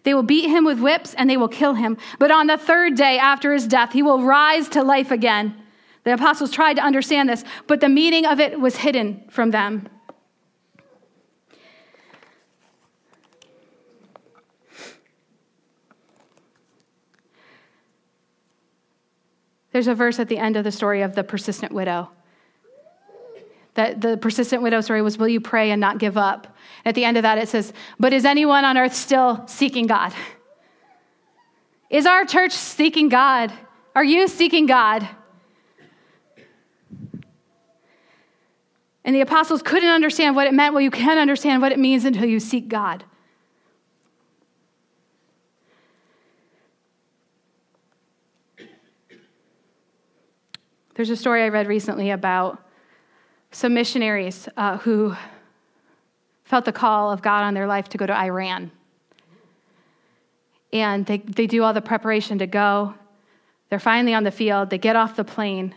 They 0.09 0.14
will 0.14 0.23
beat 0.23 0.49
him 0.49 0.64
with 0.64 0.81
whips 0.81 1.12
and 1.12 1.29
they 1.29 1.37
will 1.37 1.49
kill 1.49 1.75
him. 1.75 1.99
But 2.18 2.31
on 2.31 2.47
the 2.47 2.57
third 2.57 2.94
day 2.94 3.18
after 3.18 3.53
his 3.53 3.66
death, 3.66 3.92
he 3.92 4.03
will 4.03 4.23
rise 4.23 4.66
to 4.71 4.83
life 4.83 5.11
again. 5.11 5.55
The 6.05 6.14
apostles 6.14 6.51
tried 6.51 6.77
to 6.77 6.83
understand 6.83 7.29
this, 7.29 7.44
but 7.66 7.81
the 7.81 7.90
meaning 7.90 8.25
of 8.25 8.40
it 8.40 8.59
was 8.59 8.77
hidden 8.77 9.23
from 9.29 9.51
them. 9.51 9.87
There's 19.73 19.88
a 19.88 19.94
verse 19.94 20.18
at 20.18 20.29
the 20.29 20.38
end 20.38 20.57
of 20.57 20.64
the 20.64 20.73
story 20.73 21.03
of 21.03 21.16
the 21.16 21.23
persistent 21.23 21.73
widow. 21.73 22.09
That 23.79 24.01
the 24.01 24.17
persistent 24.17 24.61
widow 24.61 24.81
story 24.81 25.03
was, 25.03 25.19
Will 25.19 25.29
you 25.29 25.41
pray 25.41 25.71
and 25.71 25.81
not 25.81 25.99
give 25.99 26.17
up? 26.17 26.57
At 26.85 26.97
the 26.97 27.05
end 27.05 27.17
of 27.17 27.23
that, 27.23 27.38
it 27.38 27.49
says, 27.49 27.73
But 27.97 28.12
is 28.12 28.25
anyone 28.25 28.64
on 28.64 28.77
earth 28.77 28.93
still 28.93 29.47
seeking 29.47 29.87
God? 29.87 30.12
Is 31.88 32.05
our 32.05 32.25
church 32.25 32.51
seeking 32.51 33.09
God? 33.09 33.53
Are 33.95 34.03
you 34.03 34.27
seeking 34.27 34.67
God? 34.67 35.09
And 39.05 39.14
the 39.14 39.21
apostles 39.21 39.62
couldn't 39.62 39.88
understand 39.88 40.35
what 40.35 40.49
it 40.49 40.55
meant. 40.55 40.75
Well, 40.75 40.83
you 40.83 40.91
can't 40.91 41.21
understand 41.21 41.62
what 41.62 41.71
it 41.71 41.79
means 41.79 42.05
until 42.05 42.25
you 42.25 42.41
seek 42.41 42.67
God. 42.67 43.05
There's 50.97 51.11
a 51.11 51.17
story 51.17 51.45
I 51.45 51.49
read 51.49 51.69
recently 51.69 52.11
about 52.11 52.64
some 53.50 53.74
missionaries 53.74 54.48
uh, 54.56 54.78
who 54.78 55.14
felt 56.44 56.64
the 56.64 56.72
call 56.72 57.11
of 57.12 57.22
God 57.22 57.44
on 57.44 57.54
their 57.54 57.66
life 57.66 57.88
to 57.90 57.98
go 57.98 58.06
to 58.06 58.14
Iran. 58.14 58.70
And 60.72 61.06
they, 61.06 61.18
they 61.18 61.46
do 61.46 61.62
all 61.62 61.72
the 61.72 61.82
preparation 61.82 62.38
to 62.38 62.46
go. 62.46 62.94
They're 63.70 63.78
finally 63.78 64.14
on 64.14 64.24
the 64.24 64.30
field. 64.30 64.70
They 64.70 64.78
get 64.78 64.96
off 64.96 65.16
the 65.16 65.24
plane. 65.24 65.74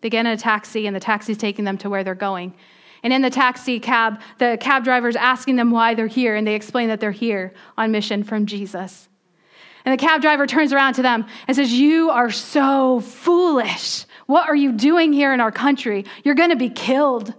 They 0.00 0.10
get 0.10 0.20
in 0.20 0.32
a 0.32 0.36
taxi, 0.36 0.86
and 0.86 0.94
the 0.94 1.00
taxi's 1.00 1.38
taking 1.38 1.64
them 1.64 1.78
to 1.78 1.90
where 1.90 2.04
they're 2.04 2.14
going. 2.14 2.54
And 3.02 3.12
in 3.12 3.22
the 3.22 3.30
taxi 3.30 3.80
cab, 3.80 4.20
the 4.38 4.58
cab 4.60 4.84
driver's 4.84 5.16
asking 5.16 5.56
them 5.56 5.70
why 5.70 5.94
they're 5.94 6.06
here, 6.06 6.36
and 6.36 6.46
they 6.46 6.54
explain 6.54 6.88
that 6.88 7.00
they're 7.00 7.10
here 7.10 7.52
on 7.76 7.92
mission 7.92 8.24
from 8.24 8.46
Jesus. 8.46 9.08
And 9.84 9.98
the 9.98 10.04
cab 10.04 10.20
driver 10.20 10.46
turns 10.46 10.72
around 10.72 10.94
to 10.94 11.02
them 11.02 11.26
and 11.46 11.56
says, 11.56 11.72
You 11.72 12.10
are 12.10 12.30
so 12.30 13.00
foolish. 13.00 14.04
What 14.28 14.46
are 14.46 14.54
you 14.54 14.72
doing 14.72 15.14
here 15.14 15.32
in 15.32 15.40
our 15.40 15.50
country? 15.50 16.04
You're 16.22 16.34
going 16.34 16.50
to 16.50 16.56
be 16.56 16.68
killed. 16.68 17.32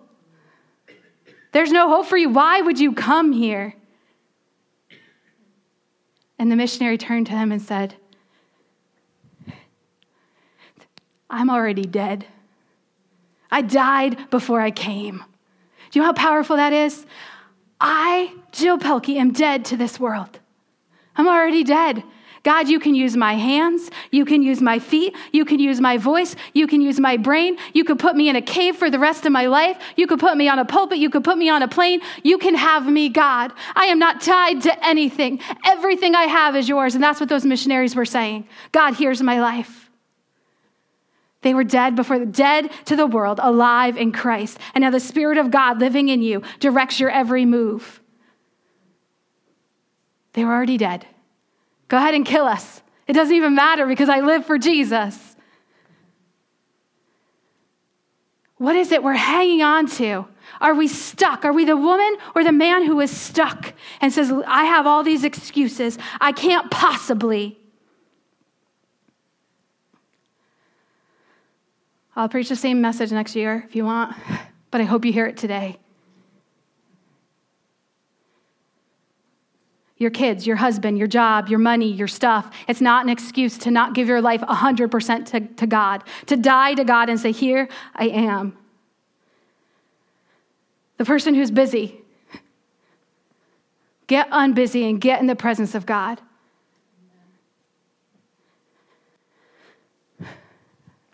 There's 1.52 1.72
no 1.72 1.88
hope 1.88 2.08
for 2.08 2.18
you. 2.18 2.30
Why 2.30 2.62
would 2.62 2.80
you 2.80 2.94
come 2.94 3.32
here? 3.32 3.76
And 6.40 6.52
the 6.52 6.56
missionary 6.56 6.98
turned 6.98 7.28
to 7.28 7.34
him 7.34 7.52
and 7.52 7.62
said, 7.62 7.94
I'm 11.30 11.52
already 11.52 11.84
dead. 11.84 12.26
I 13.52 13.62
died 13.62 14.32
before 14.32 14.60
I 14.60 14.72
came. 14.72 15.24
Do 15.92 16.00
you 16.00 16.02
know 16.02 16.08
how 16.08 16.14
powerful 16.14 16.56
that 16.56 16.74
is? 16.74 17.06
I, 17.80 18.34
Jill 18.52 18.80
Pelkey, 18.80 19.18
am 19.18 19.32
dead 19.32 19.64
to 19.66 19.78
this 19.78 20.00
world. 20.00 20.40
I'm 21.16 21.28
already 21.28 21.64
dead. 21.64 22.04
God, 22.44 22.70
you 22.70 22.80
can 22.80 22.96
use 22.96 23.18
my 23.18 23.34
hands. 23.34 23.92
You 24.12 24.26
can 24.26 24.42
use 24.42 24.62
my 24.62 24.80
feet. 24.80 25.16
You 25.32 25.46
can 25.46 25.60
use 25.60 25.82
my 25.82 25.98
voice. 25.98 26.36
You 26.54 26.68
can 26.68 26.82
use 26.82 27.00
my 27.00 27.18
brain. 27.18 27.58
You 27.74 27.84
could 27.84 28.00
put 28.00 28.16
me 28.16 28.30
in 28.30 28.36
a 28.36 28.42
cave 28.42 28.76
for 28.76 28.90
the 28.90 29.00
rest 29.00 29.26
of 29.26 29.32
my 29.32 29.48
life. 29.48 29.78
You 29.96 30.08
could 30.08 30.20
put 30.20 30.38
me 30.38 30.48
on 30.48 30.60
a 30.60 30.66
pulpit. 30.66 31.00
You 31.00 31.10
could 31.10 31.24
put 31.24 31.38
me 31.38 31.50
on 31.50 31.62
a 31.62 31.68
plane. 31.68 32.02
You 32.24 32.38
can 32.38 32.56
have 32.56 32.86
me, 32.86 33.10
God. 33.10 33.52
I 33.76 33.86
am 33.86 34.00
not 34.00 34.22
tied 34.22 34.62
to 34.64 34.88
anything. 34.88 35.42
Everything 35.66 36.16
I 36.16 36.24
have 36.24 36.56
is 36.56 36.70
yours. 36.70 36.96
And 36.96 37.04
that's 37.04 37.20
what 37.20 37.30
those 37.30 37.46
missionaries 37.46 37.96
were 37.96 38.06
saying. 38.06 38.48
God, 38.72 38.96
here's 38.96 39.22
my 39.22 39.40
life. 39.40 39.90
They 41.42 41.54
were 41.54 41.64
dead 41.64 41.96
before, 41.96 42.26
dead 42.26 42.70
to 42.86 42.96
the 42.96 43.08
world, 43.08 43.40
alive 43.42 43.96
in 43.98 44.12
Christ. 44.12 44.60
And 44.74 44.82
now 44.82 44.92
the 44.92 45.00
Spirit 45.00 45.38
of 45.38 45.52
God 45.52 45.80
living 45.80 46.10
in 46.10 46.22
you 46.22 46.42
directs 46.60 47.00
your 47.00 47.10
every 47.10 47.46
move. 47.46 48.02
They 50.34 50.44
were 50.44 50.54
already 50.54 50.78
dead. 50.78 51.06
Go 51.90 51.98
ahead 51.98 52.14
and 52.14 52.26
kill 52.26 52.46
us. 52.46 52.82
It 53.08 53.14
doesn't 53.14 53.36
even 53.36 53.56
matter 53.56 53.86
because 53.86 54.08
I 54.08 54.22
live 54.22 54.46
for 54.46 54.58
Jesus. 54.58 55.36
What 58.58 58.76
is 58.76 58.92
it 58.92 59.04
we're 59.04 59.14
hanging 59.14 59.64
on 59.64 59.88
to? 59.88 60.28
Are 60.62 60.76
we 60.76 60.88
stuck? 60.88 61.46
Are 61.46 61.54
we 61.54 61.66
the 61.66 61.78
woman 61.78 62.16
or 62.36 62.44
the 62.44 62.52
man 62.52 62.86
who 62.86 63.00
is 63.00 63.10
stuck 63.10 63.74
and 64.02 64.14
says, 64.14 64.32
I 64.46 64.66
have 64.66 64.86
all 64.86 65.04
these 65.04 65.24
excuses. 65.24 65.98
I 66.22 66.32
can't 66.32 66.70
possibly. 66.70 67.58
I'll 72.16 72.30
preach 72.30 72.50
the 72.50 72.56
same 72.56 72.82
message 72.82 73.12
next 73.12 73.36
year 73.36 73.64
if 73.68 73.76
you 73.76 73.86
want, 73.86 74.16
but 74.72 74.82
I 74.82 74.84
hope 74.84 75.06
you 75.06 75.14
hear 75.14 75.26
it 75.26 75.38
today. 75.38 75.78
Your 80.00 80.10
kids, 80.10 80.48
your 80.48 80.56
husband, 80.56 80.98
your 80.98 81.08
job, 81.08 81.50
your 81.50 81.60
money, 81.60 81.92
your 81.92 82.08
stuff. 82.08 82.50
It's 82.68 82.82
not 82.82 83.06
an 83.06 83.10
excuse 83.10 83.58
to 83.60 83.70
not 83.70 83.94
give 83.94 84.08
your 84.08 84.22
life 84.22 84.42
100% 84.42 85.26
to, 85.26 85.42
to 85.42 85.68
God, 85.68 86.04
to 86.26 86.38
die 86.38 86.74
to 86.74 86.86
God 86.86 87.10
and 87.10 87.20
say, 87.20 87.32
Here 87.32 87.68
I 87.94 88.06
am. 88.06 88.58
The 90.98 91.06
person 91.06 91.36
who's 91.36 91.52
busy, 91.52 92.02
get 94.08 94.30
unbusy 94.32 94.90
and 94.90 95.00
get 95.00 95.20
in 95.20 95.28
the 95.28 95.36
presence 95.36 95.76
of 95.76 95.86
God. 95.86 96.22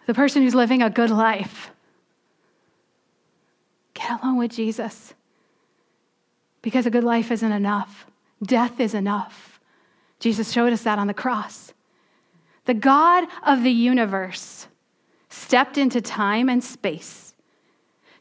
The 0.05 0.13
person 0.13 0.43
who's 0.43 0.53
living 0.53 0.83
a 0.83 0.89
good 0.91 1.09
life, 1.09 1.71
get 3.95 4.21
along 4.21 4.37
with 4.37 4.51
Jesus 4.51 5.15
because 6.61 6.85
a 6.85 6.91
good 6.91 7.03
life 7.03 7.31
isn't 7.31 7.51
enough. 7.51 8.05
Death 8.43 8.79
is 8.79 8.93
enough. 8.93 9.59
Jesus 10.19 10.51
showed 10.51 10.73
us 10.73 10.83
that 10.83 10.99
on 10.99 11.07
the 11.07 11.13
cross. 11.13 11.73
The 12.65 12.73
God 12.73 13.25
of 13.45 13.63
the 13.63 13.71
universe 13.71 14.67
stepped 15.29 15.77
into 15.77 16.01
time 16.01 16.49
and 16.49 16.63
space 16.63 17.33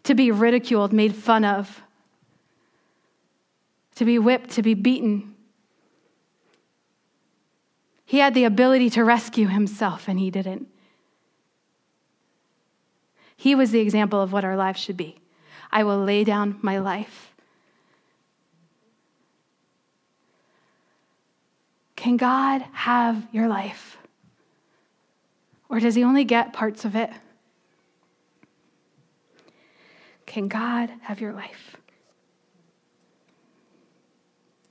to 0.03 0.15
be 0.15 0.31
ridiculed, 0.31 0.93
made 0.93 1.15
fun 1.15 1.45
of, 1.45 1.83
to 3.95 4.05
be 4.05 4.19
whipped, 4.19 4.51
to 4.51 4.63
be 4.63 4.75
beaten. 4.75 5.35
He 8.05 8.19
had 8.19 8.35
the 8.35 8.45
ability 8.45 8.91
to 8.91 9.05
rescue 9.05 9.49
himself, 9.49 10.09
and 10.09 10.19
he 10.19 10.31
didn't. 10.31 10.69
He 13.37 13.55
was 13.55 13.71
the 13.71 13.81
example 13.81 14.21
of 14.21 14.33
what 14.33 14.45
our 14.45 14.57
lives 14.57 14.81
should 14.81 14.97
be. 14.97 15.17
I 15.73 15.85
will 15.85 15.99
lay 15.99 16.23
down 16.25 16.59
my 16.63 16.79
life. 16.79 17.34
Can 22.05 22.19
God 22.19 22.63
have 22.73 23.27
your 23.33 23.49
life? 23.49 23.97
Or 25.71 25.81
does 25.81 25.95
He 25.95 26.05
only 26.05 26.25
get 26.25 26.53
parts 26.53 26.85
of 26.85 26.95
it? 26.95 27.11
Can 30.27 30.49
God 30.49 30.91
have 31.01 31.23
your 31.23 31.33
life? 31.33 31.79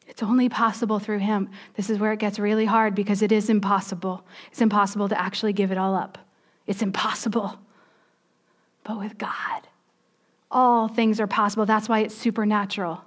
It's 0.05 0.21
only 0.21 0.47
possible 0.47 0.99
through 0.99 1.17
Him. 1.17 1.49
This 1.73 1.89
is 1.89 1.97
where 1.97 2.13
it 2.13 2.19
gets 2.19 2.37
really 2.37 2.65
hard 2.65 2.93
because 2.93 3.23
it 3.23 3.31
is 3.31 3.49
impossible. 3.49 4.23
It's 4.51 4.61
impossible 4.61 5.09
to 5.09 5.19
actually 5.19 5.53
give 5.53 5.71
it 5.71 5.77
all 5.79 5.95
up. 5.95 6.19
It's 6.67 6.83
impossible. 6.83 7.57
But 8.83 8.99
with 8.99 9.17
God, 9.17 9.67
all 10.51 10.87
things 10.87 11.19
are 11.19 11.25
possible. 11.25 11.65
That's 11.65 11.89
why 11.89 12.01
it's 12.01 12.13
supernatural. 12.13 13.03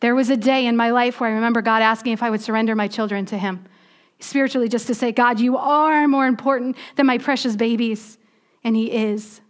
There 0.00 0.14
was 0.14 0.30
a 0.30 0.36
day 0.36 0.66
in 0.66 0.76
my 0.76 0.90
life 0.90 1.20
where 1.20 1.30
I 1.30 1.34
remember 1.34 1.62
God 1.62 1.82
asking 1.82 2.12
if 2.12 2.22
I 2.22 2.30
would 2.30 2.40
surrender 2.40 2.74
my 2.74 2.88
children 2.88 3.24
to 3.26 3.38
Him. 3.38 3.64
Spiritually, 4.18 4.68
just 4.68 4.86
to 4.86 4.94
say, 4.94 5.12
God, 5.12 5.40
you 5.40 5.56
are 5.56 6.06
more 6.08 6.26
important 6.26 6.76
than 6.96 7.06
my 7.06 7.18
precious 7.18 7.56
babies. 7.56 8.18
And 8.62 8.76
He 8.76 8.90
is. 8.90 9.40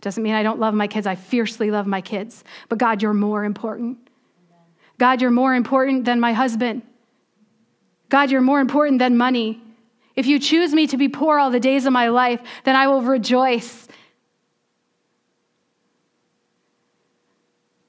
Doesn't 0.00 0.22
mean 0.22 0.34
I 0.34 0.42
don't 0.42 0.60
love 0.60 0.74
my 0.74 0.86
kids. 0.86 1.06
I 1.06 1.16
fiercely 1.16 1.70
love 1.70 1.86
my 1.86 2.00
kids. 2.00 2.44
But 2.68 2.78
God, 2.78 3.02
you're 3.02 3.14
more 3.14 3.44
important. 3.44 3.98
God, 4.98 5.20
you're 5.20 5.30
more 5.30 5.54
important 5.54 6.04
than 6.04 6.20
my 6.20 6.32
husband. 6.32 6.82
God, 8.08 8.30
you're 8.30 8.40
more 8.40 8.60
important 8.60 8.98
than 8.98 9.16
money. 9.16 9.62
If 10.16 10.26
you 10.26 10.38
choose 10.38 10.72
me 10.72 10.86
to 10.88 10.96
be 10.96 11.08
poor 11.08 11.38
all 11.38 11.50
the 11.50 11.60
days 11.60 11.86
of 11.86 11.92
my 11.92 12.08
life, 12.08 12.40
then 12.64 12.74
I 12.74 12.88
will 12.88 13.02
rejoice. 13.02 13.86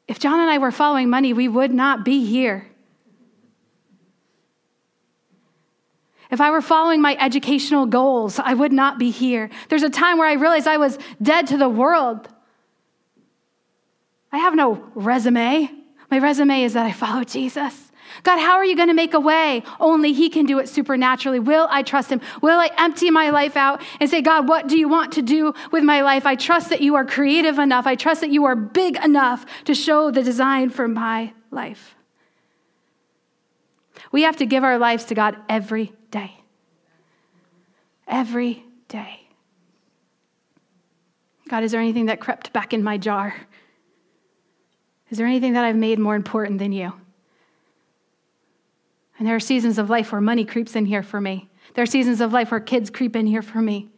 If 0.09 0.17
John 0.17 0.39
and 0.39 0.49
I 0.49 0.57
were 0.57 0.71
following 0.71 1.07
money, 1.11 1.33
we 1.33 1.47
would 1.47 1.71
not 1.71 2.03
be 2.03 2.25
here. 2.25 2.65
If 6.31 6.41
I 6.41 6.49
were 6.49 6.61
following 6.61 6.99
my 6.99 7.15
educational 7.19 7.85
goals, 7.85 8.39
I 8.39 8.55
would 8.55 8.73
not 8.73 8.97
be 8.97 9.11
here. 9.11 9.51
There's 9.69 9.83
a 9.83 9.89
time 9.89 10.17
where 10.17 10.27
I 10.27 10.33
realized 10.33 10.67
I 10.67 10.77
was 10.77 10.97
dead 11.21 11.45
to 11.47 11.57
the 11.57 11.69
world. 11.69 12.27
I 14.31 14.39
have 14.39 14.55
no 14.55 14.83
resume. 14.95 15.69
My 16.09 16.17
resume 16.17 16.63
is 16.63 16.73
that 16.73 16.87
I 16.87 16.91
follow 16.91 17.23
Jesus. 17.23 17.88
God, 18.23 18.39
how 18.39 18.53
are 18.53 18.65
you 18.65 18.75
going 18.75 18.87
to 18.87 18.93
make 18.93 19.13
a 19.13 19.19
way? 19.19 19.63
Only 19.79 20.13
He 20.13 20.29
can 20.29 20.45
do 20.45 20.59
it 20.59 20.69
supernaturally. 20.69 21.39
Will 21.39 21.67
I 21.69 21.83
trust 21.83 22.09
Him? 22.11 22.21
Will 22.41 22.59
I 22.59 22.69
empty 22.77 23.11
my 23.11 23.29
life 23.29 23.55
out 23.55 23.81
and 23.99 24.09
say, 24.09 24.21
God, 24.21 24.47
what 24.47 24.67
do 24.67 24.77
you 24.77 24.87
want 24.87 25.13
to 25.13 25.21
do 25.21 25.53
with 25.71 25.83
my 25.83 26.01
life? 26.01 26.25
I 26.25 26.35
trust 26.35 26.69
that 26.69 26.81
you 26.81 26.95
are 26.95 27.05
creative 27.05 27.59
enough. 27.59 27.87
I 27.87 27.95
trust 27.95 28.21
that 28.21 28.31
you 28.31 28.45
are 28.45 28.55
big 28.55 28.97
enough 29.03 29.45
to 29.65 29.73
show 29.73 30.11
the 30.11 30.23
design 30.23 30.69
for 30.69 30.87
my 30.87 31.33
life. 31.51 31.95
We 34.11 34.23
have 34.23 34.37
to 34.37 34.45
give 34.45 34.63
our 34.63 34.77
lives 34.77 35.05
to 35.05 35.15
God 35.15 35.37
every 35.47 35.93
day. 36.11 36.33
Every 38.07 38.63
day. 38.87 39.21
God, 41.47 41.63
is 41.63 41.71
there 41.71 41.81
anything 41.81 42.05
that 42.05 42.19
crept 42.19 42.53
back 42.53 42.73
in 42.73 42.83
my 42.83 42.97
jar? 42.97 43.35
Is 45.09 45.17
there 45.17 45.27
anything 45.27 45.53
that 45.53 45.65
I've 45.65 45.75
made 45.75 45.99
more 45.99 46.15
important 46.15 46.59
than 46.59 46.71
you? 46.71 46.93
And 49.19 49.27
there 49.27 49.35
are 49.35 49.39
seasons 49.39 49.77
of 49.77 49.89
life 49.89 50.11
where 50.11 50.21
money 50.21 50.45
creeps 50.45 50.75
in 50.75 50.85
here 50.85 51.03
for 51.03 51.19
me. 51.19 51.49
There 51.75 51.83
are 51.83 51.85
seasons 51.85 52.21
of 52.21 52.33
life 52.33 52.51
where 52.51 52.59
kids 52.59 52.89
creep 52.89 53.15
in 53.15 53.27
here 53.27 53.41
for 53.41 53.61
me. 53.61 53.89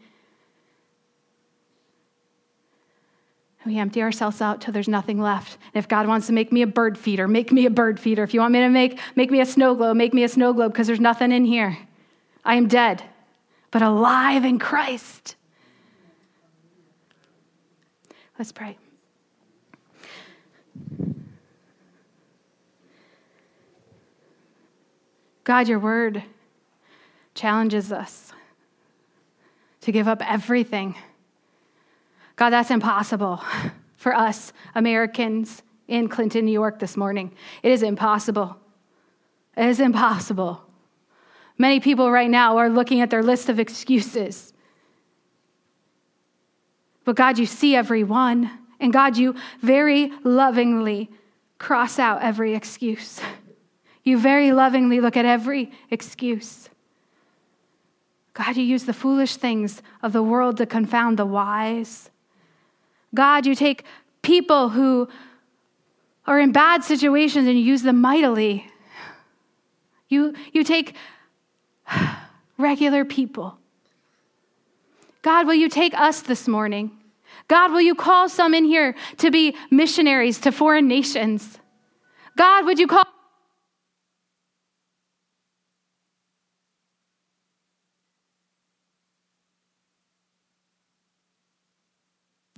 We 3.66 3.78
empty 3.78 4.02
ourselves 4.02 4.42
out 4.42 4.60
till 4.60 4.74
there's 4.74 4.88
nothing 4.88 5.22
left. 5.22 5.60
And 5.74 5.84
if 5.84 5.88
God 5.88 6.08
wants 6.08 6.26
to 6.28 6.34
make 6.34 6.52
me 6.52 6.64
a 6.64 6.68
bird 6.68 6.98
feeder, 6.98 7.28
make 7.28 7.52
me 7.52 7.68
a 7.68 7.70
bird 7.70 8.00
feeder. 8.00 8.24
If 8.24 8.34
you 8.34 8.40
want 8.40 8.54
me 8.54 8.60
to 8.60 8.70
make, 8.70 9.00
make 9.16 9.30
me 9.30 9.40
a 9.40 9.46
snow 9.46 9.76
globe, 9.76 9.96
make 9.96 10.16
me 10.16 10.24
a 10.24 10.28
snow 10.28 10.52
globe 10.52 10.74
because 10.74 10.88
there's 10.88 11.00
nothing 11.00 11.32
in 11.32 11.46
here. 11.46 11.78
I 12.44 12.56
am 12.56 12.68
dead, 12.68 13.04
but 13.70 13.84
alive 13.84 14.44
in 14.44 14.58
Christ. 14.58 15.36
Let's 18.40 18.52
pray. 18.52 18.78
God, 25.52 25.68
your 25.68 25.80
word 25.80 26.24
challenges 27.36 27.92
us 27.92 28.32
to 29.82 29.92
give 29.92 30.08
up 30.08 30.22
everything. 30.26 30.96
God, 32.38 32.52
that's 32.52 32.72
impossible 32.72 33.44
for 33.98 34.16
us 34.16 34.54
Americans 34.76 35.62
in 35.90 36.08
Clinton, 36.08 36.46
New 36.46 36.54
York 36.54 36.80
this 36.80 36.96
morning. 36.96 37.34
It 37.64 37.74
is 37.74 37.84
impossible. 37.84 38.56
It 39.58 39.66
is 39.66 39.82
impossible. 39.82 40.64
Many 41.58 41.82
people 41.82 42.10
right 42.10 42.30
now 42.30 42.56
are 42.56 42.70
looking 42.70 43.02
at 43.02 43.10
their 43.10 43.22
list 43.22 43.50
of 43.50 43.60
excuses. 43.60 44.54
But 47.04 47.18
God, 47.18 47.38
you 47.38 47.46
see 47.46 47.76
every 47.76 48.06
one. 48.06 48.50
And 48.80 48.94
God, 48.94 49.18
you 49.18 49.36
very 49.60 50.14
lovingly 50.24 51.10
cross 51.58 52.00
out 52.00 52.22
every 52.22 52.56
excuse. 52.56 53.20
You 54.04 54.18
very 54.18 54.52
lovingly 54.52 55.00
look 55.00 55.16
at 55.16 55.26
every 55.26 55.72
excuse. 55.90 56.70
God, 58.34 58.58
you 58.58 58.64
use 58.64 58.86
the 58.86 58.94
foolish 58.94 59.36
things 59.36 59.82
of 60.02 60.14
the 60.14 60.24
world 60.24 60.58
to 60.58 60.66
confound 60.66 61.20
the 61.20 61.26
wise. 61.26 62.10
God, 63.14 63.46
you 63.46 63.56
take 63.56 63.84
people 64.22 64.70
who 64.70 65.10
are 66.26 66.40
in 66.40 66.52
bad 66.52 66.84
situations 66.84 67.48
and 67.48 67.58
you 67.58 67.64
use 67.64 67.82
them 67.82 68.00
mightily. 68.00 68.68
You, 70.08 70.34
you 70.54 70.64
take 70.64 70.96
regular 72.58 73.06
people. 73.06 73.58
God, 75.22 75.46
will 75.46 75.54
you 75.54 75.70
take 75.70 75.94
us 75.94 76.22
this 76.22 76.48
morning? 76.48 76.92
God, 77.48 77.72
will 77.72 77.82
you 77.82 77.96
call 77.96 78.30
some 78.30 78.54
in 78.54 78.66
here 78.66 78.96
to 79.18 79.30
be 79.30 79.56
missionaries 79.70 80.40
to 80.40 80.52
foreign 80.52 80.88
nations? 80.88 81.60
God, 82.38 82.66
would 82.66 82.80
you 82.80 82.88
call 82.88 83.06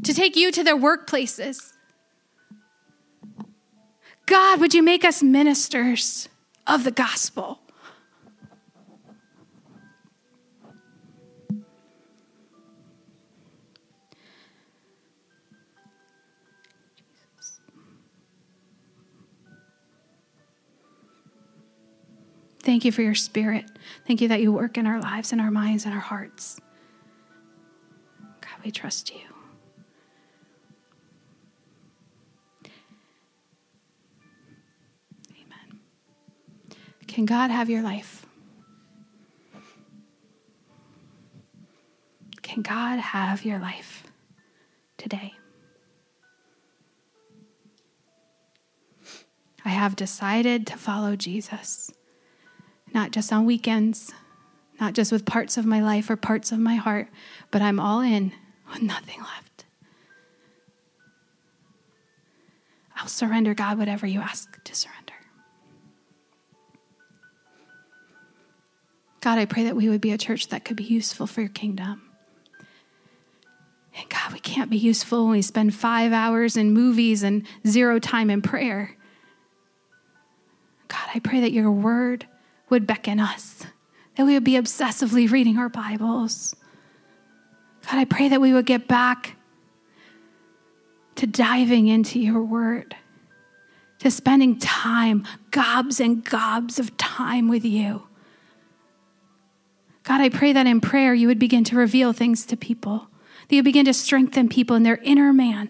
to 0.04 0.14
take 0.14 0.36
you 0.36 0.52
to 0.52 0.64
their 0.64 0.78
workplaces. 0.78 1.74
God, 4.26 4.60
would 4.60 4.74
you 4.74 4.84
make 4.84 5.04
us 5.04 5.22
ministers 5.22 6.30
of 6.66 6.84
the 6.84 6.92
gospel? 6.92 7.60
Thank 22.64 22.86
you 22.86 22.94
for 22.94 23.02
your 23.02 23.14
spirit. 23.14 23.66
Thank 24.08 24.22
you 24.22 24.30
that 24.30 24.42
you 24.42 24.54
work 24.54 24.78
in 24.78 24.88
our 24.88 25.02
lives 25.02 25.34
in 25.34 25.42
our 25.42 25.52
minds 25.52 25.86
in 25.86 25.92
our 25.92 26.00
hearts. 26.00 26.60
God, 28.40 28.64
we 28.64 28.72
trust 28.72 29.14
you. 29.14 29.33
Can 37.14 37.26
God 37.28 37.52
have 37.52 37.70
your 37.70 37.84
life? 37.84 38.26
Can 42.42 42.64
God 42.64 42.98
have 42.98 43.46
your 43.46 43.60
life 43.60 44.06
today? 44.98 45.36
I 49.64 49.70
have 49.70 49.96
decided 49.96 50.66
to 50.66 50.76
follow 50.76 51.16
Jesus, 51.16 51.92
not 52.96 53.12
just 53.12 53.32
on 53.32 53.46
weekends, 53.46 54.12
not 54.80 54.94
just 54.94 55.12
with 55.12 55.24
parts 55.24 55.56
of 55.56 55.68
my 55.68 55.84
life 55.84 56.10
or 56.10 56.16
parts 56.16 56.52
of 56.52 56.58
my 56.58 56.78
heart, 56.78 57.10
but 57.52 57.62
I'm 57.62 57.80
all 57.80 58.02
in 58.02 58.34
with 58.72 58.82
nothing 58.82 59.20
left. 59.20 59.66
I'll 62.96 63.08
surrender, 63.08 63.54
God, 63.54 63.78
whatever 63.78 64.08
you 64.08 64.20
ask 64.20 64.64
to 64.64 64.76
surrender. 64.76 65.03
God, 69.24 69.38
I 69.38 69.46
pray 69.46 69.64
that 69.64 69.78
we 69.78 69.88
would 69.88 70.02
be 70.02 70.12
a 70.12 70.18
church 70.18 70.50
that 70.50 70.66
could 70.66 70.76
be 70.76 70.84
useful 70.84 71.28
for 71.28 71.40
your 71.40 71.50
kingdom. 71.50 72.02
And 73.98 74.10
God, 74.10 74.34
we 74.34 74.40
can't 74.42 74.70
be 74.70 74.76
useful 74.76 75.24
when 75.24 75.32
we 75.32 75.42
spend 75.42 75.74
five 75.74 76.12
hours 76.12 76.58
in 76.58 76.74
movies 76.74 77.24
and 77.24 77.48
zero 77.66 78.00
time 78.00 78.30
in 78.30 78.42
prayer. 78.42 78.98
God, 80.90 81.08
I 81.16 81.20
pray 81.20 81.40
that 81.40 81.54
your 81.54 81.72
word 81.72 82.28
would 82.70 82.86
beckon 82.86 83.22
us, 83.22 83.66
that 84.18 84.26
we 84.26 84.34
would 84.34 84.44
be 84.44 84.58
obsessively 84.58 85.32
reading 85.32 85.58
our 85.58 85.70
Bibles. 85.70 86.54
God, 87.90 88.00
I 88.00 88.04
pray 88.04 88.28
that 88.28 88.42
we 88.42 88.52
would 88.52 88.66
get 88.66 88.90
back 88.90 89.38
to 91.16 91.26
diving 91.26 91.88
into 91.88 92.20
your 92.20 92.44
word, 92.44 92.94
to 94.00 94.12
spending 94.12 94.60
time, 94.60 95.26
gobs 95.52 96.02
and 96.02 96.26
gobs 96.26 96.78
of 96.78 96.98
time 96.98 97.48
with 97.48 97.64
you. 97.64 98.04
God, 100.04 100.22
I 100.22 100.30
pray 100.30 100.54
that 100.54 100.68
in 100.68 100.82
prayer 100.82 101.14
you 101.14 101.28
would 101.28 101.40
begin 101.40 101.64
to 101.66 101.78
reveal 101.78 102.14
things 102.14 102.46
to 102.48 102.58
people, 102.58 103.08
that 103.48 103.56
you 103.56 103.64
begin 103.64 103.86
to 103.86 103.94
strengthen 103.94 104.50
people 104.50 104.76
in 104.76 104.84
their 104.84 104.98
inner 104.98 105.32
man. 105.32 105.70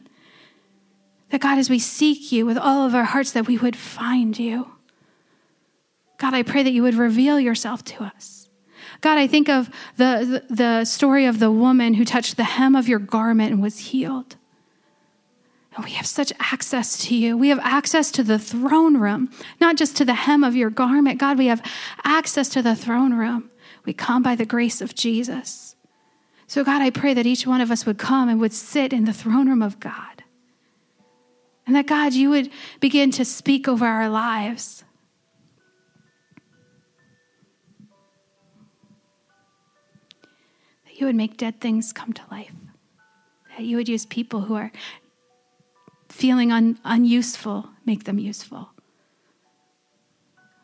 That 1.29 1.41
God, 1.41 1.57
as 1.57 1.69
we 1.69 1.79
seek 1.79 2.31
you 2.31 2.45
with 2.45 2.57
all 2.57 2.85
of 2.85 2.95
our 2.95 3.03
hearts, 3.03 3.31
that 3.31 3.47
we 3.47 3.57
would 3.57 3.75
find 3.75 4.37
you. 4.37 4.71
God, 6.17 6.33
I 6.33 6.43
pray 6.43 6.63
that 6.63 6.71
you 6.71 6.83
would 6.83 6.95
reveal 6.95 7.39
yourself 7.39 7.83
to 7.85 8.03
us. 8.03 8.49
God, 9.01 9.17
I 9.17 9.27
think 9.27 9.49
of 9.49 9.69
the, 9.97 10.43
the, 10.47 10.55
the 10.55 10.85
story 10.85 11.25
of 11.25 11.39
the 11.39 11.51
woman 11.51 11.95
who 11.95 12.05
touched 12.05 12.37
the 12.37 12.43
hem 12.43 12.75
of 12.75 12.87
your 12.87 12.99
garment 12.99 13.51
and 13.51 13.61
was 13.61 13.77
healed. 13.77 14.35
And 15.75 15.83
we 15.83 15.91
have 15.91 16.05
such 16.05 16.31
access 16.39 16.97
to 17.05 17.15
you. 17.15 17.35
We 17.35 17.49
have 17.49 17.59
access 17.59 18.11
to 18.11 18.23
the 18.23 18.37
throne 18.37 18.97
room, 18.97 19.31
not 19.59 19.75
just 19.75 19.97
to 19.97 20.05
the 20.05 20.13
hem 20.13 20.43
of 20.43 20.55
your 20.55 20.69
garment. 20.69 21.19
God, 21.19 21.37
we 21.37 21.47
have 21.47 21.61
access 22.03 22.47
to 22.49 22.61
the 22.61 22.75
throne 22.75 23.13
room. 23.13 23.49
We 23.85 23.93
come 23.93 24.23
by 24.23 24.35
the 24.35 24.45
grace 24.45 24.81
of 24.81 24.95
Jesus. 24.95 25.75
So, 26.47 26.63
God, 26.63 26.81
I 26.81 26.89
pray 26.89 27.13
that 27.13 27.25
each 27.25 27.47
one 27.47 27.61
of 27.61 27.71
us 27.71 27.85
would 27.85 27.97
come 27.97 28.29
and 28.29 28.39
would 28.39 28.53
sit 28.53 28.93
in 28.93 29.05
the 29.05 29.13
throne 29.13 29.49
room 29.49 29.61
of 29.61 29.79
God. 29.79 30.23
And 31.65 31.75
that, 31.75 31.87
God, 31.87 32.13
you 32.13 32.29
would 32.29 32.49
begin 32.79 33.11
to 33.11 33.25
speak 33.25 33.67
over 33.67 33.85
our 33.85 34.09
lives. 34.09 34.83
That 40.85 40.99
you 40.99 41.05
would 41.05 41.15
make 41.15 41.37
dead 41.37 41.59
things 41.59 41.93
come 41.93 42.13
to 42.13 42.21
life. 42.29 42.51
That 43.57 43.65
you 43.65 43.77
would 43.77 43.89
use 43.89 44.05
people 44.05 44.41
who 44.41 44.55
are 44.55 44.71
feeling 46.09 46.51
un- 46.51 46.79
unuseful, 46.83 47.69
make 47.85 48.03
them 48.03 48.19
useful. 48.19 48.69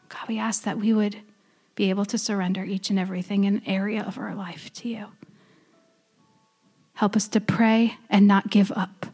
God, 0.09 0.27
we 0.27 0.37
ask 0.37 0.63
that 0.63 0.77
we 0.77 0.93
would 0.93 1.17
be 1.79 1.89
able 1.89 2.03
to 2.03 2.17
surrender 2.17 2.61
each 2.61 2.89
and 2.89 2.99
everything 2.99 3.45
in 3.45 3.55
an 3.55 3.61
area 3.65 4.03
of 4.03 4.17
our 4.17 4.35
life 4.35 4.69
to 4.73 4.89
you. 4.89 5.05
Help 6.95 7.15
us 7.15 7.29
to 7.29 7.39
pray 7.39 7.95
and 8.09 8.27
not 8.27 8.49
give 8.49 8.69
up. 8.73 9.05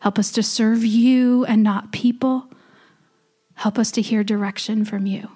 Help 0.00 0.18
us 0.18 0.32
to 0.32 0.42
serve 0.42 0.82
you 0.82 1.44
and 1.44 1.62
not 1.62 1.92
people. 1.92 2.48
Help 3.56 3.78
us 3.78 3.90
to 3.90 4.00
hear 4.00 4.24
direction 4.24 4.86
from 4.86 5.04
you. 5.04 5.28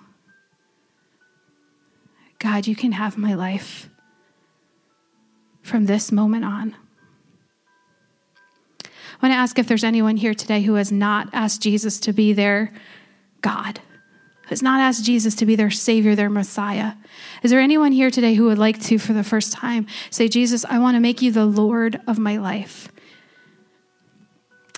God, 2.38 2.66
you 2.66 2.74
can 2.74 2.92
have 2.92 3.18
my 3.18 3.34
life 3.34 3.90
from 5.60 5.84
this 5.84 6.10
moment 6.10 6.46
on. 6.46 6.74
I 8.82 8.88
want 9.22 9.34
to 9.34 9.38
ask 9.38 9.58
if 9.58 9.68
there's 9.68 9.84
anyone 9.84 10.16
here 10.16 10.32
today 10.32 10.62
who 10.62 10.76
has 10.76 10.90
not 10.90 11.28
asked 11.34 11.60
Jesus 11.60 12.00
to 12.00 12.14
be 12.14 12.32
their 12.32 12.72
God 13.42 13.80
has 14.48 14.62
not 14.62 14.80
asked 14.80 15.04
Jesus 15.04 15.34
to 15.36 15.46
be 15.46 15.56
their 15.56 15.70
Savior, 15.70 16.14
their 16.14 16.30
Messiah. 16.30 16.94
Is 17.42 17.50
there 17.50 17.60
anyone 17.60 17.92
here 17.92 18.10
today 18.10 18.34
who 18.34 18.44
would 18.46 18.58
like 18.58 18.80
to, 18.84 18.98
for 18.98 19.12
the 19.12 19.24
first 19.24 19.52
time, 19.52 19.86
say, 20.10 20.28
Jesus, 20.28 20.64
I 20.64 20.78
want 20.78 20.96
to 20.96 21.00
make 21.00 21.20
you 21.22 21.30
the 21.30 21.44
Lord 21.44 22.00
of 22.06 22.18
my 22.18 22.38
life? 22.38 22.88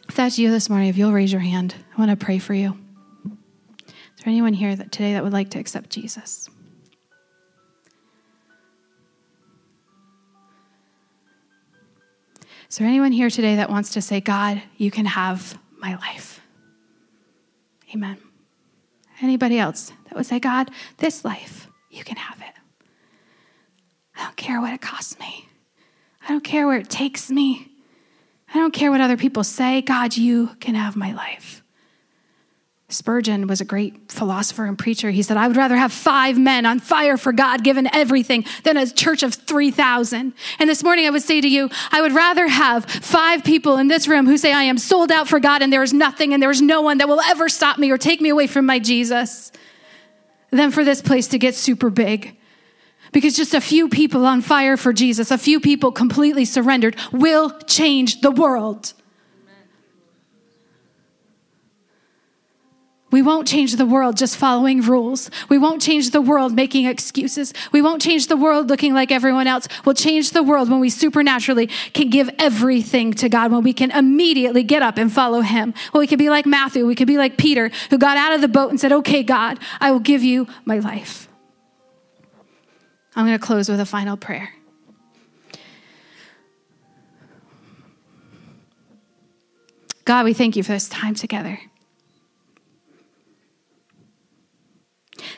If 0.08 0.16
that's 0.16 0.38
you 0.38 0.50
this 0.50 0.68
morning, 0.68 0.88
if 0.88 0.96
you'll 0.96 1.12
raise 1.12 1.32
your 1.32 1.40
hand, 1.40 1.74
I 1.96 2.00
want 2.00 2.10
to 2.10 2.24
pray 2.24 2.38
for 2.38 2.52
you. 2.52 2.76
Is 3.86 4.24
there 4.24 4.32
anyone 4.32 4.54
here 4.54 4.74
that 4.74 4.90
today 4.90 5.12
that 5.12 5.22
would 5.22 5.32
like 5.32 5.50
to 5.50 5.58
accept 5.60 5.90
Jesus? 5.90 6.48
Is 12.68 12.76
there 12.76 12.86
anyone 12.86 13.12
here 13.12 13.30
today 13.30 13.56
that 13.56 13.70
wants 13.70 13.90
to 13.94 14.02
say, 14.02 14.20
God, 14.20 14.62
you 14.76 14.90
can 14.90 15.06
have 15.06 15.58
my 15.78 15.96
life? 15.96 16.40
Amen. 17.94 18.18
Anybody 19.22 19.58
else 19.58 19.92
that 20.04 20.16
would 20.16 20.26
say, 20.26 20.38
God, 20.38 20.70
this 20.98 21.24
life, 21.24 21.68
you 21.90 22.04
can 22.04 22.16
have 22.16 22.40
it. 22.40 22.54
I 24.16 24.24
don't 24.24 24.36
care 24.36 24.60
what 24.60 24.72
it 24.72 24.80
costs 24.80 25.18
me. 25.18 25.48
I 26.22 26.28
don't 26.28 26.44
care 26.44 26.66
where 26.66 26.78
it 26.78 26.90
takes 26.90 27.30
me. 27.30 27.68
I 28.54 28.58
don't 28.58 28.72
care 28.72 28.90
what 28.90 29.00
other 29.00 29.16
people 29.16 29.44
say. 29.44 29.82
God, 29.82 30.16
you 30.16 30.48
can 30.60 30.74
have 30.74 30.96
my 30.96 31.12
life. 31.12 31.59
Spurgeon 32.92 33.46
was 33.46 33.60
a 33.60 33.64
great 33.64 34.10
philosopher 34.10 34.64
and 34.64 34.78
preacher. 34.78 35.10
He 35.10 35.22
said, 35.22 35.36
I 35.36 35.46
would 35.46 35.56
rather 35.56 35.76
have 35.76 35.92
five 35.92 36.38
men 36.38 36.66
on 36.66 36.80
fire 36.80 37.16
for 37.16 37.32
God, 37.32 37.62
given 37.62 37.88
everything, 37.94 38.44
than 38.64 38.76
a 38.76 38.86
church 38.86 39.22
of 39.22 39.34
3,000. 39.34 40.32
And 40.58 40.70
this 40.70 40.82
morning 40.82 41.06
I 41.06 41.10
would 41.10 41.22
say 41.22 41.40
to 41.40 41.48
you, 41.48 41.70
I 41.92 42.00
would 42.00 42.12
rather 42.12 42.48
have 42.48 42.84
five 42.84 43.44
people 43.44 43.76
in 43.78 43.88
this 43.88 44.08
room 44.08 44.26
who 44.26 44.36
say, 44.36 44.52
I 44.52 44.64
am 44.64 44.78
sold 44.78 45.12
out 45.12 45.28
for 45.28 45.40
God 45.40 45.62
and 45.62 45.72
there 45.72 45.82
is 45.82 45.92
nothing 45.92 46.34
and 46.34 46.42
there 46.42 46.50
is 46.50 46.60
no 46.60 46.82
one 46.82 46.98
that 46.98 47.08
will 47.08 47.20
ever 47.20 47.48
stop 47.48 47.78
me 47.78 47.90
or 47.90 47.98
take 47.98 48.20
me 48.20 48.28
away 48.28 48.46
from 48.46 48.66
my 48.66 48.78
Jesus, 48.78 49.52
than 50.50 50.70
for 50.70 50.84
this 50.84 51.00
place 51.00 51.28
to 51.28 51.38
get 51.38 51.54
super 51.54 51.90
big. 51.90 52.36
Because 53.12 53.36
just 53.36 53.54
a 53.54 53.60
few 53.60 53.88
people 53.88 54.26
on 54.26 54.40
fire 54.40 54.76
for 54.76 54.92
Jesus, 54.92 55.30
a 55.30 55.38
few 55.38 55.60
people 55.60 55.90
completely 55.90 56.44
surrendered, 56.44 56.96
will 57.12 57.50
change 57.62 58.20
the 58.20 58.30
world. 58.30 58.92
We 63.10 63.22
won't 63.22 63.48
change 63.48 63.74
the 63.76 63.86
world 63.86 64.16
just 64.16 64.36
following 64.36 64.82
rules. 64.82 65.30
We 65.48 65.58
won't 65.58 65.82
change 65.82 66.10
the 66.10 66.20
world 66.20 66.54
making 66.54 66.86
excuses. 66.86 67.52
We 67.72 67.82
won't 67.82 68.00
change 68.00 68.28
the 68.28 68.36
world 68.36 68.68
looking 68.68 68.94
like 68.94 69.10
everyone 69.10 69.46
else. 69.46 69.66
We'll 69.84 69.94
change 69.94 70.30
the 70.30 70.42
world 70.42 70.70
when 70.70 70.80
we 70.80 70.90
supernaturally 70.90 71.66
can 71.92 72.10
give 72.10 72.30
everything 72.38 73.12
to 73.14 73.28
God, 73.28 73.50
when 73.50 73.62
we 73.62 73.72
can 73.72 73.90
immediately 73.90 74.62
get 74.62 74.82
up 74.82 74.96
and 74.96 75.12
follow 75.12 75.40
Him. 75.40 75.74
When 75.90 76.00
we 76.00 76.06
can 76.06 76.18
be 76.18 76.30
like 76.30 76.46
Matthew, 76.46 76.86
we 76.86 76.94
could 76.94 77.08
be 77.08 77.18
like 77.18 77.36
Peter, 77.36 77.70
who 77.90 77.98
got 77.98 78.16
out 78.16 78.32
of 78.32 78.40
the 78.40 78.48
boat 78.48 78.70
and 78.70 78.80
said, 78.80 78.92
Okay, 78.92 79.22
God, 79.22 79.58
I 79.80 79.90
will 79.90 80.00
give 80.00 80.22
you 80.22 80.46
my 80.64 80.78
life. 80.78 81.28
I'm 83.16 83.26
going 83.26 83.38
to 83.38 83.44
close 83.44 83.68
with 83.68 83.80
a 83.80 83.86
final 83.86 84.16
prayer. 84.16 84.54
God, 90.04 90.24
we 90.24 90.32
thank 90.32 90.56
you 90.56 90.62
for 90.62 90.72
this 90.72 90.88
time 90.88 91.14
together. 91.14 91.60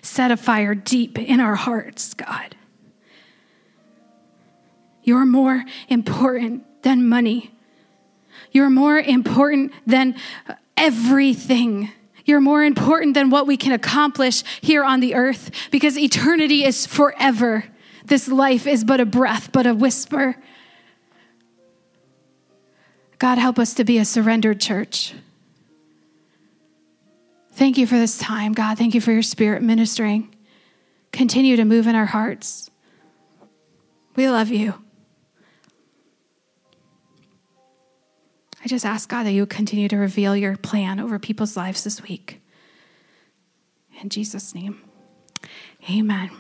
Set 0.03 0.31
a 0.31 0.37
fire 0.37 0.75
deep 0.75 1.19
in 1.19 1.41
our 1.41 1.55
hearts, 1.55 2.13
God. 2.13 2.57
You're 5.05 5.27
more 5.27 5.65
important 5.89 6.65
than 6.83 7.09
money. 7.09 7.53
You're 8.51 8.71
more 8.71 8.99
important 8.99 9.73
than 9.87 10.17
everything. 10.77 11.91
You're 12.25 12.41
more 12.41 12.63
important 12.63 13.15
than 13.15 13.31
what 13.31 13.47
we 13.47 13.57
can 13.57 13.73
accomplish 13.73 14.45
here 14.61 14.85
on 14.85 15.01
the 15.01 15.15
earth 15.15 15.51
because 15.71 15.99
eternity 15.99 16.65
is 16.65 16.87
forever. 16.87 17.65
This 18.05 18.29
life 18.29 18.67
is 18.67 18.85
but 18.85 19.01
a 19.01 19.07
breath, 19.07 19.51
but 19.53 19.67
a 19.67 19.75
whisper. 19.75 20.37
God, 23.19 23.39
help 23.39 23.59
us 23.59 23.75
to 23.75 23.85
be 23.85 23.99
a 23.99 24.05
surrendered 24.05 24.61
church. 24.61 25.15
Thank 27.53 27.79
you 27.79 27.87
for 27.87 27.97
this 27.97 28.19
time, 28.19 28.55
God. 28.55 28.79
Thank 28.79 28.95
you 28.95 29.01
for 29.01 29.13
your 29.13 29.23
spirit 29.23 29.63
ministering. 29.63 30.35
Continue 31.13 31.57
to 31.57 31.65
move 31.65 31.87
in 31.87 31.95
our 31.95 32.07
hearts. 32.07 32.71
We 34.17 34.29
love 34.29 34.49
you. 34.49 34.75
I 38.65 38.69
just 38.69 38.87
ask 38.87 39.09
God 39.09 39.25
that 39.25 39.33
you 39.33 39.43
would 39.43 39.51
continue 39.51 39.89
to 39.89 39.97
reveal 39.97 40.37
your 40.37 40.57
plan 40.57 41.01
over 41.01 41.19
people's 41.19 41.57
lives 41.57 41.85
this 41.85 42.03
week. 42.03 42.41
In 44.01 44.09
Jesus' 44.09 44.55
name, 44.55 44.81
amen. 45.91 46.31